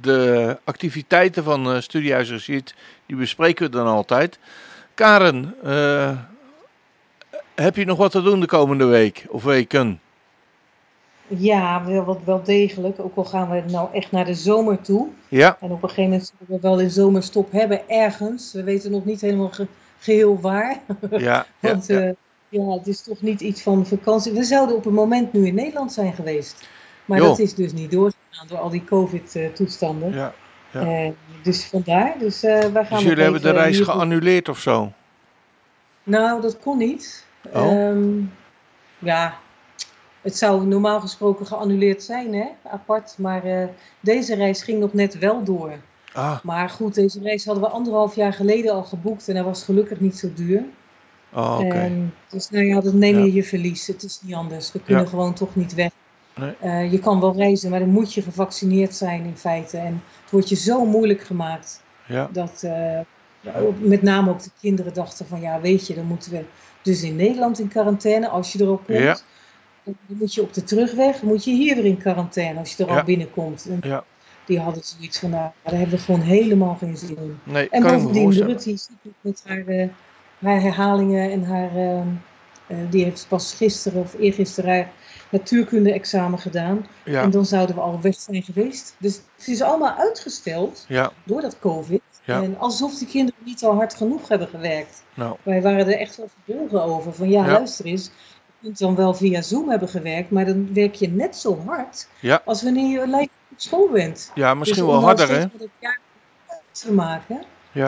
de 0.00 0.56
activiteiten 0.64 1.44
van 1.44 1.74
uh, 1.74 1.80
Studiehuis 1.80 2.44
die 3.06 3.16
bespreken 3.16 3.64
we 3.64 3.70
dan 3.70 3.86
altijd. 3.86 4.38
Karen, 4.94 5.54
heb 7.54 7.76
je 7.76 7.84
nog 7.84 7.98
wat 7.98 8.10
te 8.10 8.22
doen 8.22 8.40
de 8.40 8.46
komende 8.46 8.84
week 8.84 9.26
of 9.28 9.44
weken? 9.44 10.00
Ja, 11.26 11.84
wel, 11.84 12.20
wel 12.24 12.42
degelijk. 12.42 13.00
Ook 13.00 13.16
al 13.16 13.24
gaan 13.24 13.50
we 13.50 13.62
nou 13.70 13.88
echt 13.92 14.12
naar 14.12 14.24
de 14.24 14.34
zomer 14.34 14.80
toe. 14.80 15.08
Ja, 15.28 15.56
En 15.60 15.70
op 15.70 15.82
een 15.82 15.88
gegeven 15.88 16.10
moment 16.10 16.32
zullen 16.38 16.60
we 16.62 16.68
wel 16.68 16.80
een 16.80 16.90
zomerstop 16.90 17.52
hebben 17.52 17.88
ergens. 17.88 18.52
We 18.52 18.62
weten 18.62 18.90
nog 18.90 19.04
niet 19.04 19.20
helemaal 19.20 19.50
ge- 19.50 19.66
geheel 19.98 20.40
waar. 20.40 20.80
ja, 21.10 21.18
ja, 21.18 21.46
Want 21.60 21.86
ja. 21.86 21.98
ja. 22.00 22.14
Ja, 22.50 22.70
het 22.70 22.86
is 22.86 23.02
toch 23.02 23.20
niet 23.22 23.40
iets 23.40 23.62
van 23.62 23.86
vakantie. 23.86 24.32
We 24.32 24.44
zouden 24.44 24.76
op 24.76 24.86
een 24.86 24.94
moment 24.94 25.32
nu 25.32 25.46
in 25.46 25.54
Nederland 25.54 25.92
zijn 25.92 26.12
geweest. 26.12 26.68
Maar 27.04 27.18
dat 27.18 27.38
is 27.38 27.54
dus 27.54 27.72
niet 27.72 27.90
doorgegaan 27.90 28.46
door 28.46 28.58
al 28.58 28.70
die 28.70 28.84
COVID-toestanden. 28.84 30.12
ja. 30.12 30.34
ja. 30.70 30.80
Eh, 30.80 31.10
dus 31.42 31.64
vandaar. 31.64 32.14
Dus 32.18 32.42
eh 32.42 32.58
wij 32.58 32.84
gaan 32.84 32.98
Dus 32.98 33.06
jullie 33.06 33.22
hebben 33.22 33.42
de 33.42 33.50
reis 33.50 33.80
geannuleerd 33.80 34.48
of 34.48 34.58
zo? 34.58 34.92
Nou, 36.02 36.40
dat 36.40 36.58
kon 36.58 36.78
niet. 36.78 37.24
Oh. 37.52 37.72
Ehm, 37.72 38.22
ja, 38.98 39.38
het 40.20 40.36
zou 40.36 40.66
normaal 40.66 41.00
gesproken 41.00 41.46
geannuleerd 41.46 42.02
zijn, 42.02 42.34
hè? 42.34 42.46
apart. 42.70 43.14
Maar 43.18 43.44
eh, 43.44 43.66
deze 44.00 44.34
reis 44.34 44.62
ging 44.62 44.80
nog 44.80 44.92
net 44.92 45.18
wel 45.18 45.44
door. 45.44 45.72
Ah, 46.12 46.42
Maar 46.42 46.70
goed, 46.70 46.94
deze 46.94 47.20
reis 47.22 47.44
hadden 47.44 47.64
we 47.64 47.70
anderhalf 47.70 48.14
jaar 48.14 48.32
geleden 48.32 48.72
al 48.72 48.82
geboekt 48.82 49.28
en 49.28 49.34
dat 49.34 49.44
was 49.44 49.64
gelukkig 49.64 50.00
niet 50.00 50.18
zo 50.18 50.28
duur. 50.34 50.64
Oh, 51.32 51.58
oké. 51.60 51.74
Ehm, 51.74 52.00
dus 52.28 52.50
nou 52.50 52.64
ja, 52.64 52.80
dan 52.80 52.98
neem 52.98 53.18
je 53.18 53.26
Ja. 53.26 53.34
je 53.34 53.44
verlies. 53.44 53.86
Het 53.86 54.02
is 54.02 54.20
niet 54.22 54.34
anders. 54.34 54.72
We 54.72 54.80
kunnen 54.80 55.02
Ja. 55.04 55.08
gewoon 55.10 55.34
toch 55.34 55.56
niet 55.56 55.74
weg. 55.74 55.90
Nee. 56.36 56.52
Eh, 56.60 56.92
je 56.92 56.98
kan 56.98 57.20
wel 57.20 57.34
reizen, 57.36 57.70
maar 57.70 57.78
dan 57.80 57.88
moet 57.88 58.14
je 58.14 58.22
gevaccineerd 58.22 58.94
zijn 58.94 59.24
in 59.24 59.36
feite. 59.36 59.76
En 59.78 60.02
het 60.22 60.30
wordt 60.30 60.48
je 60.48 60.56
zo 60.56 60.84
moeilijk 60.86 61.20
gemaakt 61.22 61.82
Ja, 62.06 62.28
dat 62.32 62.62
eh, 62.62 63.00
met 63.78 64.02
name 64.02 64.30
ook 64.30 64.42
de 64.42 64.50
kinderen 64.60 64.94
dachten 64.94 65.26
van 65.26 65.40
ja, 65.40 65.60
weet 65.60 65.86
je, 65.86 65.94
dan 65.94 66.04
moeten 66.04 66.30
we 66.32 66.44
dus 66.82 67.02
in 67.02 67.16
Nederland 67.16 67.58
in 67.58 67.68
quarantaine 67.68 68.28
als 68.28 68.52
je 68.52 68.58
er 68.58 68.68
al 68.68 68.76
komt. 68.86 68.98
Ja. 68.98 69.18
Dan 69.84 69.94
moet 70.06 70.34
je 70.34 70.42
op 70.42 70.54
de 70.54 70.64
terugweg, 70.64 71.22
moet 71.22 71.44
je 71.44 71.50
hier 71.50 71.74
weer 71.74 71.84
in 71.84 71.96
quarantaine 71.98 72.58
als 72.58 72.74
je 72.76 72.84
er 72.84 72.90
al 72.90 73.04
binnenkomt. 73.04 73.66
En 73.70 74.02
die 74.46 74.58
hadden 74.60 74.82
zoiets 74.84 75.18
van, 75.18 75.30
nou, 75.30 75.50
daar 75.62 75.72
hebben 75.78 75.96
we 75.98 76.04
gewoon 76.04 76.20
helemaal 76.20 76.74
geen 76.74 76.96
zin 76.96 77.16
in. 77.16 77.38
Nee, 77.42 77.68
En 77.68 77.82
bovendien. 77.82 78.32
Rutte 78.32 78.70
is 78.72 78.88
met 79.20 79.42
haar, 79.46 79.66
eh, 79.66 79.88
haar 80.40 80.60
herhalingen 80.60 81.30
en 81.30 81.44
haar, 81.44 81.76
ehm, 81.76 82.06
eh, 82.66 82.76
die 82.90 83.04
heeft 83.04 83.26
pas 83.28 83.54
gisteren 83.54 84.00
of 84.02 84.14
eergisteren 84.18 84.70
haar 84.70 84.90
natuurkunde-examen 85.30 86.38
gedaan. 86.38 86.86
Ja, 87.04 87.22
En 87.22 87.30
dan 87.30 87.46
zouden 87.46 87.74
we 87.74 87.80
al 87.80 88.00
weg 88.00 88.14
zijn 88.14 88.42
geweest. 88.42 88.94
Dus 88.98 89.20
het 89.36 89.48
is 89.48 89.62
allemaal 89.62 89.94
uitgesteld 89.96 90.84
ja, 90.88 91.12
door 91.24 91.40
dat 91.40 91.58
COVID. 91.58 92.00
Ja. 92.24 92.42
En 92.42 92.58
alsof 92.58 92.94
die 92.98 93.06
kinderen 93.08 93.40
niet 93.44 93.64
al 93.64 93.74
hard 93.74 93.94
genoeg 93.94 94.28
hebben 94.28 94.48
gewerkt. 94.48 95.02
nou, 95.14 95.36
Wij 95.42 95.62
waren 95.62 95.86
er 95.86 95.98
echt 95.98 96.16
wel 96.16 96.28
verbolgen 96.44 96.82
over. 96.82 97.14
Van 97.14 97.28
ja, 97.28 97.46
luister 97.46 97.84
eens. 97.84 98.04
Je 98.04 98.66
kunt 98.66 98.78
dan 98.78 98.94
wel 98.94 99.14
via 99.14 99.42
Zoom 99.42 99.68
hebben 99.70 99.88
gewerkt, 99.88 100.30
maar 100.30 100.44
dan 100.44 100.74
werk 100.74 100.94
je 100.94 101.08
net 101.08 101.36
zo 101.36 101.62
hard 101.66 102.08
als 102.44 102.62
wanneer 102.62 103.00
je 103.00 103.06
lijkt 103.06 103.32
op 103.50 103.60
school 103.60 103.88
bent. 103.88 104.30
ja, 104.34 104.54
misschien 104.54 104.82
Dus 104.84 104.92
wel 104.92 105.02
harder, 105.02 105.28
hè? 105.30 105.46
te 106.72 106.92
maken. 106.92 107.42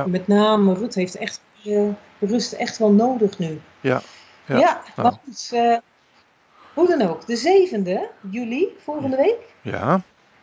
Met 0.06 0.26
name 0.26 0.74
Rut 0.74 0.94
heeft 0.94 1.16
echt 1.16 1.40
eh, 1.64 1.88
rust 2.30 2.52
echt 2.52 2.78
wel 2.78 2.92
nodig 2.92 3.38
nu. 3.38 3.60
Ja, 3.80 4.02
ja. 4.46 4.58
Ja, 4.58 4.82
Nou. 4.96 5.14
eh, 5.50 5.76
hoe 6.74 6.88
dan 6.96 7.02
ook. 7.08 7.26
De 7.26 7.36
7e 7.36 8.00
juli, 8.30 8.68
volgende 8.78 9.16
week. 9.16 9.38
ja, 9.62 10.02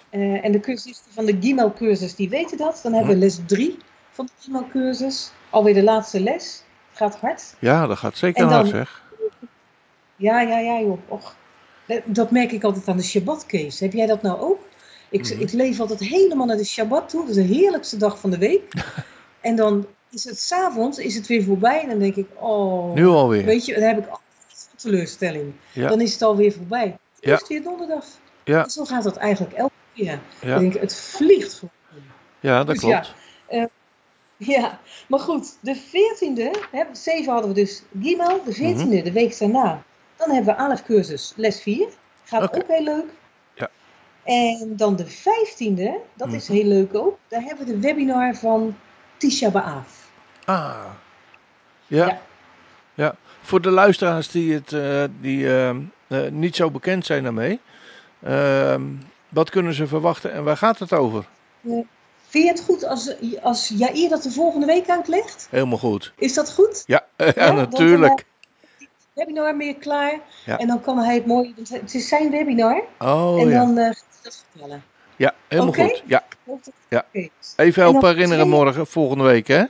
Eh, 0.10 0.46
en 0.46 0.52
de 0.52 0.60
cursisten 0.60 1.12
van 1.14 1.26
de 1.26 1.38
Gimel-cursus, 1.40 2.16
die 2.16 2.30
weten 2.30 2.58
dat. 2.58 2.80
Dan 2.84 2.94
hebben 2.94 3.14
we 3.14 3.20
les 3.20 3.40
3 3.46 3.78
van 4.12 4.26
de 4.26 4.32
Gimel-cursus. 4.40 5.32
Alweer 5.50 5.74
de 5.74 5.84
laatste 5.84 6.20
les. 6.20 6.64
Gaat 6.94 7.16
hard. 7.16 7.56
ja, 7.60 7.88
dat 7.88 7.98
gaat 7.98 8.18
zeker 8.18 8.42
dan- 8.44 8.52
hard, 8.54 8.68
zeg. 8.68 9.04
Ja, 10.16 10.42
ja, 10.42 10.60
ja, 10.60 10.80
joh. 10.80 11.00
Och. 11.08 11.36
Dat 12.06 12.32
merk 12.32 12.52
ik 12.52 12.64
altijd 12.64 12.88
aan 12.88 12.98
de 12.98 13.04
Shabbat-case. 13.04 13.84
Heb 13.84 13.94
jij 13.94 14.06
dat 14.06 14.22
nou 14.22 14.40
ook? 14.40 14.60
Ik, 15.10 15.22
Mhm. 15.34 15.42
ik 15.42 15.52
leef 15.52 15.80
altijd 15.80 16.00
helemaal 16.00 16.46
naar 16.46 16.58
de 16.58 16.66
Shabbat 16.66 17.10
toe. 17.10 17.20
Dat 17.26 17.30
is 17.30 17.48
de 17.48 17.54
heerlijkste 17.56 17.98
dag 17.98 18.20
van 18.20 18.30
de 18.30 18.38
week. 18.38 18.74
en 19.42 19.56
dan 19.56 19.86
is 20.12 20.24
het 20.24 20.40
s'avonds, 20.40 20.98
is 20.98 21.16
het 21.16 21.28
weer 21.28 21.44
voorbij. 21.44 21.82
En 21.82 21.90
dan 21.90 22.00
denk 22.00 22.16
ik, 22.16 22.28
oh... 22.36 22.94
Nu 22.94 23.06
alweer. 23.08 23.46
Weet 23.46 23.66
je, 23.66 23.74
dan 23.74 23.84
heb 23.84 23.98
ik 23.98 24.08
altijd 24.08 24.70
teleurstelling. 24.76 25.54
Ja. 25.74 25.88
Dan 25.88 26.02
is 26.02 26.14
het 26.14 26.22
alweer 26.22 26.52
voorbij. 26.52 26.86
Dan 26.88 26.98
Ja. 27.20 27.34
is 27.34 27.40
het 27.40 27.48
weer 27.50 27.64
donderdag. 27.64 28.06
Ja. 28.44 28.64
En 28.64 28.70
zo 28.70 28.86
gaat 28.86 29.04
dat 29.04 29.16
eigenlijk 29.18 29.54
elke 29.54 29.74
keer. 29.94 30.20
Ja. 30.42 30.54
Ik 30.56 30.60
denk, 30.60 30.74
het 30.74 30.96
vliegt 30.96 31.54
gewoon. 31.54 32.04
Ja, 32.40 32.64
dat 32.64 32.76
Dus 32.76 32.84
ja. 32.84 33.00
klopt. 33.00 33.16
Ja, 34.38 34.80
maar 35.08 35.20
goed, 35.20 35.58
de 35.62 35.76
14e, 35.76 36.60
hè, 36.72 36.84
7 36.92 37.32
hadden 37.32 37.50
we 37.50 37.56
dus 37.56 37.84
Gimel, 38.02 38.44
de 38.44 38.54
14e, 38.54 38.96
Mhm. 38.96 39.04
de 39.04 39.12
week 39.12 39.40
daarna. 39.40 39.84
Dan 40.16 40.30
hebben 40.32 40.56
we 40.56 40.60
Alef 40.62 40.84
cursus, 40.84 41.34
les 41.36 41.62
4. 41.62 41.88
Gaat 42.24 42.56
ook 42.56 42.64
heel 42.68 42.84
leuk. 42.84 43.06
Ja. 43.54 43.70
En 44.24 44.74
dan 44.76 44.96
de 44.96 45.06
15e, 45.08 45.92
dat 46.16 46.34
is 46.34 46.48
Mhm. 46.48 46.58
heel 46.58 46.68
leuk 46.68 46.96
ook. 46.96 47.18
Daar 47.28 47.42
hebben 47.42 47.66
we 47.66 47.72
de 47.72 47.80
webinar 47.80 48.36
van 48.36 48.76
Tisha 49.18 49.50
B'Av. 49.50 49.99
Ah. 50.50 50.86
Ja. 51.88 52.06
Ja. 52.08 52.22
ja. 52.94 53.16
Voor 53.42 53.62
de 53.62 53.70
luisteraars 53.70 54.28
die, 54.32 54.54
het, 54.54 54.74
eh, 54.74 55.04
die 55.22 55.58
ehm, 55.58 55.82
eh, 56.08 56.28
niet 56.32 56.56
zo 56.56 56.72
bekend 56.72 57.06
zijn 57.06 57.24
daarmee. 57.24 57.60
ehm, 58.24 58.84
wat 59.30 59.50
kunnen 59.50 59.74
ze 59.74 59.88
verwachten 59.88 60.34
en 60.34 60.44
waar 60.44 60.58
gaat 60.58 60.80
het 60.80 60.94
over? 60.94 61.26
Vind 62.28 62.44
je 62.46 62.48
het 62.48 62.62
goed 62.62 62.84
als, 62.86 63.16
als 63.42 63.68
Jair 63.76 64.10
dat 64.10 64.24
de 64.24 64.32
volgende 64.32 64.66
week 64.66 64.90
uitlegt? 64.90 65.48
Helemaal 65.50 65.78
goed. 65.78 66.14
Is 66.16 66.34
dat 66.34 66.54
goed? 66.54 66.84
Ja, 66.86 67.06
ja, 67.18 67.32
dan- 67.32 67.56
natuurlijk. 67.56 68.26
Webinar 69.14 69.56
meer 69.56 69.76
klaar. 69.76 70.20
Ja. 70.46 70.58
En 70.58 70.68
dan 70.68 70.82
kan 70.82 70.98
hij 70.98 71.16
het 71.16 71.26
mooi, 71.26 71.54
het 71.72 71.94
is 71.94 72.08
zijn 72.08 72.32
webinar. 72.32 72.82
Oh 73.00 73.42
en 73.42 73.50
ja. 73.50 73.60
dan 73.66 73.78
eh, 73.78 73.86
gaat 73.86 73.96
hij 74.12 74.20
dat 74.24 74.46
vertellen. 74.52 74.84
Ja, 75.16 75.34
helemaal 75.48 75.74
goed. 75.74 76.04
Ja, 76.06 76.24
Ja. 76.90 77.06
Even 77.12 77.32
En 77.56 77.74
helpen 77.74 78.02
dan 78.02 78.10
herinneren 78.10 78.50
morgen, 78.50 78.88
volgende 78.88 79.24
week, 79.24 79.48
hè? 79.48 79.64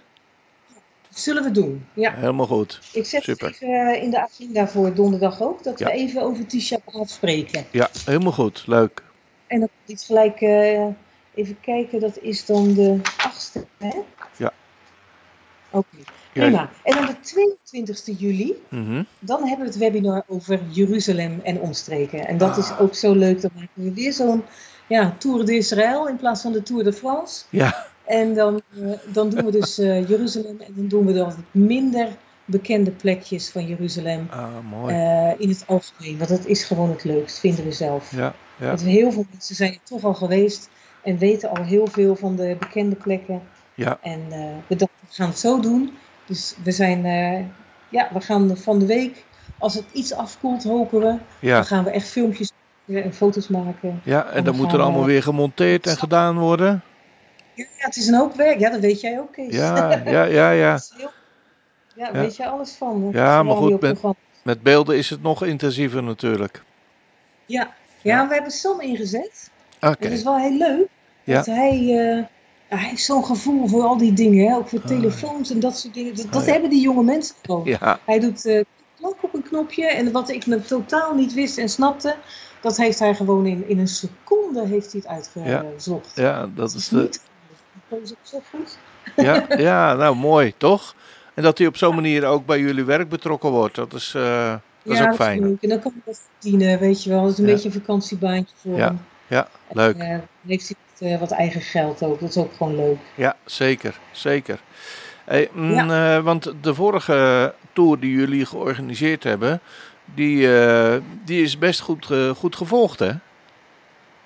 Zullen 1.19 1.43
we 1.43 1.51
doen. 1.51 1.85
Ja. 1.93 2.13
Helemaal 2.15 2.45
goed. 2.47 2.79
Ik 2.93 3.05
zet 3.05 3.23
Super. 3.23 3.47
het 3.47 3.55
even 3.61 3.67
eh, 3.93 4.03
in 4.03 4.09
de 4.09 4.21
agenda 4.21 4.67
voor 4.67 4.93
donderdag 4.93 5.41
ook, 5.41 5.63
dat 5.63 5.79
Ja. 5.79 5.85
we 5.85 5.91
even 5.91 6.21
over 6.21 6.45
Tisha 6.45 6.77
B'Av 6.85 7.09
spreken. 7.09 7.65
Ja, 7.71 7.89
helemaal 8.05 8.31
goed. 8.31 8.63
Leuk. 8.67 9.03
En 9.47 9.59
dan 9.59 9.69
iets 9.85 10.05
gelijk 10.05 10.41
eh, 10.41 10.85
even 11.33 11.57
kijken, 11.61 11.99
dat 11.99 12.17
is 12.21 12.45
dan 12.45 12.73
de 12.73 12.99
achtste, 13.17 13.65
hè? 13.77 13.95
Ja. 14.37 14.51
Oké, 15.69 15.97
prima. 16.33 16.69
En 16.83 16.95
dan 16.95 17.05
de 17.05 17.15
22e 17.21 18.15
juli, 18.17 18.63
Mhm. 18.69 19.03
dan 19.19 19.39
hebben 19.47 19.65
we 19.65 19.71
het 19.71 19.77
webinar 19.81 20.23
over 20.27 20.59
Jeruzalem 20.69 21.39
en 21.43 21.59
omstreken. 21.59 22.27
En 22.27 22.37
dat 22.37 22.57
is 22.57 22.69
Ah. 22.69 22.81
ook 22.81 22.95
zo 22.95 23.13
leuk, 23.13 23.41
dan 23.41 23.51
maken 23.55 23.69
we 23.83 23.93
weer 23.93 24.13
zo'n 24.13 24.43
ja, 24.87 25.15
Tour 25.19 25.45
d'Israël 25.45 26.07
in 26.07 26.15
plaats 26.17 26.41
van 26.41 26.51
de 26.51 26.63
Tour 26.63 26.83
de 26.83 26.93
France. 26.93 27.43
Ja, 27.49 27.87
En 28.09 28.33
dan, 28.33 28.61
eh, 28.81 28.91
dan 29.13 29.29
doen 29.29 29.45
we 29.45 29.51
dus 29.51 29.77
eh, 29.77 30.07
Jeruzalem 30.09 30.59
en 30.59 30.73
dan 30.75 30.87
doen 30.87 31.05
we 31.05 31.13
dan 31.13 31.25
wat 31.25 31.37
minder 31.51 32.07
bekende 32.45 32.91
plekjes 32.91 33.49
van 33.49 33.65
Jeruzalem 33.67 34.27
ah, 34.29 34.47
mooi. 34.69 34.95
eh, 34.95 35.31
in 35.37 35.49
het 35.49 35.63
algemeen. 35.67 36.17
Want 36.17 36.29
dat 36.29 36.45
is 36.45 36.63
gewoon 36.63 36.89
het 36.89 37.03
leukst, 37.03 37.39
vinden 37.39 37.63
we 37.65 37.71
zelf. 37.71 38.11
Ja, 38.15 38.33
ja. 38.57 38.67
Want 38.67 38.81
heel 38.81 39.11
veel 39.11 39.25
mensen 39.31 39.55
zijn 39.55 39.71
er 39.73 39.79
toch 39.83 40.03
al 40.03 40.13
geweest 40.13 40.69
en 41.03 41.17
weten 41.17 41.49
al 41.49 41.63
heel 41.63 41.87
veel 41.87 42.15
van 42.15 42.35
de 42.35 42.55
bekende 42.59 42.95
plekken. 42.95 43.41
Ja. 43.75 43.99
En 44.01 44.19
we 44.67 44.75
dachten, 44.75 44.97
we 45.07 45.13
gaan 45.13 45.29
het 45.29 45.39
zo 45.39 45.59
doen. 45.59 45.91
Dus 46.25 46.55
we 46.63 46.71
zijn, 46.71 47.01
ja, 47.89 48.09
we 48.13 48.21
gaan 48.21 48.57
van 48.57 48.79
de 48.79 48.85
week, 48.85 49.23
als 49.57 49.73
het 49.73 49.85
iets 49.93 50.13
afkoelt, 50.13 50.63
hopen 50.63 50.99
we, 50.99 51.15
Ja, 51.39 51.55
dan 51.55 51.65
gaan 51.65 51.83
we 51.83 51.89
echt 51.89 52.07
filmpjes 52.07 52.51
en 52.85 53.13
foto's 53.13 53.47
maken. 53.47 54.01
ja. 54.03 54.25
en 54.27 54.33
dan 54.35 54.43
dan 54.43 54.55
moet 54.55 54.73
er 54.73 54.79
allemaal 54.81 55.01
we- 55.01 55.07
weer 55.11 55.23
gemonteerd 55.23 55.87
en 55.87 55.97
gedaan 55.97 56.37
worden. 56.37 56.81
Ja, 57.59 57.85
het 57.85 57.95
is 57.95 58.07
een 58.07 58.13
hoop 58.15 58.35
werk. 58.35 58.59
Ja, 58.59 58.69
dat 58.69 58.79
weet 58.79 59.01
jij 59.01 59.19
ook, 59.19 59.31
Kees. 59.31 59.55
Ja, 59.55 60.01
ja, 60.05 60.23
ja, 60.23 60.51
ja. 60.51 60.71
Dat 60.71 60.89
is 60.93 60.93
heel- 60.97 61.11
Ja, 61.95 62.11
weet 62.11 62.35
jij 62.35 62.47
alles 62.47 62.71
van. 62.71 63.09
Ja, 63.11 63.43
maar 63.43 63.55
goed, 63.55 63.81
met- 64.43 64.63
beelden 64.63 64.97
is 64.97 65.09
het 65.09 65.21
nog 65.21 65.43
intensiever 65.43 66.03
natuurlijk. 66.03 66.63
Ja. 67.45 67.73
Ja. 68.01 68.27
we 68.27 68.33
hebben 68.33 68.51
Sam 68.51 68.81
ingezet. 68.81 69.49
Oké. 69.81 69.95
Het 69.99 70.11
is 70.11 70.23
wel 70.23 70.37
heel 70.37 70.57
leuk. 70.57 70.87
Ja. 71.23 71.33
Want 71.33 71.45
hij, 71.45 71.77
eh, 71.79 72.23
hij 72.79 72.89
heeft 72.89 73.03
zo'n 73.03 73.25
gevoel 73.25 73.67
voor 73.67 73.83
al 73.83 73.97
die 73.97 74.13
dingen. 74.13 74.47
Hè? 74.49 74.55
Ook 74.55 74.69
voor 74.69 74.79
Ah. 74.79 74.85
telefoons 74.87 75.51
en 75.51 75.59
dat 75.59 75.77
soort 75.77 75.93
dingen. 75.93 76.15
Dat, 76.15 76.25
dat 76.25 76.35
Ah, 76.41 76.45
ja. 76.45 76.51
hebben 76.51 76.69
die 76.69 76.81
jonge 76.81 77.03
mensen 77.03 77.35
gewoon. 77.41 77.61
Ja, 77.65 77.99
Hij 78.05 78.19
doet 78.19 78.45
eh 78.45 78.63
klok 78.99 79.17
op 79.21 79.33
een 79.33 79.43
knopje. 79.43 79.85
En 79.85 80.11
wat 80.11 80.29
ik 80.29 80.45
me 80.45 80.61
totaal 80.61 81.15
niet 81.15 81.33
wist 81.33 81.57
en 81.57 81.69
snapte. 81.69 82.15
Dat 82.61 82.77
heeft 82.77 82.99
hij 82.99 83.15
gewoon 83.15 83.45
in, 83.45 83.63
in 83.67 83.79
een 83.79 83.87
seconde 83.87 84.65
heeft 84.67 84.91
hij 84.91 85.01
het 85.05 85.09
uitgezocht. 85.09 86.15
ja, 86.15 86.47
dat 86.55 86.73
is 86.73 86.87
de. 86.87 87.01
niet 87.01 87.21
Dat 87.89 88.41
goed. 88.51 88.77
Ja, 89.15 89.45
ja, 89.57 89.93
nou 89.93 90.15
mooi, 90.15 90.53
toch? 90.57 90.95
En 91.33 91.43
dat 91.43 91.57
hij 91.57 91.67
op 91.67 91.77
zo'n 91.77 91.95
manier 91.95 92.25
ook 92.25 92.45
bij 92.45 92.59
jullie 92.59 92.83
werk 92.83 93.09
betrokken 93.09 93.49
wordt, 93.49 93.75
dat 93.75 93.93
is, 93.93 94.13
eh, 94.15 94.49
dat 94.83 94.93
is 94.93 94.99
ja, 94.99 95.09
ook 95.09 95.15
fijn. 95.15 95.39
leuk. 95.39 95.61
En 95.61 95.69
dan 95.69 95.79
kan 95.79 95.91
hij 95.91 96.01
wat 96.05 96.21
verdienen, 96.39 96.79
weet 96.79 97.03
je 97.03 97.09
wel. 97.09 97.21
Dat 97.23 97.31
is 97.31 97.37
een 97.37 97.45
Ja. 97.47 97.53
beetje 97.53 97.67
een 97.67 97.73
vakantiebaantje 97.73 98.55
voor 98.61 98.77
Ja. 98.77 98.85
hem. 98.85 98.99
Ja, 99.27 99.47
leuk. 99.71 99.95
En, 99.97 100.01
eh, 100.01 100.09
dan 100.09 100.21
heeft 100.47 100.67
hij 100.67 100.77
wat, 100.99 101.09
eh, 101.11 101.19
wat 101.19 101.31
eigen 101.31 101.61
geld 101.61 102.03
ook. 102.03 102.19
Dat 102.19 102.29
is 102.29 102.37
ook 102.37 102.53
gewoon 102.53 102.75
leuk. 102.75 102.97
Ja, 103.15 103.35
zeker, 103.45 103.99
zeker. 104.11 104.59
Hey, 105.25 105.49
mm, 105.53 106.23
want 106.23 106.53
de 106.61 106.73
vorige 106.73 107.53
tour 107.73 107.99
die 107.99 108.11
jullie 108.11 108.45
georganiseerd 108.45 109.23
hebben, 109.23 109.61
die, 110.15 110.47
die 111.25 111.43
is 111.43 111.57
best 111.57 111.79
goed, 111.79 112.07
goed 112.37 112.55
gevolgd, 112.55 112.99
hè? 112.99 113.11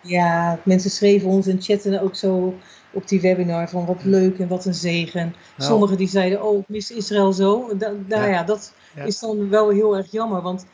Ja, 0.01 0.59
mensen 0.63 0.89
schreven 0.89 1.27
ons 1.29 1.47
en 1.47 1.61
chatten 1.61 2.01
ook 2.01 2.15
zo 2.15 2.57
op 2.93 3.07
die 3.07 3.21
webinar 3.21 3.69
van 3.69 3.85
wat 3.85 4.03
leuk 4.03 4.39
en 4.39 4.47
wat 4.47 4.65
een 4.65 4.73
zegen. 4.73 5.35
Nou. 5.57 5.69
Sommigen 5.71 5.97
die 5.97 6.07
zeiden, 6.07 6.43
oh, 6.43 6.59
ik 6.59 6.67
mis 6.67 6.91
Israël 6.91 7.33
zo. 7.33 7.77
Da, 7.77 7.91
nou 8.07 8.23
Ja. 8.23 8.27
ja, 8.29 8.43
dat 8.43 8.73
Ja. 8.95 9.03
is 9.03 9.19
dan 9.19 9.49
wel 9.49 9.69
heel 9.69 9.97
erg 9.97 10.11
jammer, 10.11 10.41
want 10.41 10.65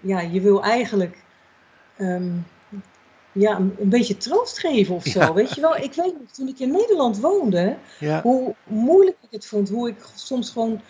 ja, 0.00 0.20
je 0.20 0.40
wil 0.40 0.62
eigenlijk 0.62 1.24
ehm, 1.96 2.30
ja, 3.32 3.56
een, 3.56 3.74
een 3.78 3.88
beetje 3.88 4.16
troost 4.16 4.58
geven 4.58 4.94
of 4.94 5.04
zo, 5.04 5.18
Ja. 5.20 5.32
weet 5.32 5.54
je 5.54 5.60
wel. 5.60 5.76
Ik 5.76 5.92
weet 5.94 6.12
nog, 6.20 6.30
toen 6.32 6.48
ik 6.48 6.58
in 6.58 6.70
Nederland 6.70 7.20
woonde, 7.20 7.76
hoe 8.22 8.54
moeilijk 8.64 9.16
ik 9.22 9.28
het 9.30 9.46
vond, 9.46 9.68
hoe 9.68 9.88
ik 9.88 9.96
soms 10.14 10.50
gewoon 10.50 10.80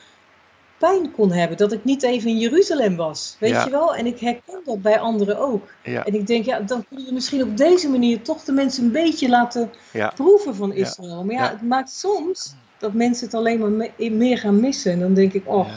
pijn 0.79 1.11
kon 1.13 1.33
hebben 1.33 1.57
dat 1.57 1.73
ik 1.73 1.85
niet 1.85 2.03
even 2.03 2.31
in 2.31 2.39
Jeruzalem 2.39 2.97
was, 2.97 3.37
weet 3.41 3.51
Ja. 3.51 3.65
je 3.65 3.71
wel. 3.71 3.95
En 3.95 4.07
ik 4.07 4.19
herken 4.21 4.61
dat 4.65 4.83
bij 4.83 4.99
anderen 4.99 5.39
ook. 5.39 5.69
ja, 5.83 6.05
En 6.05 6.15
ik 6.15 6.27
denk, 6.27 6.45
ja, 6.45 6.61
dan 6.61 6.85
kun 6.89 7.05
je 7.07 7.13
misschien 7.13 7.43
op 7.43 7.57
deze 7.57 7.89
manier 7.89 8.23
toch 8.23 8.45
de 8.45 8.53
mensen 8.53 8.85
een 8.85 8.93
beetje 8.93 9.29
laten 9.29 9.71
ja, 9.93 10.13
proeven 10.15 10.55
van. 10.55 10.73
Israël. 10.73 11.25
Maar 11.25 11.35
ja, 11.35 11.51
het 11.51 11.63
maakt 11.63 11.91
soms 11.91 12.55
dat 12.79 12.93
mensen 12.93 13.27
het 13.27 13.35
alleen 13.35 13.59
maar 13.61 13.71
me- 13.71 14.11
meer 14.11 14.39
gaan 14.39 14.61
missen. 14.61 14.93
En 14.93 14.99
dan 15.01 15.15
denk 15.15 15.33
ik, 15.33 15.43
oh, 15.47 15.69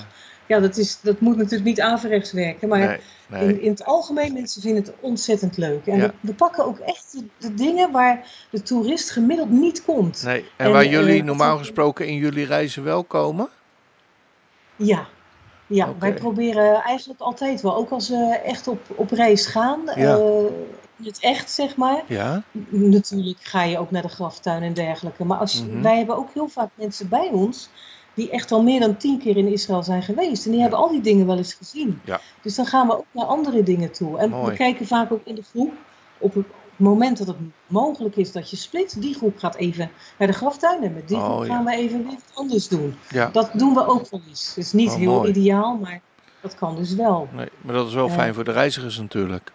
ja, 0.47 0.60
dat, 0.60 0.78
is, 0.78 1.00
dat 1.02 1.20
moet 1.20 1.36
natuurlijk 1.38 1.64
niet 1.64 1.82
averechts 1.82 2.32
werken. 2.32 2.68
Maar 2.68 2.80
Nee, 2.80 2.97
nee. 3.41 3.54
in, 3.54 3.62
in 3.62 3.70
het 3.70 3.86
algemeen, 3.86 4.34
mensen 4.34 4.62
vinden 4.62 4.84
het 4.84 4.93
ontzettend 5.00 5.58
leuk. 5.58 5.86
En 5.88 5.97
Ja. 5.97 6.06
we, 6.08 6.14
we 6.22 6.34
pakken 6.34 6.66
ook 6.66 6.80
echt 6.80 7.12
de, 7.12 7.24
de 7.38 7.54
dingen 7.54 7.91
waar 7.91 8.26
de 8.52 8.62
toerist 8.62 9.10
gemiddeld 9.12 9.50
niet 9.50 9.86
komt. 9.86 10.24
nee. 10.24 10.45
En, 10.58 10.66
En, 10.66 10.72
waar 10.72 10.84
eh, 10.84 10.91
jullie 10.91 11.18
wat 11.18 11.26
normaal 11.26 11.58
gesproken 11.58 12.08
in 12.08 12.16
jullie 12.16 12.45
reizen 12.45 12.84
wel 12.84 13.04
komen? 13.04 13.50
Ja. 14.80 15.07
Ja, 15.67 15.93
wij 15.99 16.13
proberen 16.13 16.73
eigenlijk 16.82 17.19
altijd 17.19 17.61
wel, 17.61 17.75
ook 17.75 17.89
als 17.89 18.09
we 18.09 18.41
echt 18.45 18.67
op, 18.67 18.80
op 18.95 19.11
reis 19.11 19.45
gaan, 19.45 19.80
Ja. 19.95 20.15
eh, 20.17 20.43
in 20.99 21.05
het 21.05 21.19
echt 21.19 21.51
zeg 21.51 21.75
maar, 21.75 22.03
Ja, 22.07 22.43
Natuurlijk 22.69 23.38
ga 23.41 23.63
je 23.63 23.77
ook 23.80 23.91
naar 23.91 24.01
de 24.01 24.07
graftuin 24.07 24.63
en 24.63 24.73
dergelijke. 24.73 25.25
Maar 25.25 25.38
als, 25.38 25.65
Mhm. 25.65 25.82
wij 25.82 25.97
hebben 25.97 26.17
ook 26.17 26.30
heel 26.34 26.47
vaak 26.47 26.69
mensen 26.75 27.09
bij 27.09 27.30
ons 27.32 27.69
die 28.13 28.30
echt 28.30 28.51
al 28.51 28.63
meer 28.63 28.80
dan 28.80 28.97
tien 28.97 29.19
keer 29.19 29.38
in 29.38 29.47
Israël 29.47 29.84
zijn 29.84 30.01
geweest. 30.03 30.45
En 30.45 30.51
die 30.51 30.61
hebben 30.61 30.80
al 30.80 30.89
die 30.91 31.01
dingen 31.01 31.25
wel 31.25 31.38
eens 31.38 31.53
gezien. 31.53 32.01
Ja. 32.05 32.19
Dus 32.41 32.55
dan 32.55 32.65
gaan 32.65 32.88
we 32.88 32.97
ook 32.97 33.05
naar 33.11 33.25
andere 33.25 33.63
dingen 33.63 33.91
toe. 33.91 34.17
En 34.19 34.30
Mooi. 34.30 34.51
we 34.51 34.57
kijken 34.57 34.88
vaak 34.88 35.11
ook 35.11 35.21
in 35.23 35.36
de 35.36 35.43
groep. 35.43 35.71
Op 36.17 36.34
het 36.34 36.45
moment 36.80 37.17
dat 37.17 37.27
het 37.27 37.36
mogelijk 37.67 38.15
is 38.15 38.32
dat 38.32 38.49
je 38.49 38.55
split, 38.55 39.01
die 39.01 39.15
groep 39.15 39.38
gaat 39.38 39.55
even 39.55 39.91
naar 40.17 40.27
de 40.27 40.34
graftuin. 40.34 40.84
En 40.84 40.93
met 40.93 41.07
die 41.07 41.17
Oh, 41.17 41.25
groep 41.25 41.45
ja. 41.45 41.53
gaan 41.55 41.65
we 41.65 41.71
even 41.75 41.97
weer 42.03 42.13
wat 42.13 42.32
anders 42.34 42.67
doen. 42.67 42.95
ja. 43.09 43.30
Dat 43.32 43.49
doen 43.53 43.73
we 43.73 43.88
ook 43.88 44.09
wel 44.09 44.21
eens. 44.30 44.47
Het 44.55 44.57
is 44.65 44.73
niet 44.73 44.89
Oh, 44.89 44.95
heel 44.95 45.11
mooi. 45.13 45.30
ideaal, 45.30 45.75
maar 45.77 46.01
dat 46.41 46.55
kan 46.55 46.75
dus 46.75 46.95
wel. 46.95 47.27
Nee, 47.36 47.49
maar 47.61 47.73
dat 47.75 47.88
is 47.88 47.93
wel 47.93 48.07
Ja. 48.07 48.13
fijn 48.13 48.34
voor 48.34 48.43
de 48.43 48.51
reizigers 48.51 48.97
natuurlijk. 48.97 49.51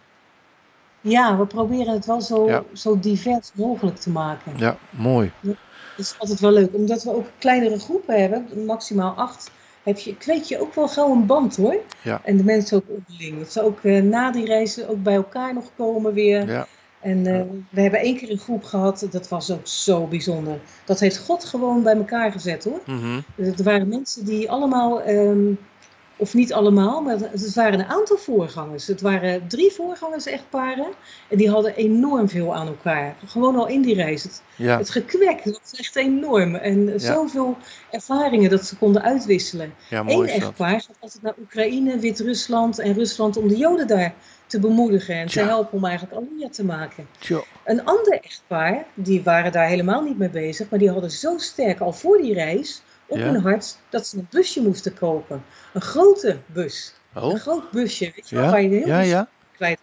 Ja, 1.00 1.38
we 1.38 1.46
proberen 1.46 1.92
het 1.94 2.06
wel 2.06 2.20
zo, 2.20 2.46
Ja. 2.48 2.62
zo 2.72 2.98
divers 2.98 3.50
mogelijk 3.54 3.96
te 3.96 4.10
maken. 4.10 4.52
Ja, 4.56 4.76
mooi. 4.90 5.32
Dat 5.40 5.56
is 5.96 6.14
altijd 6.18 6.40
wel 6.40 6.50
leuk. 6.50 6.74
Omdat 6.74 7.02
we 7.02 7.14
ook 7.14 7.26
kleinere 7.38 7.78
groepen 7.78 8.20
hebben, 8.20 8.64
maximaal 8.66 9.12
acht, 9.14 9.50
heb 9.82 9.98
je, 9.98 10.16
kweek 10.16 10.42
je 10.42 10.60
ook 10.60 10.74
wel 10.74 10.88
gauw 10.88 11.12
een 11.12 11.26
band 11.26 11.56
hoor. 11.56 11.76
Ja. 12.02 12.20
En 12.24 12.36
de 12.36 12.44
mensen 12.44 12.76
ook 12.76 12.84
onderling. 12.88 13.38
Dat 13.38 13.52
ze 13.52 13.62
ook 13.62 13.78
eh, 13.82 14.02
na 14.02 14.30
die 14.30 14.44
reizen 14.44 14.88
ook 14.88 15.02
bij 15.02 15.14
elkaar 15.14 15.54
nog 15.54 15.64
komen 15.76 16.12
weer. 16.12 16.48
Ja, 16.50 16.66
En 17.04 17.26
eh, 17.26 17.40
we 17.70 17.80
hebben 17.80 18.00
één 18.00 18.16
keer 18.16 18.30
een 18.30 18.38
groep 18.38 18.64
gehad, 18.64 19.06
dat 19.10 19.28
was 19.28 19.50
ook 19.50 19.66
zo 19.66 20.06
bijzonder. 20.06 20.60
Dat 20.84 21.00
heeft 21.00 21.18
God 21.18 21.44
gewoon 21.44 21.82
bij 21.82 21.96
elkaar 21.96 22.32
gezet 22.32 22.64
hoor. 22.64 22.80
mhm. 22.86 23.20
Er 23.36 23.62
waren 23.64 23.88
mensen 23.88 24.24
die 24.24 24.50
allemaal, 24.50 25.02
ehm, 25.02 25.52
of 26.16 26.34
niet 26.34 26.52
allemaal, 26.52 27.02
maar 27.02 27.16
het 27.18 27.54
waren 27.54 27.78
een 27.78 27.86
aantal 27.86 28.16
voorgangers. 28.16 28.86
Het 28.86 29.00
waren 29.00 29.48
drie 29.48 29.72
voorgangers 29.72 30.26
echtparen. 30.26 30.86
En 31.28 31.36
die 31.36 31.50
hadden 31.50 31.74
enorm 31.74 32.28
veel 32.28 32.54
aan 32.54 32.66
elkaar. 32.66 33.16
Gewoon 33.26 33.56
al 33.56 33.68
in 33.68 33.82
die 33.82 33.94
reis. 33.94 34.22
Het, 34.22 34.42
ja, 34.56 34.78
het 34.78 34.90
gekwek, 34.90 35.44
dat 35.44 35.74
echt 35.76 35.96
enorm. 35.96 36.54
En 36.54 37.00
zoveel 37.00 37.56
ervaringen 37.90 38.50
dat 38.50 38.64
ze 38.64 38.76
konden 38.76 39.02
uitwisselen. 39.02 39.74
ja 39.90 40.04
Eén 40.06 40.26
echtpaar 40.26 40.80
gaat 40.80 40.96
altijd 41.00 41.22
naar 41.22 41.34
Oekraïne, 41.40 41.98
Wit-Rusland 41.98 42.78
en 42.78 42.94
Rusland 42.94 43.36
om 43.36 43.48
de 43.48 43.56
Joden 43.56 43.86
daar 43.86 44.14
te 44.46 44.60
bemoedigen 44.60 45.14
en 45.14 45.26
te 45.26 45.40
helpen 45.40 45.72
om 45.78 45.84
eigenlijk 45.84 46.16
Alinea 46.16 46.48
te 46.48 46.64
maken. 46.64 47.06
Een 47.64 47.84
ander 47.84 48.20
echtpaar, 48.20 48.84
die 48.94 49.22
waren 49.22 49.52
daar 49.52 49.66
helemaal 49.68 50.02
niet 50.02 50.18
mee 50.18 50.28
bezig, 50.28 50.70
maar 50.70 50.78
die 50.78 50.90
hadden 50.90 51.10
zo 51.10 51.38
sterk 51.38 51.80
al 51.80 51.92
voor 51.92 52.18
die 52.18 52.34
reis 52.34 52.82
op 53.06 53.18
Ja. 53.18 53.24
hun 53.24 53.40
hart 53.40 53.76
dat 53.88 54.06
ze 54.06 54.16
een 54.16 54.26
busje 54.30 54.62
moesten 54.62 54.94
kopen. 54.94 55.44
Een 55.72 55.80
grote 55.80 56.36
bus. 56.46 56.94
Een 57.14 57.22
Oh, 57.22 57.34
groot 57.34 57.70
busje, 57.70 58.12
weet 58.14 58.28
je 58.28 58.36
wel, 58.36 58.50
waar 58.50 58.62
je 58.62 58.68
de 58.68 58.74
hele 58.74 58.86
ja, 58.86 59.00
ja, 59.00 59.28
kwijt. 59.56 59.78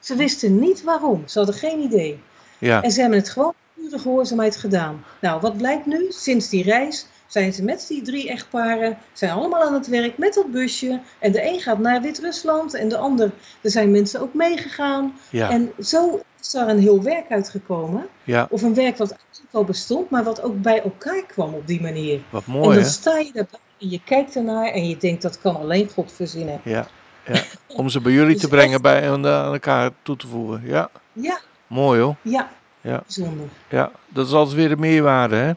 Ze 0.00 0.16
wisten 0.16 0.58
niet 0.58 0.82
waarom, 0.82 1.22
ze 1.28 1.38
hadden 1.38 1.56
geen 1.56 1.80
idee. 1.80 2.20
ja. 2.58 2.82
En 2.82 2.90
ze 2.90 3.00
hebben 3.00 3.18
het 3.18 3.28
gewoon 3.28 3.54
pure 3.74 3.98
gehoorzaamheid 3.98 4.56
gedaan. 4.56 5.04
Nou, 5.20 5.40
wat 5.40 5.56
blijkt 5.56 5.86
nu? 5.86 6.06
Sinds 6.08 6.48
die 6.48 6.62
reis 6.64 7.06
zijn 7.34 7.52
ze 7.52 7.62
met 7.64 7.84
die 7.88 8.02
drie 8.02 8.28
echtparen, 8.28 8.98
zijn 9.12 9.30
allemaal 9.30 9.62
aan 9.62 9.74
het 9.74 9.86
werk 9.86 10.18
met 10.18 10.34
dat 10.34 10.50
busje. 10.50 11.00
En 11.18 11.32
de 11.32 11.46
een 11.52 11.60
gaat 11.60 11.78
naar 11.78 12.00
Wit-Rusland 12.02 12.74
en 12.74 12.88
de 12.88 12.96
ander, 12.96 13.30
er 13.60 13.70
zijn 13.70 13.90
mensen 13.90 14.20
ook 14.20 14.34
meegegaan. 14.34 15.14
Ja, 15.30 15.50
En 15.50 15.72
zo 15.80 16.20
is 16.40 16.54
er 16.54 16.68
een 16.68 16.78
heel 16.78 17.02
werk 17.02 17.30
uitgekomen. 17.30 18.06
ja, 18.24 18.46
Of 18.50 18.62
een 18.62 18.74
werk 18.74 18.96
wat 18.96 19.10
eigenlijk 19.10 19.48
al 19.54 19.64
bestond, 19.64 20.10
maar 20.10 20.24
wat 20.24 20.42
ook 20.42 20.62
bij 20.62 20.82
elkaar 20.82 21.22
kwam 21.26 21.54
op 21.54 21.66
die 21.66 21.80
manier. 21.80 22.20
wat 22.30 22.42
en 22.46 22.52
mooi 22.52 22.74
dan 22.74 22.84
hè? 22.84 22.88
sta 22.90 23.18
je 23.18 23.30
daarbij 23.32 23.60
en 23.80 23.88
je 23.90 24.00
kijkt 24.04 24.36
ernaar 24.36 24.66
en 24.66 24.88
je 24.88 24.96
denkt 24.96 25.22
dat 25.22 25.40
kan 25.40 25.56
alleen 25.56 25.90
God 25.94 26.12
verzinnen. 26.12 26.60
Ja, 26.64 26.86
ja. 27.26 27.42
Om 27.68 27.88
ze 27.88 28.00
bij 28.00 28.12
jullie 28.12 28.32
Dus 28.32 28.40
te 28.42 28.48
brengen 28.48 28.82
bij, 28.82 29.10
aan, 29.10 29.26
aan 29.26 29.52
elkaar 29.52 29.90
toe 30.02 30.16
te 30.16 30.26
voegen. 30.26 30.62
Ja, 30.64 30.90
Ja, 31.12 31.38
mooi 31.66 32.00
hoor. 32.00 32.16
ja. 32.22 32.50
Ja. 32.80 33.02
Bijzonder. 33.02 33.46
Ja, 33.68 33.90
dat 34.08 34.26
is 34.26 34.32
altijd 34.32 34.56
weer 34.56 34.68
de 34.68 34.76
meerwaarde, 34.76 35.36
hè? 35.36 35.52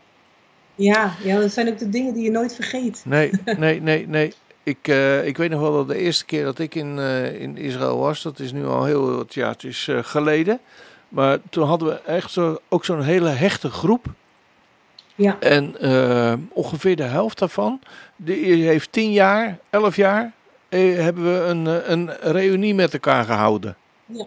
Ja, 0.77 1.13
ja, 1.23 1.39
dat 1.39 1.51
zijn 1.51 1.67
ook 1.67 1.77
de 1.77 1.89
dingen 1.89 2.13
die 2.13 2.23
je 2.23 2.31
nooit 2.31 2.55
vergeet. 2.55 3.01
Nee, 3.05 3.31
nee, 3.57 3.81
nee, 3.81 4.07
nee. 4.07 4.33
Ik, 4.63 4.87
eh, 4.87 5.25
ik 5.25 5.37
weet 5.37 5.49
nog 5.49 5.61
wel 5.61 5.71
dat 5.71 5.87
de 5.87 5.97
eerste 5.97 6.25
keer 6.25 6.43
dat 6.43 6.59
ik 6.59 6.75
in, 6.75 6.99
eh, 6.99 7.41
in 7.41 7.57
Israël 7.57 7.97
was, 7.97 8.21
dat 8.21 8.39
is 8.39 8.51
nu 8.51 8.65
al 8.65 8.85
heel 8.85 9.15
wat 9.15 9.33
jaartjes 9.33 9.87
uh, 9.87 9.99
geleden. 10.03 10.59
Maar 11.09 11.37
toen 11.49 11.67
hadden 11.67 11.87
we 11.87 12.01
echt 12.01 12.31
zo, 12.31 12.57
ook 12.69 12.85
zo'n 12.85 13.01
hele 13.01 13.29
hechte 13.29 13.69
groep. 13.69 14.05
Ja. 15.15 15.37
En 15.39 15.79
eh, 15.79 16.33
ongeveer 16.49 16.95
de 16.95 17.03
helft 17.03 17.39
daarvan, 17.39 17.79
die 18.15 18.63
heeft 18.67 18.91
tien 18.91 19.11
jaar, 19.11 19.57
elf 19.69 19.95
jaar, 19.95 20.31
eh, 20.69 20.99
hebben 20.99 21.23
we 21.23 21.45
een, 21.45 21.67
eh, 21.67 21.89
een 21.89 22.09
reunie 22.21 22.75
met 22.75 22.93
elkaar 22.93 23.23
gehouden. 23.25 23.75
Ja, 24.05 24.25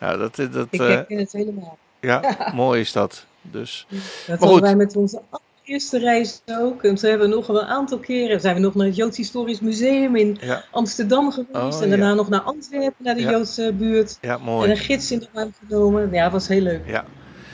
Ja, 0.00 0.16
dat, 0.16 0.36
dat, 0.36 0.66
ik 0.70 0.80
eh, 0.80 0.86
herken 0.86 1.18
het 1.18 1.32
helemaal. 1.32 1.78
ja, 2.00 2.36
mooi 2.54 2.80
is 2.80 2.92
dat. 2.92 3.26
Dus, 3.42 3.86
Dat 4.26 4.38
hadden 4.38 4.60
wij 4.60 4.76
met 4.76 4.96
onze 4.96 5.22
allereerste 5.68 5.98
reis 5.98 6.42
ook. 6.46 6.84
En 6.84 6.94
toen 6.94 7.10
hebben 7.10 7.28
we 7.28 7.34
nog 7.34 7.48
een 7.48 7.60
aantal 7.60 7.98
keren, 7.98 8.40
zijn 8.40 8.54
we 8.54 8.60
nog 8.60 8.74
naar 8.74 8.86
het 8.86 8.96
Joods 8.96 9.16
Historisch 9.16 9.60
Museum 9.60 10.16
in 10.16 10.38
ja, 10.40 10.64
Amsterdam 10.70 11.32
geweest. 11.32 11.76
Oh, 11.76 11.82
en 11.82 11.88
daarna 11.88 12.08
ja. 12.08 12.14
nog 12.14 12.28
naar 12.28 12.40
Antwerpen, 12.40 13.04
naar 13.04 13.14
de 13.14 13.20
Ja. 13.20 13.30
Joodse 13.30 13.72
buurt. 13.72 14.18
ja, 14.20 14.38
En 14.44 14.70
een 14.70 14.76
gids 14.76 15.10
in 15.10 15.18
de 15.18 15.50
genomen. 15.68 16.12
Ja, 16.12 16.22
dat 16.22 16.32
was 16.32 16.48
heel 16.48 16.60
leuk. 16.60 16.86
Ja. 16.86 17.04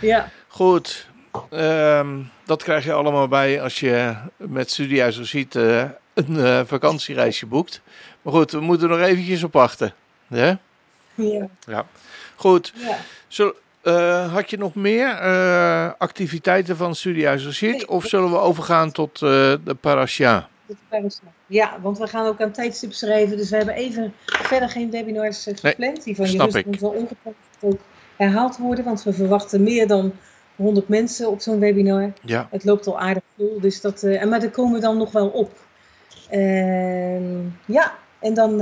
Ja, 0.01 0.31
Goed, 0.49 1.09
ehm, 1.51 2.23
dat 2.45 2.63
krijg 2.63 2.85
je 2.85 2.93
allemaal 2.93 3.29
bij 3.29 3.63
als 3.63 3.81
je 3.81 4.15
met 4.37 4.71
Studiehuis 4.71 5.21
ziet 5.21 5.55
eh 5.55 5.85
een 6.15 6.37
eh, 6.45 6.61
vakantiereisje 6.65 7.47
boekt. 7.47 7.81
Maar 8.23 8.33
goed, 8.33 8.51
we 8.51 8.61
moeten 8.61 8.91
er 8.91 8.99
nog 8.99 9.07
eventjes 9.07 9.43
op 9.43 9.53
wachten. 9.53 9.95
Ja? 10.27 10.59
ja, 11.15 11.49
Ja. 11.67 11.87
Goed, 12.37 12.73
ja. 12.77 12.97
Eh, 13.85 14.33
had 14.33 14.51
je 14.51 14.57
nog 14.57 14.75
meer 14.75 15.09
eh, 15.09 15.91
activiteiten 15.99 16.77
van 16.77 16.95
Studiehuis? 16.95 17.61
Nee. 17.61 17.89
Of 17.89 18.05
zullen 18.05 18.31
we 18.31 18.39
overgaan 18.39 18.93
tot 18.93 19.15
eh, 19.15 19.21
de 19.65 19.77
parasha? 19.81 20.49
Ja, 21.47 21.79
want 21.83 21.99
we 21.99 22.07
gaan 22.07 22.27
ook 22.27 22.41
aan 22.41 22.51
tijdstip 22.51 22.93
schrijven. 22.93 23.37
Dus 23.37 23.51
we 23.51 23.57
hebben 23.57 23.75
even 23.75 24.15
verder 24.25 24.69
geen 24.69 24.91
webinars 24.91 25.47
gepland. 25.55 26.05
Die 26.05 26.17
van 26.17 26.25
ik. 26.25 26.67
zal 26.79 26.91
ongetwijfeld 26.91 27.35
ook 27.61 27.81
herhaald 28.17 28.57
worden. 28.57 28.85
Want 28.85 29.03
we 29.03 29.13
verwachten 29.13 29.63
meer 29.63 29.87
dan 29.87 30.13
100 30.57 30.89
mensen 30.89 31.31
op 31.31 31.41
zo'n 31.41 31.59
webinar. 31.59 32.13
Ja, 32.23 32.49
Het 32.51 32.65
loopt 32.65 32.87
al 32.87 33.01
aardig 33.01 33.23
vol. 33.37 33.61
Dus 33.61 33.81
dat, 33.81 34.03
en 34.03 34.29
maar 34.29 34.41
daar 34.41 34.51
komen 34.51 34.75
we 34.75 34.81
dan 34.81 34.97
nog 34.97 35.13
wel 35.13 35.29
op. 35.29 35.53
Ehm, 36.31 37.41
ja, 37.65 37.95
en 38.19 38.35
dan 38.35 38.61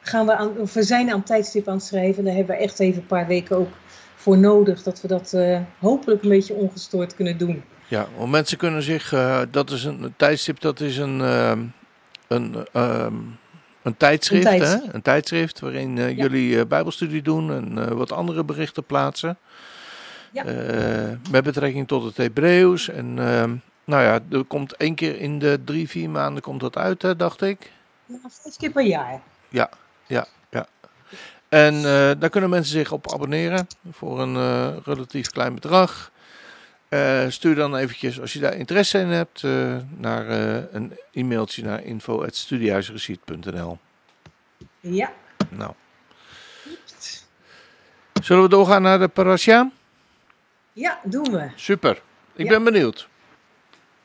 gaan 0.00 0.26
we 0.26 0.34
aan, 0.36 0.52
we 0.72 0.82
zijn 0.82 1.12
aan 1.12 1.22
tijdstip 1.22 1.68
aan 1.68 1.74
het 1.74 1.84
schrijven. 1.84 2.24
Daar 2.24 2.34
hebben 2.34 2.56
we 2.56 2.62
echt 2.62 2.80
even 2.80 3.00
een 3.00 3.06
paar 3.06 3.26
weken 3.26 3.56
ook 3.56 3.68
voor 4.24 4.38
nodig. 4.38 4.82
Dat 4.82 5.00
we 5.00 5.08
dat 5.08 5.32
eh, 5.32 5.60
hopelijk 5.78 6.22
een 6.22 6.28
beetje 6.28 6.54
ongestoord 6.54 7.14
kunnen 7.14 7.38
doen. 7.38 7.64
ja, 7.88 8.06
want 8.16 8.30
mensen 8.30 8.58
kunnen 8.58 8.82
zich, 8.82 9.12
eh, 9.12 9.40
dat 9.50 9.70
is 9.70 9.84
een, 9.84 10.02
een 10.02 10.14
tijdstip, 10.16 10.60
dat 10.60 10.80
is 10.80 10.96
een, 10.96 11.20
ehm, 11.20 11.62
een, 12.28 12.66
ehm, 12.72 13.14
een 13.82 13.96
tijdschrift, 13.96 14.46
Een 14.46 14.52
hè? 14.52 14.58
tijdschrift. 14.58 14.94
Een 14.94 15.02
tijdschrift 15.02 15.60
waarin 15.60 15.98
eh, 15.98 16.16
jullie 16.16 16.66
bijbelstudie 16.66 17.22
doen 17.22 17.52
en 17.52 17.96
wat 17.96 18.12
andere 18.12 18.44
berichten 18.44 18.84
plaatsen. 18.84 19.38
Ja. 20.32 20.44
Met 21.30 21.44
betrekking 21.44 21.88
tot 21.88 22.04
het 22.04 22.16
Hebreeuws. 22.16 22.88
En 22.88 23.18
ehm, 23.18 23.54
nou 23.84 24.02
ja, 24.02 24.20
er 24.30 24.44
komt 24.44 24.76
één 24.76 24.94
keer 24.94 25.20
in 25.20 25.38
de 25.38 25.60
drie, 25.64 25.88
vier 25.88 26.10
maanden 26.10 26.42
komt 26.42 26.60
dat 26.60 26.76
uit, 26.76 27.02
hè, 27.02 27.16
dacht 27.16 27.42
ik. 27.42 27.72
Ja, 28.06 28.16
vijf 28.28 28.56
keer 28.56 28.70
per 28.70 28.84
jaar. 28.84 29.20
En 31.54 31.74
eh, 31.76 32.10
daar 32.18 32.30
kunnen 32.30 32.50
mensen 32.50 32.72
zich 32.72 32.92
op 32.92 33.12
abonneren 33.12 33.66
voor 33.90 34.20
een 34.20 34.36
eh, 34.36 34.76
relatief 34.84 35.30
klein 35.30 35.54
bedrag. 35.54 36.10
Eh, 36.88 37.24
stuur 37.28 37.54
dan 37.54 37.76
eventjes, 37.76 38.20
als 38.20 38.32
je 38.32 38.38
daar 38.38 38.54
interesse 38.54 38.98
in 38.98 39.06
hebt, 39.06 39.42
naar 39.96 40.28
een 40.72 40.98
e-mailtje 41.12 41.62
naar 41.62 41.82
info.studiehuisreceipt.nl. 41.84 43.78
Ja. 44.80 45.12
Nou, 45.50 45.72
zullen 48.22 48.42
we 48.42 48.48
doorgaan 48.48 48.82
naar 48.82 48.98
de 48.98 49.08
parasha? 49.08 49.70
Ja, 50.72 51.00
doen 51.04 51.30
we. 51.30 51.48
Super, 51.54 52.02
ik 52.34 52.44
Ja. 52.44 52.50
ben 52.50 52.64
benieuwd. 52.64 53.08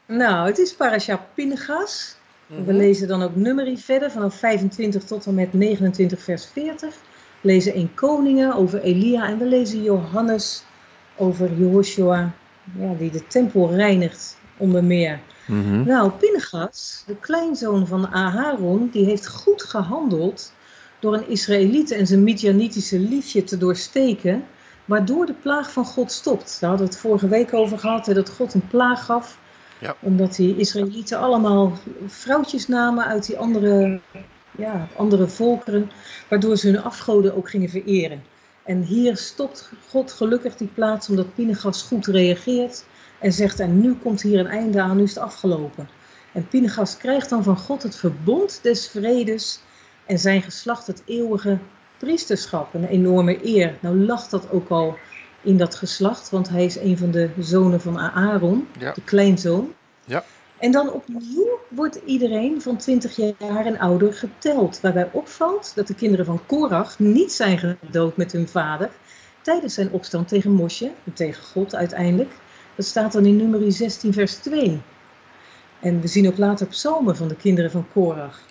Nou, 0.06 0.48
het 0.48 0.58
is 0.58 0.76
Parasha. 0.76 1.28
Mhm. 1.36 2.64
We 2.64 2.74
lezen 2.74 3.08
dan 3.08 3.22
ook 3.24 3.36
nummerie 3.36 3.78
verder 3.78 4.12
vanaf 4.12 4.36
25 4.36 5.04
tot 5.04 5.26
en 5.26 5.36
met 5.36 5.54
29 5.54 6.24
vers 6.24 6.46
40. 6.46 6.96
Lezen 7.42 7.74
1 7.74 7.94
Koningen 7.94 8.54
over 8.56 8.82
Elia 8.82 9.28
en 9.28 9.38
we 9.38 9.46
lezen 9.46 9.84
Johannes 9.84 10.64
over 11.16 11.54
Jehoshua, 11.54 12.32
ja, 12.80 12.94
die 12.98 13.12
de 13.12 13.28
tempel 13.28 13.72
reinigt 13.76 14.38
onder 14.58 14.84
meer. 14.84 15.20
Mhm. 15.48 15.84
Nou, 15.84 16.12
Pinchas, 16.12 17.04
de 17.08 17.16
kleinzoon 17.16 17.88
van 17.88 18.08
Aharon, 18.12 18.90
die 18.92 19.06
heeft 19.06 19.28
goed 19.28 19.64
gehandeld 19.64 20.54
door 21.00 21.14
een 21.14 21.30
Israëliet 21.30 21.92
en 21.92 22.08
zijn 22.08 22.24
Midianitische 22.24 23.00
liefje 23.00 23.44
te 23.44 23.58
doorsteken, 23.58 24.44
waardoor 24.86 25.26
de 25.26 25.34
plaag 25.34 25.72
van 25.72 25.86
God 25.86 26.12
stopt. 26.12 26.58
Daar 26.60 26.70
hadden 26.70 26.88
we 26.88 26.94
het 26.94 27.02
vorige 27.02 27.28
week 27.28 27.54
over 27.54 27.80
gehad, 27.80 28.06
hè, 28.06 28.14
dat 28.14 28.30
God 28.30 28.54
een 28.54 28.68
plaag 28.68 29.06
gaf, 29.06 29.40
Ja. 29.80 29.96
omdat 30.00 30.36
die 30.36 30.58
Israëlieten 30.58 31.20
allemaal 31.20 31.74
vrouwtjes 32.08 32.68
namen 32.68 33.06
uit 33.06 33.26
die 33.26 33.38
andere, 33.38 34.00
ja, 34.58 34.88
andere 34.96 35.28
volkeren, 35.28 35.92
waardoor 36.30 36.58
ze 36.58 36.68
hun 36.68 36.82
afgoden 36.84 37.36
ook 37.36 37.50
gingen 37.50 37.70
vereren. 37.70 38.24
En 38.64 38.82
hier 38.82 39.18
stopt 39.18 39.72
God 39.90 40.12
gelukkig 40.12 40.56
die 40.56 40.68
plaats 40.74 41.10
omdat 41.10 41.36
Pinchas 41.36 41.82
goed 41.82 42.06
reageert 42.08 42.86
en 43.20 43.32
zegt, 43.34 43.60
en 43.60 43.82
nu 43.82 43.94
komt 43.94 44.22
hier 44.22 44.40
een 44.40 44.48
einde 44.48 44.82
aan, 44.82 44.98
nu 44.98 45.04
is 45.04 45.16
het 45.16 45.24
afgelopen. 45.24 45.90
En 46.34 46.48
Pinchas 46.48 46.98
krijgt 46.98 47.30
dan 47.30 47.44
van 47.44 47.58
God 47.58 47.84
het 47.84 47.96
verbond 47.96 48.60
des 48.64 48.88
vredes 48.88 49.60
en 50.06 50.20
zijn 50.20 50.42
geslacht 50.42 50.88
het 50.88 51.02
eeuwige 51.06 51.58
priesterschap, 51.98 52.74
een 52.74 52.86
enorme 52.86 53.48
eer. 53.48 53.78
Nou 53.82 54.00
lag 54.06 54.28
dat 54.28 54.52
ook 54.52 54.70
al 54.70 54.98
in 55.42 55.58
dat 55.58 55.76
geslacht, 55.76 56.30
want 56.30 56.50
hij 56.50 56.66
is 56.66 56.76
een 56.76 56.98
van 56.98 57.12
de 57.12 57.30
zonen 57.40 57.82
van 57.82 58.00
Aaron, 58.00 58.68
Ja. 58.80 58.92
de 58.94 59.04
kleinzoon. 59.04 59.74
En 60.60 60.72
dan 60.72 60.92
opnieuw 60.92 61.60
wordt 61.70 62.00
iedereen 62.06 62.62
van 62.62 62.78
20 62.78 63.16
jaar 63.16 63.66
en 63.66 63.80
ouder 63.80 64.14
geteld, 64.14 64.80
waarbij 64.82 65.10
opvalt 65.12 65.72
dat 65.76 65.88
de 65.88 65.96
kinderen 65.96 66.26
van 66.26 66.46
Korach 66.46 67.00
niet 67.00 67.32
zijn 67.32 67.58
gedood 67.58 68.18
met 68.18 68.32
hun 68.32 68.48
vader 68.48 68.90
tijdens 69.42 69.74
zijn 69.74 69.92
opstand 69.92 70.28
tegen 70.28 70.52
Mosje, 70.52 70.92
tegen 71.14 71.44
God 71.44 71.76
uiteindelijk. 71.76 72.32
Dat 72.76 72.86
staat 72.86 73.12
dan 73.12 73.26
in 73.26 73.36
nummer 73.36 73.72
16 73.72 74.14
vers 74.14 74.36
2. 74.36 74.82
En 75.80 76.02
we 76.02 76.08
zien 76.08 76.28
ook 76.28 76.38
later 76.38 76.68
psalmen 76.68 77.16
van 77.16 77.28
de 77.28 77.36
kinderen 77.36 77.72
van 77.72 77.88
Korach. 77.94 78.42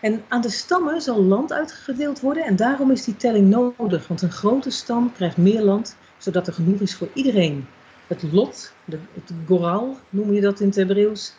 En 0.00 0.22
aan 0.28 0.40
de 0.40 0.50
stammen 0.50 1.00
zal 1.00 1.22
land 1.22 1.52
uitgedeeld 1.52 2.20
worden 2.20 2.44
en 2.44 2.56
daarom 2.56 2.90
is 2.90 3.04
die 3.04 3.16
telling 3.16 3.48
nodig, 3.48 4.08
want 4.08 4.22
een 4.22 4.32
grote 4.32 4.70
stam 4.70 5.12
krijgt 5.12 5.36
meer 5.36 5.62
land, 5.62 5.96
zodat 6.18 6.46
er 6.46 6.52
genoeg 6.52 6.80
is 6.80 6.94
voor 6.94 7.08
iedereen. 7.12 7.66
Het 8.08 8.22
lot, 8.22 8.72
het 8.90 9.32
goral 9.46 9.98
noem 10.08 10.32
je 10.32 10.40
dat 10.40 10.60
in 10.60 10.66
het 10.66 10.76
Hebreeuws, 10.76 11.34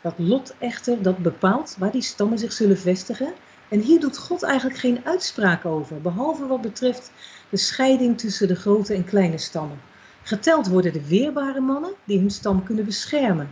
dat 0.00 0.14
lot 0.16 0.54
echter, 0.58 1.02
dat 1.02 1.18
bepaalt 1.18 1.76
waar 1.78 1.92
die 1.92 2.02
stammen 2.02 2.38
zich 2.38 2.52
zullen 2.52 2.78
vestigen. 2.78 3.32
En 3.68 3.80
hier 3.80 4.00
doet 4.00 4.18
God 4.18 4.42
eigenlijk 4.42 4.78
geen 4.78 5.00
uitspraak 5.04 5.64
over, 5.64 6.00
behalve 6.00 6.46
wat 6.46 6.60
betreft 6.60 7.12
de 7.48 7.56
scheiding 7.56 8.18
tussen 8.18 8.48
de 8.48 8.54
grote 8.54 8.94
en 8.94 9.04
kleine 9.04 9.38
stammen. 9.38 9.80
Geteld 10.22 10.66
worden 10.68 10.92
de 10.92 11.06
weerbare 11.06 11.60
mannen 11.60 11.92
die 12.04 12.18
hun 12.18 12.30
stam 12.30 12.62
kunnen 12.62 12.84
beschermen. 12.84 13.50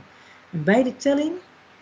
En 0.50 0.64
bij 0.64 0.82
de 0.82 0.96
telling, 0.96 1.32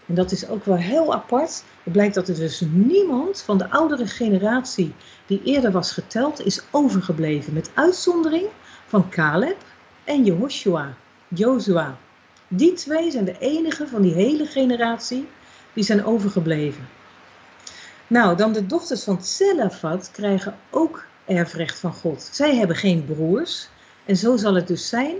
en 0.06 0.14
dat 0.14 0.32
is 0.32 0.48
ook 0.48 0.64
wel 0.64 0.76
heel 0.76 1.14
apart, 1.14 1.64
blijkt 1.82 2.14
dat 2.14 2.28
er 2.28 2.34
dus 2.34 2.62
niemand 2.70 3.40
van 3.40 3.58
de 3.58 3.70
oudere 3.70 4.06
generatie 4.06 4.94
die 5.26 5.42
eerder 5.44 5.70
was 5.70 5.92
geteld 5.92 6.46
is 6.46 6.62
overgebleven. 6.70 7.52
Met 7.52 7.70
uitzondering 7.74 8.46
van 8.86 9.08
Caleb 9.08 9.56
en 10.08 10.24
Jehoshua, 10.24 10.94
Jozua. 11.28 11.96
Die 12.48 12.72
twee 12.72 13.10
zijn 13.10 13.24
de 13.24 13.38
enige 13.38 13.86
van 13.86 14.02
die 14.02 14.14
hele 14.14 14.46
generatie 14.46 15.28
die 15.72 15.84
zijn 15.84 16.04
overgebleven. 16.04 16.88
Nou, 18.06 18.36
dan 18.36 18.52
de 18.52 18.66
dochters 18.66 19.04
van 19.04 19.18
Tselafat 19.18 20.10
krijgen 20.10 20.56
ook 20.70 21.06
erfrecht 21.24 21.78
van 21.78 21.92
God. 21.92 22.28
Zij 22.32 22.56
hebben 22.56 22.76
geen 22.76 23.04
broers. 23.04 23.68
En 24.04 24.16
zo 24.16 24.36
zal 24.36 24.54
het 24.54 24.66
dus 24.68 24.88
zijn, 24.88 25.14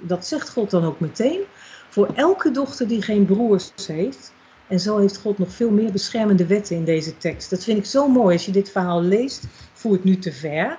dat 0.00 0.26
zegt 0.26 0.50
God 0.50 0.70
dan 0.70 0.84
ook 0.84 1.00
meteen, 1.00 1.40
voor 1.88 2.10
elke 2.14 2.50
dochter 2.50 2.88
die 2.88 3.02
geen 3.02 3.24
broers 3.24 3.70
heeft. 3.86 4.32
En 4.66 4.80
zo 4.80 4.98
heeft 4.98 5.18
God 5.18 5.38
nog 5.38 5.52
veel 5.52 5.70
meer 5.70 5.92
beschermende 5.92 6.46
wetten 6.46 6.76
in 6.76 6.84
deze 6.84 7.16
tekst. 7.16 7.50
Dat 7.50 7.64
vind 7.64 7.78
ik 7.78 7.84
zo 7.84 8.08
mooi. 8.08 8.34
Als 8.34 8.46
je 8.46 8.52
dit 8.52 8.70
verhaal 8.70 9.02
leest, 9.02 9.44
voer 9.72 9.92
het 9.92 10.04
nu 10.04 10.18
te 10.18 10.32
ver. 10.32 10.78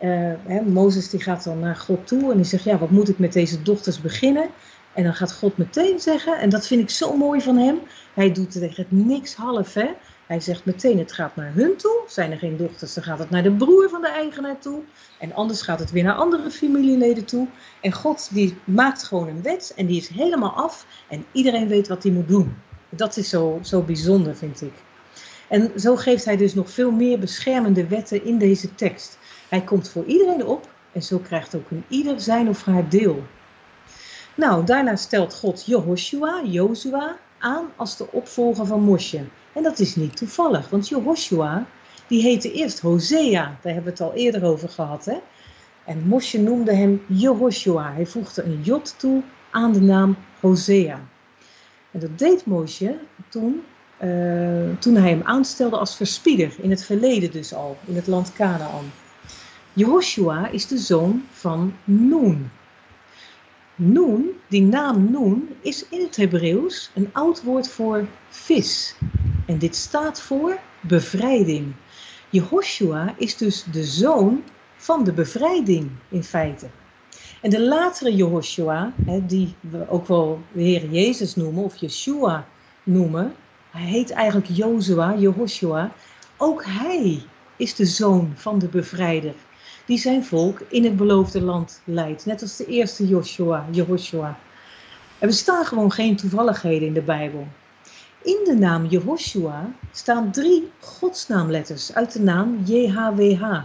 Uh, 0.00 0.60
Mozes 0.66 1.10
die 1.10 1.20
gaat 1.20 1.44
dan 1.44 1.58
naar 1.58 1.76
God 1.76 2.06
toe 2.06 2.30
en 2.30 2.36
die 2.36 2.46
zegt, 2.46 2.64
ja, 2.64 2.78
wat 2.78 2.90
moet 2.90 3.08
ik 3.08 3.18
met 3.18 3.32
deze 3.32 3.62
dochters 3.62 4.00
beginnen? 4.00 4.48
En 4.92 5.02
dan 5.02 5.14
gaat 5.14 5.32
God 5.32 5.56
meteen 5.56 6.00
zeggen, 6.00 6.38
en 6.38 6.48
dat 6.48 6.66
vind 6.66 6.80
ik 6.80 6.90
zo 6.90 7.16
mooi 7.16 7.40
van 7.40 7.56
hem, 7.56 7.78
hij 8.14 8.32
doet 8.32 8.50
tegen 8.50 8.82
het 8.82 8.92
niks 9.06 9.34
half. 9.34 9.74
Hè? 9.74 9.88
Hij 10.26 10.40
zegt 10.40 10.64
meteen, 10.64 10.98
het 10.98 11.12
gaat 11.12 11.36
naar 11.36 11.52
hun 11.54 11.76
toe. 11.76 12.02
Zijn 12.06 12.30
er 12.30 12.38
geen 12.38 12.56
dochters, 12.56 12.94
dan 12.94 13.04
gaat 13.04 13.18
het 13.18 13.30
naar 13.30 13.42
de 13.42 13.52
broer 13.52 13.88
van 13.88 14.00
de 14.00 14.08
eigenaar 14.08 14.58
toe. 14.58 14.80
En 15.18 15.34
anders 15.34 15.62
gaat 15.62 15.78
het 15.78 15.90
weer 15.90 16.02
naar 16.02 16.14
andere 16.14 16.50
familieleden 16.50 17.24
toe. 17.24 17.46
En 17.80 17.92
God 17.92 18.28
die 18.32 18.56
maakt 18.64 19.04
gewoon 19.04 19.28
een 19.28 19.42
wet 19.42 19.72
en 19.76 19.86
die 19.86 19.96
is 19.96 20.08
helemaal 20.08 20.52
af. 20.52 20.86
En 21.08 21.24
iedereen 21.32 21.68
weet 21.68 21.88
wat 21.88 22.02
hij 22.02 22.12
moet 22.12 22.28
doen. 22.28 22.56
Dat 22.88 23.16
is 23.16 23.28
zo, 23.28 23.58
zo 23.62 23.82
bijzonder, 23.82 24.36
vind 24.36 24.62
ik. 24.62 24.72
En 25.48 25.72
zo 25.80 25.96
geeft 25.96 26.24
hij 26.24 26.36
dus 26.36 26.54
nog 26.54 26.70
veel 26.70 26.90
meer 26.90 27.18
beschermende 27.18 27.86
wetten 27.86 28.24
in 28.24 28.38
deze 28.38 28.74
tekst. 28.74 29.18
Hij 29.48 29.60
komt 29.60 29.88
voor 29.88 30.04
iedereen 30.04 30.46
op 30.46 30.68
en 30.92 31.02
zo 31.02 31.18
krijgt 31.18 31.54
ook 31.54 31.70
een 31.70 31.84
ieder 31.88 32.20
zijn 32.20 32.48
of 32.48 32.64
haar 32.64 32.88
deel. 32.88 33.22
Nou, 34.34 34.64
daarna 34.64 34.96
stelt 34.96 35.34
God 35.34 35.66
Jehoshua, 35.66 36.42
Jozua, 36.44 37.16
aan 37.38 37.66
als 37.76 37.96
de 37.96 38.12
opvolger 38.12 38.66
van 38.66 38.80
Mosje. 38.80 39.24
En 39.52 39.62
dat 39.62 39.78
is 39.78 39.96
niet 39.96 40.16
toevallig, 40.16 40.70
want 40.70 40.88
Jehoshua, 40.88 41.66
die 42.06 42.22
heette 42.22 42.52
eerst 42.52 42.80
Hosea. 42.80 43.42
Daar 43.62 43.72
hebben 43.72 43.84
we 43.84 43.90
het 43.90 44.00
al 44.00 44.14
eerder 44.14 44.44
over 44.44 44.68
gehad. 44.68 45.04
Hè? 45.04 45.16
En 45.84 46.06
Mosje 46.06 46.40
noemde 46.40 46.74
hem 46.74 47.02
Jehoshua. 47.06 47.92
Hij 47.92 48.06
voegde 48.06 48.42
een 48.42 48.62
jot 48.62 48.94
toe 48.98 49.22
aan 49.50 49.72
de 49.72 49.80
naam 49.80 50.16
Hosea. 50.40 51.00
En 51.90 52.00
dat 52.00 52.18
deed 52.18 52.46
Mosje 52.46 52.98
toen, 53.28 53.62
uh, 54.02 54.78
toen 54.78 54.94
hij 54.94 55.10
hem 55.10 55.22
aanstelde 55.24 55.76
als 55.76 55.96
verspieder. 55.96 56.52
In 56.60 56.70
het 56.70 56.84
verleden 56.84 57.30
dus 57.30 57.54
al, 57.54 57.76
in 57.84 57.96
het 57.96 58.06
land 58.06 58.32
Canaan. 58.32 58.92
Jehoshua 59.76 60.48
is 60.48 60.66
de 60.66 60.78
zoon 60.78 61.24
van 61.30 61.74
Noen. 61.84 62.50
Noen, 63.74 64.30
die 64.48 64.62
naam 64.62 65.10
Noen, 65.10 65.48
is 65.60 65.88
in 65.88 66.00
het 66.00 66.16
Hebreeuws 66.16 66.90
een 66.94 67.08
oud 67.12 67.42
woord 67.42 67.68
voor 67.68 68.06
vis. 68.28 68.94
En 69.46 69.58
dit 69.58 69.76
staat 69.76 70.20
voor 70.20 70.58
bevrijding. 70.80 71.74
Jehoshua 72.30 73.14
is 73.16 73.36
dus 73.36 73.64
de 73.72 73.84
zoon 73.84 74.42
van 74.76 75.04
de 75.04 75.12
bevrijding 75.12 75.90
in 76.08 76.24
feite. 76.24 76.66
En 77.40 77.50
de 77.50 77.60
latere 77.60 78.14
Jehoshua, 78.14 78.92
die 79.26 79.54
we 79.60 79.88
ook 79.88 80.06
wel 80.06 80.40
de 80.52 80.62
Heer 80.62 80.90
Jezus 80.90 81.34
noemen 81.34 81.64
of 81.64 81.76
Yeshua 81.76 82.46
noemen, 82.82 83.34
hij 83.70 83.86
heet 83.86 84.10
eigenlijk 84.10 84.48
Jozua, 84.50 85.16
Jehoshua. 85.18 85.92
Ook 86.36 86.64
hij 86.64 87.22
is 87.56 87.74
de 87.74 87.86
zoon 87.86 88.32
van 88.34 88.58
de 88.58 88.68
bevrijder 88.68 89.34
die 89.86 89.98
zijn 89.98 90.24
volk 90.24 90.60
in 90.68 90.84
het 90.84 90.96
beloofde 90.96 91.42
land 91.42 91.80
leidt. 91.84 92.26
Net 92.26 92.42
als 92.42 92.56
de 92.56 92.66
eerste 92.66 93.08
Joshua, 93.08 93.66
Jehoshua. 93.70 94.38
Er 95.18 95.26
bestaan 95.26 95.64
gewoon 95.64 95.92
geen 95.92 96.16
toevalligheden 96.16 96.88
in 96.88 96.94
de 96.94 97.02
Bijbel. 97.02 97.46
In 98.22 98.40
de 98.44 98.54
naam 98.54 98.86
Jehoshua 98.86 99.70
staan 99.92 100.32
drie 100.32 100.70
godsnaamletters 100.80 101.94
uit 101.94 102.12
de 102.12 102.20
naam 102.20 102.62
JHWH. 102.64 103.62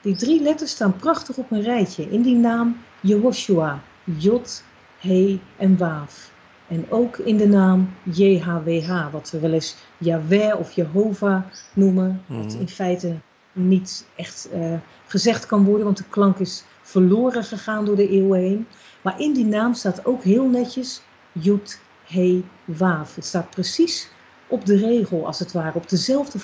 Die 0.00 0.16
drie 0.16 0.42
letters 0.42 0.70
staan 0.70 0.96
prachtig 0.96 1.36
op 1.36 1.50
een 1.50 1.62
rijtje 1.62 2.10
in 2.10 2.22
die 2.22 2.36
naam 2.36 2.76
Jehoshua, 3.00 3.82
Jod, 4.04 4.62
He 4.98 5.40
en 5.56 5.76
Waaf. 5.76 6.32
En 6.68 6.90
ook 6.90 7.16
in 7.16 7.36
de 7.36 7.48
naam 7.48 7.94
JHWH, 8.02 9.12
wat 9.12 9.30
we 9.30 9.38
wel 9.38 9.52
eens 9.52 9.76
Yahweh 9.98 10.58
of 10.58 10.72
Jehovah 10.72 11.42
noemen, 11.74 12.22
wat 12.26 12.52
mhm. 12.52 12.60
in 12.60 12.68
feite 12.68 13.16
niet 13.52 14.06
echt 14.16 14.48
uh, 14.54 14.74
gezegd 15.06 15.46
kan 15.46 15.64
worden, 15.64 15.84
want 15.84 15.96
de 15.96 16.04
klank 16.08 16.38
is 16.38 16.64
verloren 16.82 17.44
gegaan 17.44 17.84
door 17.84 17.96
de 17.96 18.08
eeuwen 18.08 18.40
heen. 18.40 18.66
Maar 19.02 19.20
in 19.20 19.32
die 19.32 19.46
naam 19.46 19.74
staat 19.74 20.06
ook 20.06 20.22
heel 20.22 20.48
netjes 20.48 21.02
Jut, 21.32 21.80
He, 22.04 22.42
Waaf. 22.64 23.14
Het 23.14 23.24
staat 23.24 23.50
precies 23.50 24.08
op 24.46 24.66
de 24.66 24.76
regel, 24.76 25.26
als 25.26 25.38
het 25.38 25.52
ware, 25.52 25.74
op 25.74 25.88
dezelfde 25.88 26.38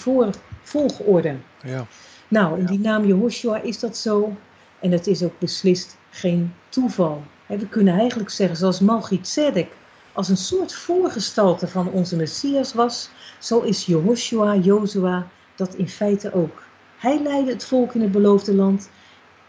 volgorde. 0.62 1.36
Ja. 1.62 1.86
Nou, 2.28 2.58
in 2.58 2.66
die 2.66 2.78
naam 2.78 3.04
Jehoshua 3.04 3.62
is 3.62 3.78
dat 3.80 3.96
zo. 3.96 4.36
En 4.80 4.90
het 4.90 5.06
is 5.06 5.22
ook 5.22 5.38
beslist 5.38 5.96
geen 6.10 6.54
toeval. 6.68 7.22
We 7.46 7.68
kunnen 7.68 7.98
eigenlijk 7.98 8.30
zeggen, 8.30 8.56
zoals 8.56 8.80
Malchizedek 8.80 9.68
als 10.12 10.28
een 10.28 10.36
soort 10.36 10.74
voorgestalte 10.74 11.68
van 11.68 11.88
onze 11.88 12.16
Messias 12.16 12.74
was, 12.74 13.10
zo 13.38 13.60
is 13.60 13.86
Jehoshua, 13.86 14.56
Jozua, 14.56 15.26
dat 15.54 15.74
in 15.74 15.88
feite 15.88 16.32
ook. 16.32 16.62
Hij 16.96 17.22
leidde 17.22 17.52
het 17.52 17.64
volk 17.64 17.94
in 17.94 18.00
het 18.00 18.12
beloofde 18.12 18.54
land. 18.54 18.90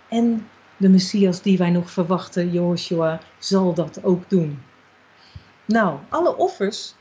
En 0.09 0.47
de 0.77 0.89
Messias 0.89 1.41
die 1.41 1.57
wij 1.57 1.69
nog 1.69 1.91
verwachten, 1.91 2.51
Joshua, 2.51 3.19
zal 3.39 3.73
dat 3.73 4.03
ook 4.03 4.29
doen. 4.29 4.59
Nou, 5.65 5.97
alle 6.09 6.37
offers 6.37 6.95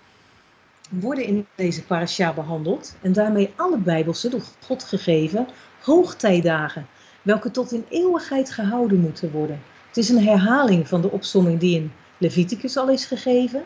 worden 0.91 1.25
in 1.25 1.47
deze 1.55 1.85
parasha 1.85 2.33
behandeld 2.33 2.97
en 3.03 3.13
daarmee 3.13 3.53
alle 3.57 3.79
bijbelse 3.79 4.29
door 4.29 4.43
God 4.67 4.85
gegeven 4.85 5.47
hoogtijdagen, 5.83 6.87
welke 7.23 7.51
tot 7.51 7.73
in 7.73 7.85
eeuwigheid 7.89 8.51
gehouden 8.51 9.01
moeten 9.01 9.31
worden. 9.31 9.63
Het 9.89 9.97
is 9.97 10.09
een 10.09 10.25
herhaling 10.25 10.89
van 10.89 11.01
de 11.01 11.11
opsomming 11.11 11.61
die 11.61 11.77
in 11.77 11.93
Leviticus 12.19 12.77
al 12.77 12.89
is 12.89 13.05
gegeven. 13.05 13.65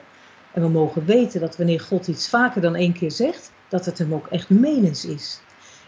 En 0.53 0.63
we 0.63 0.69
mogen 0.69 1.05
weten 1.05 1.41
dat 1.41 1.57
wanneer 1.57 1.81
God 1.81 2.07
iets 2.07 2.29
vaker 2.29 2.61
dan 2.61 2.75
één 2.75 2.93
keer 2.93 3.11
zegt, 3.11 3.53
dat 3.69 3.85
het 3.85 3.99
hem 3.99 4.15
ook 4.15 4.27
echt 4.27 4.49
menens 4.49 5.05
is. 5.05 5.41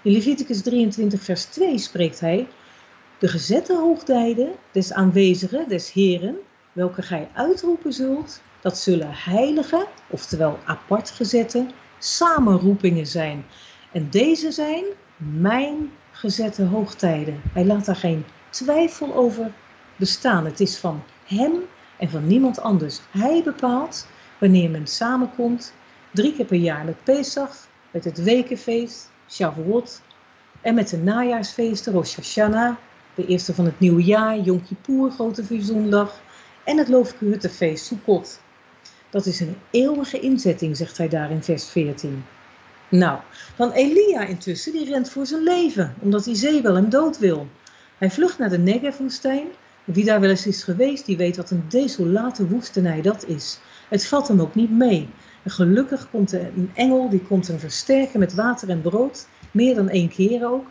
In 0.05 0.13
Leviticus 0.13 0.63
23, 0.63 1.23
vers 1.23 1.45
2 1.45 1.79
spreekt 1.79 2.21
hij: 2.21 2.49
De 3.19 3.29
gezette 3.29 3.77
hoogtijden 3.77 4.53
des 4.73 4.93
aanwezigen, 4.93 5.69
des 5.69 5.93
Heren, 5.93 6.37
welke 6.73 7.03
gij 7.03 7.29
uitroepen 7.33 7.93
zult, 7.93 8.43
dat 8.61 8.79
zullen 8.79 9.11
heilige, 9.11 9.87
oftewel 10.11 10.59
apart 10.65 11.11
gezette, 11.11 11.67
samenroepingen 11.99 13.07
zijn. 13.07 13.45
En 13.93 14.11
deze 14.11 14.51
zijn 14.51 14.85
mijn 15.17 15.93
gezette 16.11 16.63
hoogtijden. 16.65 17.41
Hij 17.53 17.65
laat 17.65 17.85
daar 17.85 17.97
geen 17.97 18.25
twijfel 18.51 19.15
over 19.15 19.53
bestaan. 19.97 20.45
Het 20.45 20.61
is 20.61 20.77
van 20.77 21.03
hem 21.25 21.53
en 21.99 22.11
van 22.11 22.27
niemand 22.27 22.61
anders. 22.61 23.01
Hij 23.11 23.43
bepaalt 23.45 24.07
wanneer 24.39 24.71
men 24.71 24.87
samenkomt, 24.87 25.75
drie 26.13 26.35
keer 26.35 26.45
per 26.47 26.57
jaar 26.57 26.85
met 26.85 27.05
Pesach, 27.05 27.69
met 27.91 28.05
het 28.05 28.23
wekenfeest, 28.23 29.12
Shavuot. 29.33 30.01
En 30.61 30.75
met 30.75 30.89
de 30.89 30.97
najaarsfeesten 30.97 31.93
Rosh 31.93 32.17
Hashanah, 32.17 32.77
de 33.15 33.27
eerste 33.27 33.55
van 33.55 33.65
het 33.65 33.81
nieuwe 33.81 34.03
jaar, 34.03 34.39
Yom 34.39 34.63
Grote 35.11 35.45
Vizondag. 35.45 36.21
En 36.65 36.79
het 36.79 36.89
Loofkuhuttenfeest, 36.89 37.85
Sukkot. 37.85 38.41
Dat 39.11 39.27
is 39.27 39.41
een 39.41 39.57
eeuwige 39.71 40.21
inzetting, 40.21 40.77
zegt 40.77 40.99
hij 40.99 41.09
daar 41.09 41.31
in 41.31 41.43
vers 41.43 41.69
14. 41.69 42.25
Nou, 42.89 43.19
dan 43.57 43.73
Elia 43.73 44.21
intussen, 44.21 44.73
die 44.73 44.85
rent 44.85 45.11
voor 45.11 45.27
zijn 45.27 45.43
leven, 45.43 45.95
omdat 45.99 46.27
wel 46.63 46.75
hem 46.75 46.89
dood 46.89 47.19
wil. 47.19 47.49
Hij 47.99 48.11
vlucht 48.11 48.39
naar 48.39 48.51
de 48.51 48.59
Negev-woestijn. 48.59 49.47
Wie 49.85 50.05
daar 50.05 50.21
wel 50.21 50.31
eens 50.31 50.47
is 50.47 50.63
geweest, 50.63 51.07
die 51.07 51.17
weet 51.17 51.37
wat 51.37 51.51
een 51.51 51.65
desolate 51.69 52.49
woestenij 52.49 53.03
dat 53.03 53.27
is. 53.27 53.59
Het 53.89 54.07
valt 54.07 54.29
hem 54.29 54.41
ook 54.41 54.55
niet 54.55 54.71
mee. 54.71 55.09
Gelukkig 55.47 56.11
komt 56.11 56.33
een 56.33 56.71
engel, 56.75 57.09
die 57.09 57.23
komt 57.23 57.47
hem 57.47 57.59
versterken 57.59 58.19
met 58.19 58.35
water 58.35 58.69
en 58.69 58.81
brood. 58.81 59.27
Meer 59.51 59.75
dan 59.75 59.89
één 59.89 60.09
keer 60.09 60.47
ook. 60.47 60.67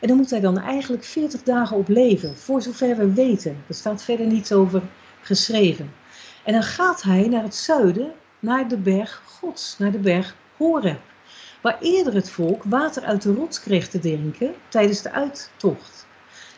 En 0.00 0.08
dan 0.08 0.16
moet 0.16 0.30
hij 0.30 0.40
dan 0.40 0.58
eigenlijk 0.58 1.04
40 1.04 1.42
dagen 1.42 1.76
op 1.76 1.88
leven, 1.88 2.36
voor 2.36 2.62
zover 2.62 2.96
we 2.96 3.12
weten. 3.12 3.56
Er 3.66 3.74
staat 3.74 4.02
verder 4.02 4.26
niets 4.26 4.52
over 4.52 4.82
geschreven. 5.20 5.92
En 6.44 6.52
dan 6.52 6.62
gaat 6.62 7.02
hij 7.02 7.28
naar 7.28 7.42
het 7.42 7.54
zuiden, 7.54 8.12
naar 8.38 8.68
de 8.68 8.76
berg 8.76 9.22
Gods, 9.26 9.78
naar 9.78 9.90
de 9.90 9.98
berg 9.98 10.36
Horeb. 10.56 11.00
Waar 11.60 11.78
eerder 11.80 12.14
het 12.14 12.30
volk 12.30 12.62
water 12.64 13.02
uit 13.02 13.22
de 13.22 13.34
rots 13.34 13.60
kreeg 13.60 13.88
te 13.88 13.98
drinken 13.98 14.54
tijdens 14.68 15.02
de 15.02 15.12
uittocht. 15.12 16.06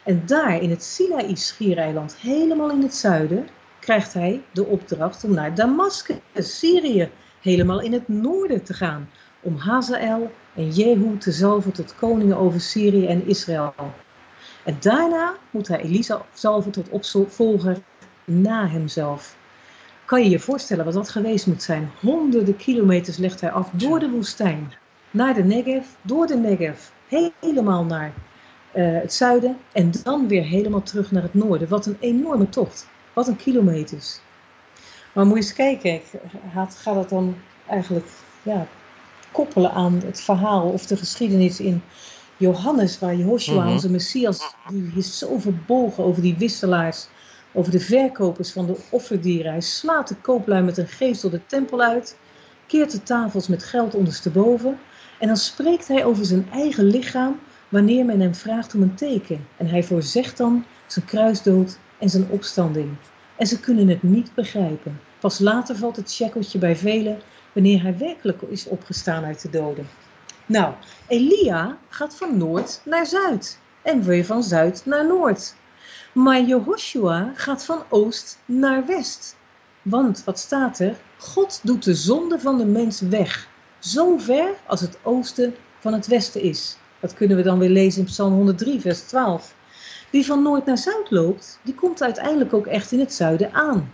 En 0.02 0.22
daar 0.26 0.62
in 0.62 0.70
het 0.70 0.84
Sinaï-schiereiland, 0.84 2.16
helemaal 2.16 2.70
in 2.70 2.82
het 2.82 2.94
zuiden, 2.94 3.48
krijgt 3.78 4.12
hij 4.12 4.42
de 4.52 4.64
opdracht 4.64 5.24
om 5.24 5.34
naar 5.34 5.54
Damascus, 5.54 6.16
Syrië, 6.34 7.10
helemaal 7.40 7.80
in 7.80 7.92
het 7.92 8.08
noorden 8.08 8.62
te 8.62 8.74
gaan, 8.74 9.08
om 9.40 9.56
Hazael 9.56 10.30
en 10.54 10.70
Jehu 10.70 11.18
te 11.18 11.32
zalven 11.32 11.72
tot 11.72 11.94
koningen 11.94 12.36
over 12.36 12.60
Syrië 12.60 13.06
en 13.06 13.26
Israël. 13.26 13.74
En 14.64 14.76
daarna 14.80 15.34
moet 15.50 15.68
hij 15.68 15.80
Elisa 15.80 16.22
zalven 16.32 16.70
tot 16.70 16.88
opvolger 16.88 17.78
na 18.24 18.68
hemzelf. 18.68 19.36
Kan 20.04 20.22
je 20.22 20.30
je 20.30 20.38
voorstellen 20.38 20.84
wat 20.84 20.94
dat 20.94 21.08
geweest 21.08 21.46
moet 21.46 21.62
zijn? 21.62 21.90
Honderden 22.00 22.56
kilometers 22.56 23.16
legt 23.16 23.40
hij 23.40 23.50
af 23.50 23.70
door 23.70 23.98
de 23.98 24.10
woestijn, 24.10 24.72
naar 25.10 25.34
de 25.34 25.42
Negev, 25.42 25.86
door 26.02 26.26
de 26.26 26.36
Negev, 26.36 26.88
helemaal 27.08 27.84
naar 27.84 28.12
uh, 28.74 29.00
het 29.00 29.12
zuiden 29.12 29.56
en 29.72 29.90
dan 30.02 30.28
weer 30.28 30.44
helemaal 30.44 30.82
terug 30.82 31.10
naar 31.10 31.22
het 31.22 31.34
noorden. 31.34 31.68
Wat 31.68 31.86
een 31.86 31.96
enorme 32.00 32.48
tocht. 32.48 32.88
Wat 33.12 33.28
een 33.28 33.36
kilometers. 33.36 34.20
Maar 35.12 35.26
moet 35.26 35.36
je 35.36 35.42
eens 35.42 35.52
kijken, 35.52 36.00
gaat, 36.52 36.76
gaat 36.76 36.96
het 36.96 37.08
dan 37.08 37.36
eigenlijk 37.66 38.08
ja, 38.42 38.66
koppelen 39.32 39.72
aan 39.72 40.00
het 40.04 40.20
verhaal 40.20 40.70
of 40.70 40.86
de 40.86 40.96
geschiedenis 40.96 41.60
in 41.60 41.82
Johannes, 42.36 42.98
waar 42.98 43.16
Joshua, 43.16 43.64
mm 43.64 43.72
onze 43.72 43.90
Messias, 43.90 44.54
die 44.68 44.92
is 44.94 45.18
zo 45.18 45.38
verbolgen 45.38 46.04
over 46.04 46.22
die 46.22 46.36
wisselaars 46.38 47.06
over 47.52 47.72
de 47.72 47.80
verkopers 47.80 48.52
van 48.52 48.66
de 48.66 48.76
offerdieren. 48.90 49.50
Hij 49.50 49.60
slaat 49.60 50.08
de 50.08 50.14
kooplui 50.14 50.62
met 50.62 50.78
een 50.78 50.88
geestel 50.88 51.30
de 51.30 51.46
tempel 51.46 51.80
uit, 51.80 52.16
keert 52.66 52.90
de 52.90 53.02
tafels 53.02 53.48
met 53.48 53.64
geld 53.64 53.94
ondersteboven 53.94 54.78
en 55.18 55.26
dan 55.26 55.36
spreekt 55.36 55.88
hij 55.88 56.04
over 56.04 56.24
zijn 56.24 56.46
eigen 56.52 56.84
lichaam 56.84 57.40
wanneer 57.68 58.04
men 58.04 58.20
hem 58.20 58.34
vraagt 58.34 58.74
om 58.74 58.82
een 58.82 58.94
teken. 58.94 59.46
En 59.56 59.66
hij 59.66 59.82
voorzegt 59.82 60.36
dan 60.36 60.64
zijn 60.86 61.04
kruisdood 61.04 61.78
en 61.98 62.08
zijn 62.08 62.26
opstanding. 62.30 62.88
En 63.40 63.46
ze 63.46 63.60
kunnen 63.60 63.88
het 63.88 64.02
niet 64.02 64.34
begrijpen. 64.34 65.00
Pas 65.20 65.38
later 65.38 65.76
valt 65.76 65.96
het 65.96 66.14
checkeltje 66.14 66.58
bij 66.58 66.76
velen 66.76 67.20
wanneer 67.52 67.82
hij 67.82 67.98
werkelijk 67.98 68.42
is 68.42 68.66
opgestaan 68.66 69.24
uit 69.24 69.42
de 69.42 69.50
doden. 69.50 69.88
Nou, 70.46 70.74
Elia 71.06 71.78
gaat 71.88 72.16
van 72.16 72.38
noord 72.38 72.80
naar 72.84 73.06
zuid 73.06 73.58
en 73.82 74.02
weer 74.02 74.24
van 74.24 74.42
zuid 74.42 74.82
naar 74.84 75.06
noord. 75.06 75.54
Maar 76.12 76.42
Jehoshua 76.42 77.32
gaat 77.34 77.64
van 77.64 77.82
oost 77.88 78.38
naar 78.44 78.86
west. 78.86 79.36
Want 79.82 80.24
wat 80.24 80.38
staat 80.38 80.78
er? 80.78 80.96
God 81.18 81.60
doet 81.62 81.84
de 81.84 81.94
zonde 81.94 82.38
van 82.38 82.58
de 82.58 82.66
mens 82.66 83.00
weg, 83.00 83.48
zo 83.78 84.18
ver 84.18 84.54
als 84.66 84.80
het 84.80 84.98
oosten 85.02 85.54
van 85.78 85.92
het 85.92 86.06
westen 86.06 86.42
is. 86.42 86.76
Dat 87.00 87.14
kunnen 87.14 87.36
we 87.36 87.42
dan 87.42 87.58
weer 87.58 87.68
lezen 87.68 88.00
in 88.00 88.06
Psalm 88.06 88.32
103, 88.32 88.80
vers 88.80 89.00
12. 89.00 89.54
Wie 90.10 90.26
van 90.26 90.42
noord 90.42 90.66
naar 90.66 90.78
zuid 90.78 91.10
loopt, 91.10 91.58
die 91.62 91.74
komt 91.74 92.02
uiteindelijk 92.02 92.52
ook 92.52 92.66
echt 92.66 92.92
in 92.92 93.00
het 93.00 93.12
zuiden 93.12 93.52
aan. 93.52 93.90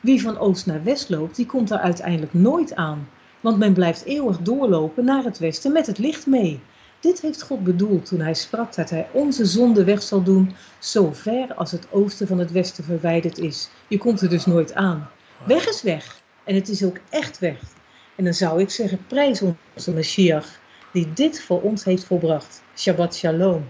Wie 0.00 0.22
van 0.22 0.38
oost 0.38 0.66
naar 0.66 0.82
west 0.82 1.08
loopt, 1.08 1.36
die 1.36 1.46
komt 1.46 1.68
daar 1.68 1.78
uiteindelijk 1.78 2.34
nooit 2.34 2.74
aan. 2.74 3.08
Want 3.40 3.58
men 3.58 3.72
blijft 3.72 4.04
eeuwig 4.04 4.38
doorlopen 4.38 5.04
naar 5.04 5.24
het 5.24 5.38
westen 5.38 5.72
met 5.72 5.86
het 5.86 5.98
licht 5.98 6.26
mee. 6.26 6.60
Dit 7.00 7.20
heeft 7.20 7.42
God 7.42 7.64
bedoeld 7.64 8.06
toen 8.06 8.20
hij 8.20 8.34
sprak 8.34 8.74
dat 8.74 8.90
hij 8.90 9.08
onze 9.12 9.44
zonde 9.44 9.84
weg 9.84 10.02
zal 10.02 10.22
doen, 10.22 10.54
zo 10.78 11.10
ver 11.12 11.54
als 11.54 11.70
het 11.70 11.86
oosten 11.90 12.26
van 12.26 12.38
het 12.38 12.52
westen 12.52 12.84
verwijderd 12.84 13.38
is. 13.38 13.68
Je 13.88 13.98
komt 13.98 14.20
er 14.20 14.28
dus 14.28 14.46
nooit 14.46 14.74
aan. 14.74 15.10
Weg 15.46 15.68
is 15.68 15.82
weg. 15.82 16.20
En 16.44 16.54
het 16.54 16.68
is 16.68 16.84
ook 16.84 16.96
echt 17.10 17.38
weg. 17.38 17.60
En 18.14 18.24
dan 18.24 18.34
zou 18.34 18.60
ik 18.60 18.70
zeggen, 18.70 19.06
prijs 19.06 19.42
onze 19.74 19.92
Messias, 19.92 20.46
die 20.92 21.12
dit 21.12 21.42
voor 21.42 21.62
ons 21.62 21.84
heeft 21.84 22.04
volbracht. 22.04 22.62
Shabbat 22.74 23.14
Shalom. 23.14 23.64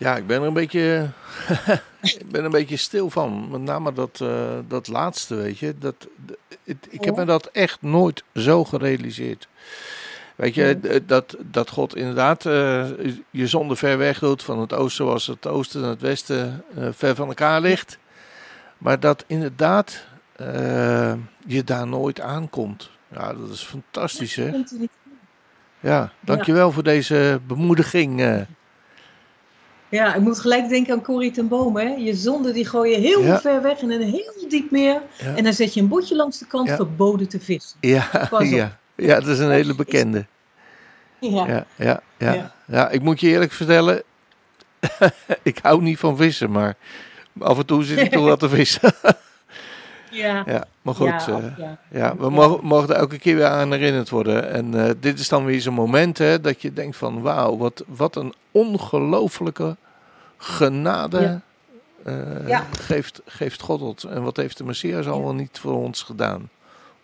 Ja, 0.00 0.16
ik 0.16 0.26
ben 0.26 0.40
er 0.40 0.46
een 0.46 0.52
beetje, 0.52 1.10
ik 2.02 2.30
ben 2.30 2.44
een 2.44 2.50
beetje 2.50 2.76
stil 2.76 3.10
van. 3.10 3.50
Met 3.50 3.60
name 3.60 3.92
dat, 3.92 4.20
uh, 4.22 4.58
dat 4.68 4.88
laatste, 4.88 5.34
weet 5.34 5.58
je. 5.58 5.74
Dat, 5.78 6.08
het, 6.64 6.86
ik 6.90 7.04
heb 7.04 7.16
me 7.16 7.24
dat 7.24 7.46
echt 7.46 7.82
nooit 7.82 8.24
zo 8.34 8.64
gerealiseerd. 8.64 9.48
Weet 10.36 10.54
je, 10.54 11.02
dat, 11.06 11.36
dat 11.40 11.70
God 11.70 11.96
inderdaad 11.96 12.44
uh, 12.44 12.86
je 13.30 13.46
zonde 13.46 13.76
ver 13.76 13.98
weg 13.98 14.18
doet. 14.18 14.42
Van 14.42 14.58
het 14.58 14.72
oosten 14.72 15.04
was 15.04 15.26
het 15.26 15.46
oosten 15.46 15.82
en 15.82 15.88
het 15.88 16.00
westen 16.00 16.64
uh, 16.78 16.88
ver 16.92 17.14
van 17.14 17.28
elkaar 17.28 17.60
ligt. 17.60 17.98
Maar 18.78 19.00
dat 19.00 19.24
inderdaad 19.26 20.04
je 21.46 21.64
daar 21.64 21.86
nooit 21.86 22.20
aankomt. 22.20 22.90
Ja, 23.08 23.34
dat 23.34 23.50
is 23.50 23.62
fantastisch, 23.62 24.34
hè? 24.34 24.50
Ja, 25.80 26.12
dankjewel 26.20 26.72
voor 26.72 26.82
deze 26.82 27.40
bemoediging. 27.46 28.46
Ja, 29.90 30.14
ik 30.14 30.20
moet 30.20 30.38
gelijk 30.38 30.68
denken 30.68 30.92
aan 30.92 31.02
Corrie 31.02 31.30
ten 31.30 31.48
Boom. 31.48 31.76
Hè? 31.76 31.94
Je 31.98 32.14
zonde 32.14 32.52
die 32.52 32.66
gooi 32.66 32.90
je 32.90 32.96
heel 32.96 33.22
ja. 33.22 33.40
ver 33.40 33.62
weg 33.62 33.80
in 33.80 33.90
een 33.90 34.02
heel 34.02 34.48
diep 34.48 34.70
meer. 34.70 35.02
Ja. 35.18 35.34
En 35.34 35.44
dan 35.44 35.52
zet 35.52 35.74
je 35.74 35.80
een 35.80 35.88
bordje 35.88 36.16
langs 36.16 36.38
de 36.38 36.46
kant 36.46 36.70
verboden 36.70 37.28
te 37.28 37.40
vissen. 37.40 37.76
Ja, 37.80 38.28
ja. 38.40 38.78
ja, 38.94 39.20
dat 39.20 39.28
is 39.28 39.38
een 39.38 39.50
hele 39.50 39.74
bekende. 39.74 40.26
Ja. 41.20 41.46
Ja, 41.46 41.66
ja, 41.76 42.02
ja. 42.18 42.52
ja. 42.66 42.88
ik 42.88 43.02
moet 43.02 43.20
je 43.20 43.28
eerlijk 43.28 43.52
vertellen. 43.52 44.02
ik 45.42 45.58
hou 45.62 45.82
niet 45.82 45.98
van 45.98 46.16
vissen, 46.16 46.50
maar 46.50 46.76
af 47.38 47.58
en 47.58 47.66
toe 47.66 47.84
zit 47.84 47.98
ik 47.98 48.12
toch 48.12 48.24
wel 48.24 48.36
te 48.36 48.48
vissen. 48.48 48.92
Ja. 50.10 50.42
ja, 50.46 50.64
maar 50.82 50.94
goed. 50.94 51.06
Ja, 51.06 51.28
uh, 51.28 51.68
ja. 51.90 52.16
we 52.16 52.30
mogen, 52.30 52.66
mogen 52.66 52.88
er 52.88 52.94
elke 52.94 53.18
keer 53.18 53.36
weer 53.36 53.46
aan 53.46 53.72
herinnerd 53.72 54.08
worden. 54.08 54.50
En 54.50 54.74
uh, 54.74 54.90
dit 55.00 55.18
is 55.18 55.28
dan 55.28 55.44
weer 55.44 55.60
zo'n 55.60 55.74
moment 55.74 56.18
hè, 56.18 56.40
dat 56.40 56.62
je 56.62 56.72
denkt 56.72 56.96
van 56.96 57.22
wauw, 57.22 57.56
wat, 57.56 57.84
wat 57.86 58.16
een 58.16 58.34
ongelofelijke 58.50 59.76
genade 60.36 61.40
uh, 62.06 62.60
geeft, 62.70 63.20
geeft 63.24 63.60
God 63.60 63.82
ons. 63.82 64.04
En 64.04 64.22
wat 64.22 64.36
heeft 64.36 64.56
de 64.56 64.64
Messias 64.64 65.06
allemaal 65.06 65.34
niet 65.34 65.58
voor 65.58 65.74
ons 65.74 66.02
gedaan. 66.02 66.48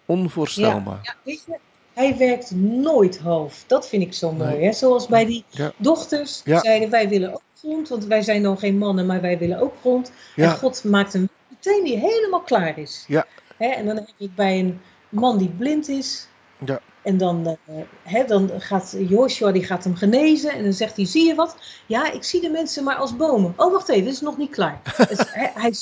Onvoorstelbaar. 0.06 0.98
Ja, 1.02 1.14
weet 1.22 1.44
je, 1.46 1.58
hij 1.92 2.16
werkt 2.16 2.50
nooit 2.60 3.18
half. 3.18 3.64
Dat 3.66 3.88
vind 3.88 4.02
ik 4.02 4.14
zo 4.14 4.32
mooi. 4.32 4.50
Nee. 4.50 4.64
Hè? 4.64 4.72
Zoals 4.72 5.06
bij 5.06 5.26
die 5.26 5.44
dochters 5.76 6.42
zeiden 6.44 6.90
wij 6.90 7.08
willen 7.08 7.32
ook 7.32 7.42
grond, 7.58 7.88
want 7.88 8.04
wij 8.04 8.22
zijn 8.22 8.42
nog 8.42 8.60
geen 8.60 8.78
mannen, 8.78 9.06
maar 9.06 9.20
wij 9.20 9.38
willen 9.38 9.60
ook 9.60 9.74
grond. 9.80 10.12
En 10.36 10.50
God 10.50 10.84
maakt 10.84 11.14
een 11.14 11.28
meteen 11.56 11.84
die 11.84 11.98
helemaal 11.98 12.40
klaar 12.40 12.78
is. 12.78 13.04
Ja. 13.08 13.26
Hè, 13.56 13.66
en 13.66 13.86
dan 13.86 13.96
heb 13.96 14.08
ik 14.16 14.34
bij 14.34 14.58
een 14.58 14.80
man 15.08 15.38
die 15.38 15.48
blind 15.48 15.88
is. 15.88 16.28
Ja. 16.64 16.80
En 17.02 17.16
dan, 17.16 17.56
uh, 17.70 17.82
hè, 18.02 18.24
dan 18.24 18.50
gaat 18.58 18.96
Joshua 18.98 19.52
die 19.52 19.64
gaat 19.64 19.84
hem 19.84 19.96
genezen. 19.96 20.50
En 20.50 20.62
dan 20.62 20.72
zegt 20.72 20.96
hij, 20.96 21.06
zie 21.06 21.26
je 21.26 21.34
wat? 21.34 21.56
Ja, 21.86 22.12
ik 22.12 22.24
zie 22.24 22.40
de 22.40 22.50
mensen 22.50 22.84
maar 22.84 22.96
als 22.96 23.16
bomen. 23.16 23.54
Oh, 23.56 23.72
wacht 23.72 23.88
even, 23.88 24.04
dit 24.04 24.12
is 24.12 24.20
nog 24.20 24.36
niet 24.36 24.50
klaar. 24.50 24.80
dus, 25.08 25.18
hij, 25.32 25.52
hij 25.54 25.74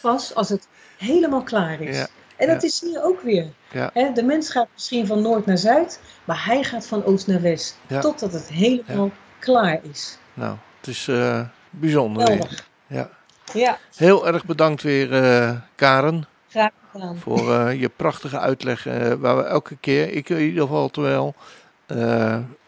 pas 0.00 0.34
als 0.34 0.48
het 0.48 0.68
helemaal 0.96 1.42
klaar 1.42 1.80
is. 1.80 1.96
Ja. 1.96 2.08
En 2.36 2.46
dat 2.46 2.62
ja. 2.62 2.68
is 2.68 2.80
hier 2.80 3.02
ook 3.02 3.20
weer. 3.20 3.46
Ja. 3.72 3.90
Hè, 3.92 4.12
de 4.12 4.22
mens 4.22 4.50
gaat 4.50 4.68
misschien 4.72 5.06
van 5.06 5.22
noord 5.22 5.46
naar 5.46 5.58
zuid. 5.58 6.00
Maar 6.24 6.44
hij 6.44 6.62
gaat 6.64 6.86
van 6.86 7.04
oost 7.04 7.26
naar 7.26 7.40
west. 7.40 7.76
Totdat 8.00 8.32
het 8.32 8.48
helemaal 8.48 9.10
klaar 9.38 9.80
is. 9.90 10.18
Nou, 10.34 10.56
het 10.76 10.88
is 10.88 11.06
uh, 11.06 11.48
bijzonder. 11.70 12.22
Geweldig. 12.22 12.68
Ja. 12.86 13.10
Ja. 13.52 13.78
Heel 13.96 14.26
erg 14.26 14.44
bedankt 14.44 14.82
weer, 14.82 15.12
uh, 15.12 15.50
Karen. 15.74 16.24
Graag 16.48 16.70
gedaan. 16.92 17.16
Voor 17.18 17.50
uh, 17.50 17.80
je 17.80 17.88
prachtige 17.88 18.38
uitleg, 18.38 18.86
uh, 18.86 19.12
waar 19.12 19.36
we 19.36 19.42
elke 19.42 19.76
keer, 19.76 20.12
ik 20.12 20.28
in 20.28 20.40
ieder 20.40 20.62
geval 20.62 20.88
terwijl, 20.88 21.34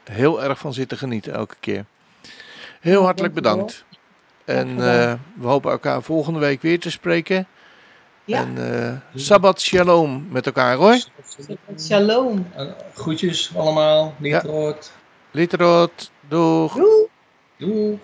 heel 0.04 0.42
erg 0.42 0.58
van 0.58 0.74
zitten 0.74 0.98
genieten 0.98 1.32
elke 1.32 1.56
keer. 1.60 1.84
Heel 2.80 3.04
hartelijk 3.04 3.34
bedankt. 3.34 3.84
En 4.44 4.76
we 5.34 5.46
hopen 5.46 5.70
elkaar 5.70 6.02
volgende 6.02 6.38
week 6.38 6.62
weer 6.62 6.80
te 6.80 6.90
spreken. 6.90 7.46
Ja. 8.24 8.38
En 8.38 9.02
Sabbat 9.14 9.60
Shalom 9.60 10.26
met 10.30 10.46
elkaar 10.46 10.76
hoor. 10.76 10.98
Sabbat 11.26 11.82
Shalom. 11.82 12.46
groetjes 12.94 13.56
allemaal. 13.56 14.14
Litroot. 14.18 14.92
Ja. 14.94 15.00
Litroot. 15.30 16.10
Doeg. 16.28 16.74
Doeg. 16.74 17.08
Doeg. 17.56 17.98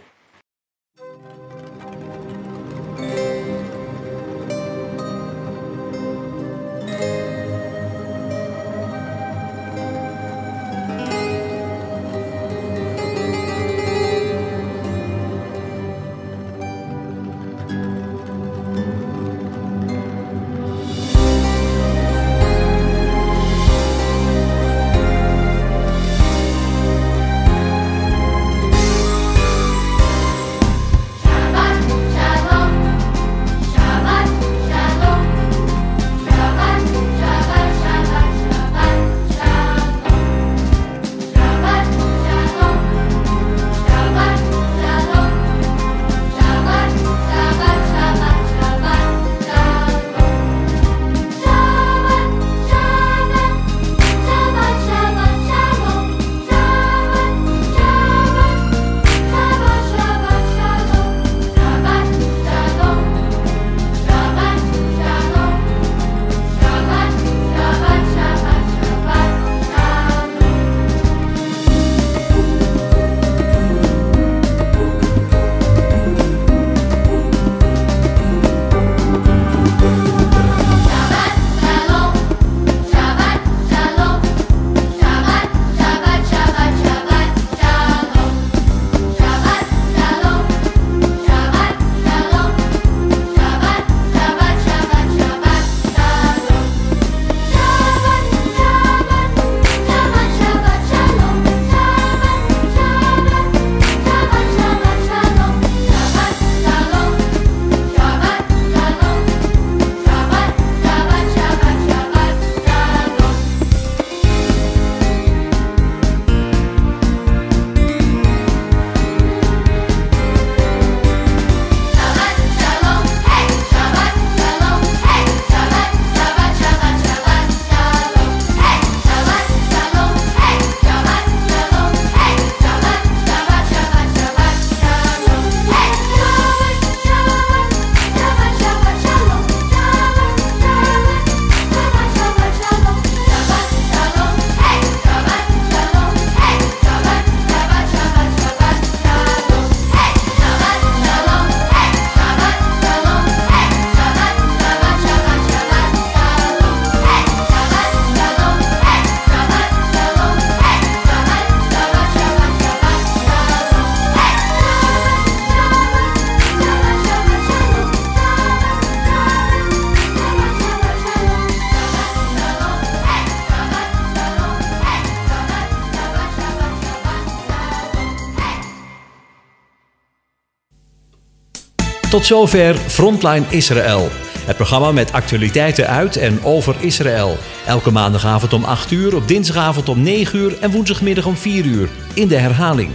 Tot 182.16 182.26
zover 182.26 182.74
Frontline 182.74 183.44
Israël. 183.48 184.08
Het 184.44 184.56
programma 184.56 184.92
met 184.92 185.12
actualiteiten 185.12 185.86
uit 185.86 186.16
en 186.16 186.44
over 186.44 186.76
Israël. 186.80 187.36
Elke 187.66 187.90
maandagavond 187.90 188.52
om 188.52 188.64
8 188.64 188.90
uur, 188.90 189.16
op 189.16 189.28
dinsdagavond 189.28 189.88
om 189.88 190.02
9 190.02 190.38
uur 190.38 190.58
en 190.60 190.70
woensdagmiddag 190.70 191.26
om 191.26 191.36
4 191.36 191.64
uur. 191.64 191.88
In 192.14 192.28
de 192.28 192.36
herhaling. 192.36 192.90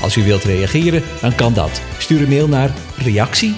Als 0.00 0.16
u 0.16 0.24
wilt 0.24 0.44
reageren, 0.44 1.02
dan 1.20 1.34
kan 1.34 1.54
dat. 1.54 1.80
Stuur 1.98 2.22
een 2.22 2.28
mail 2.28 2.48
naar 2.48 2.70
reactie 2.96 3.54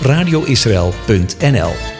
radioisrael.nl 0.00 1.99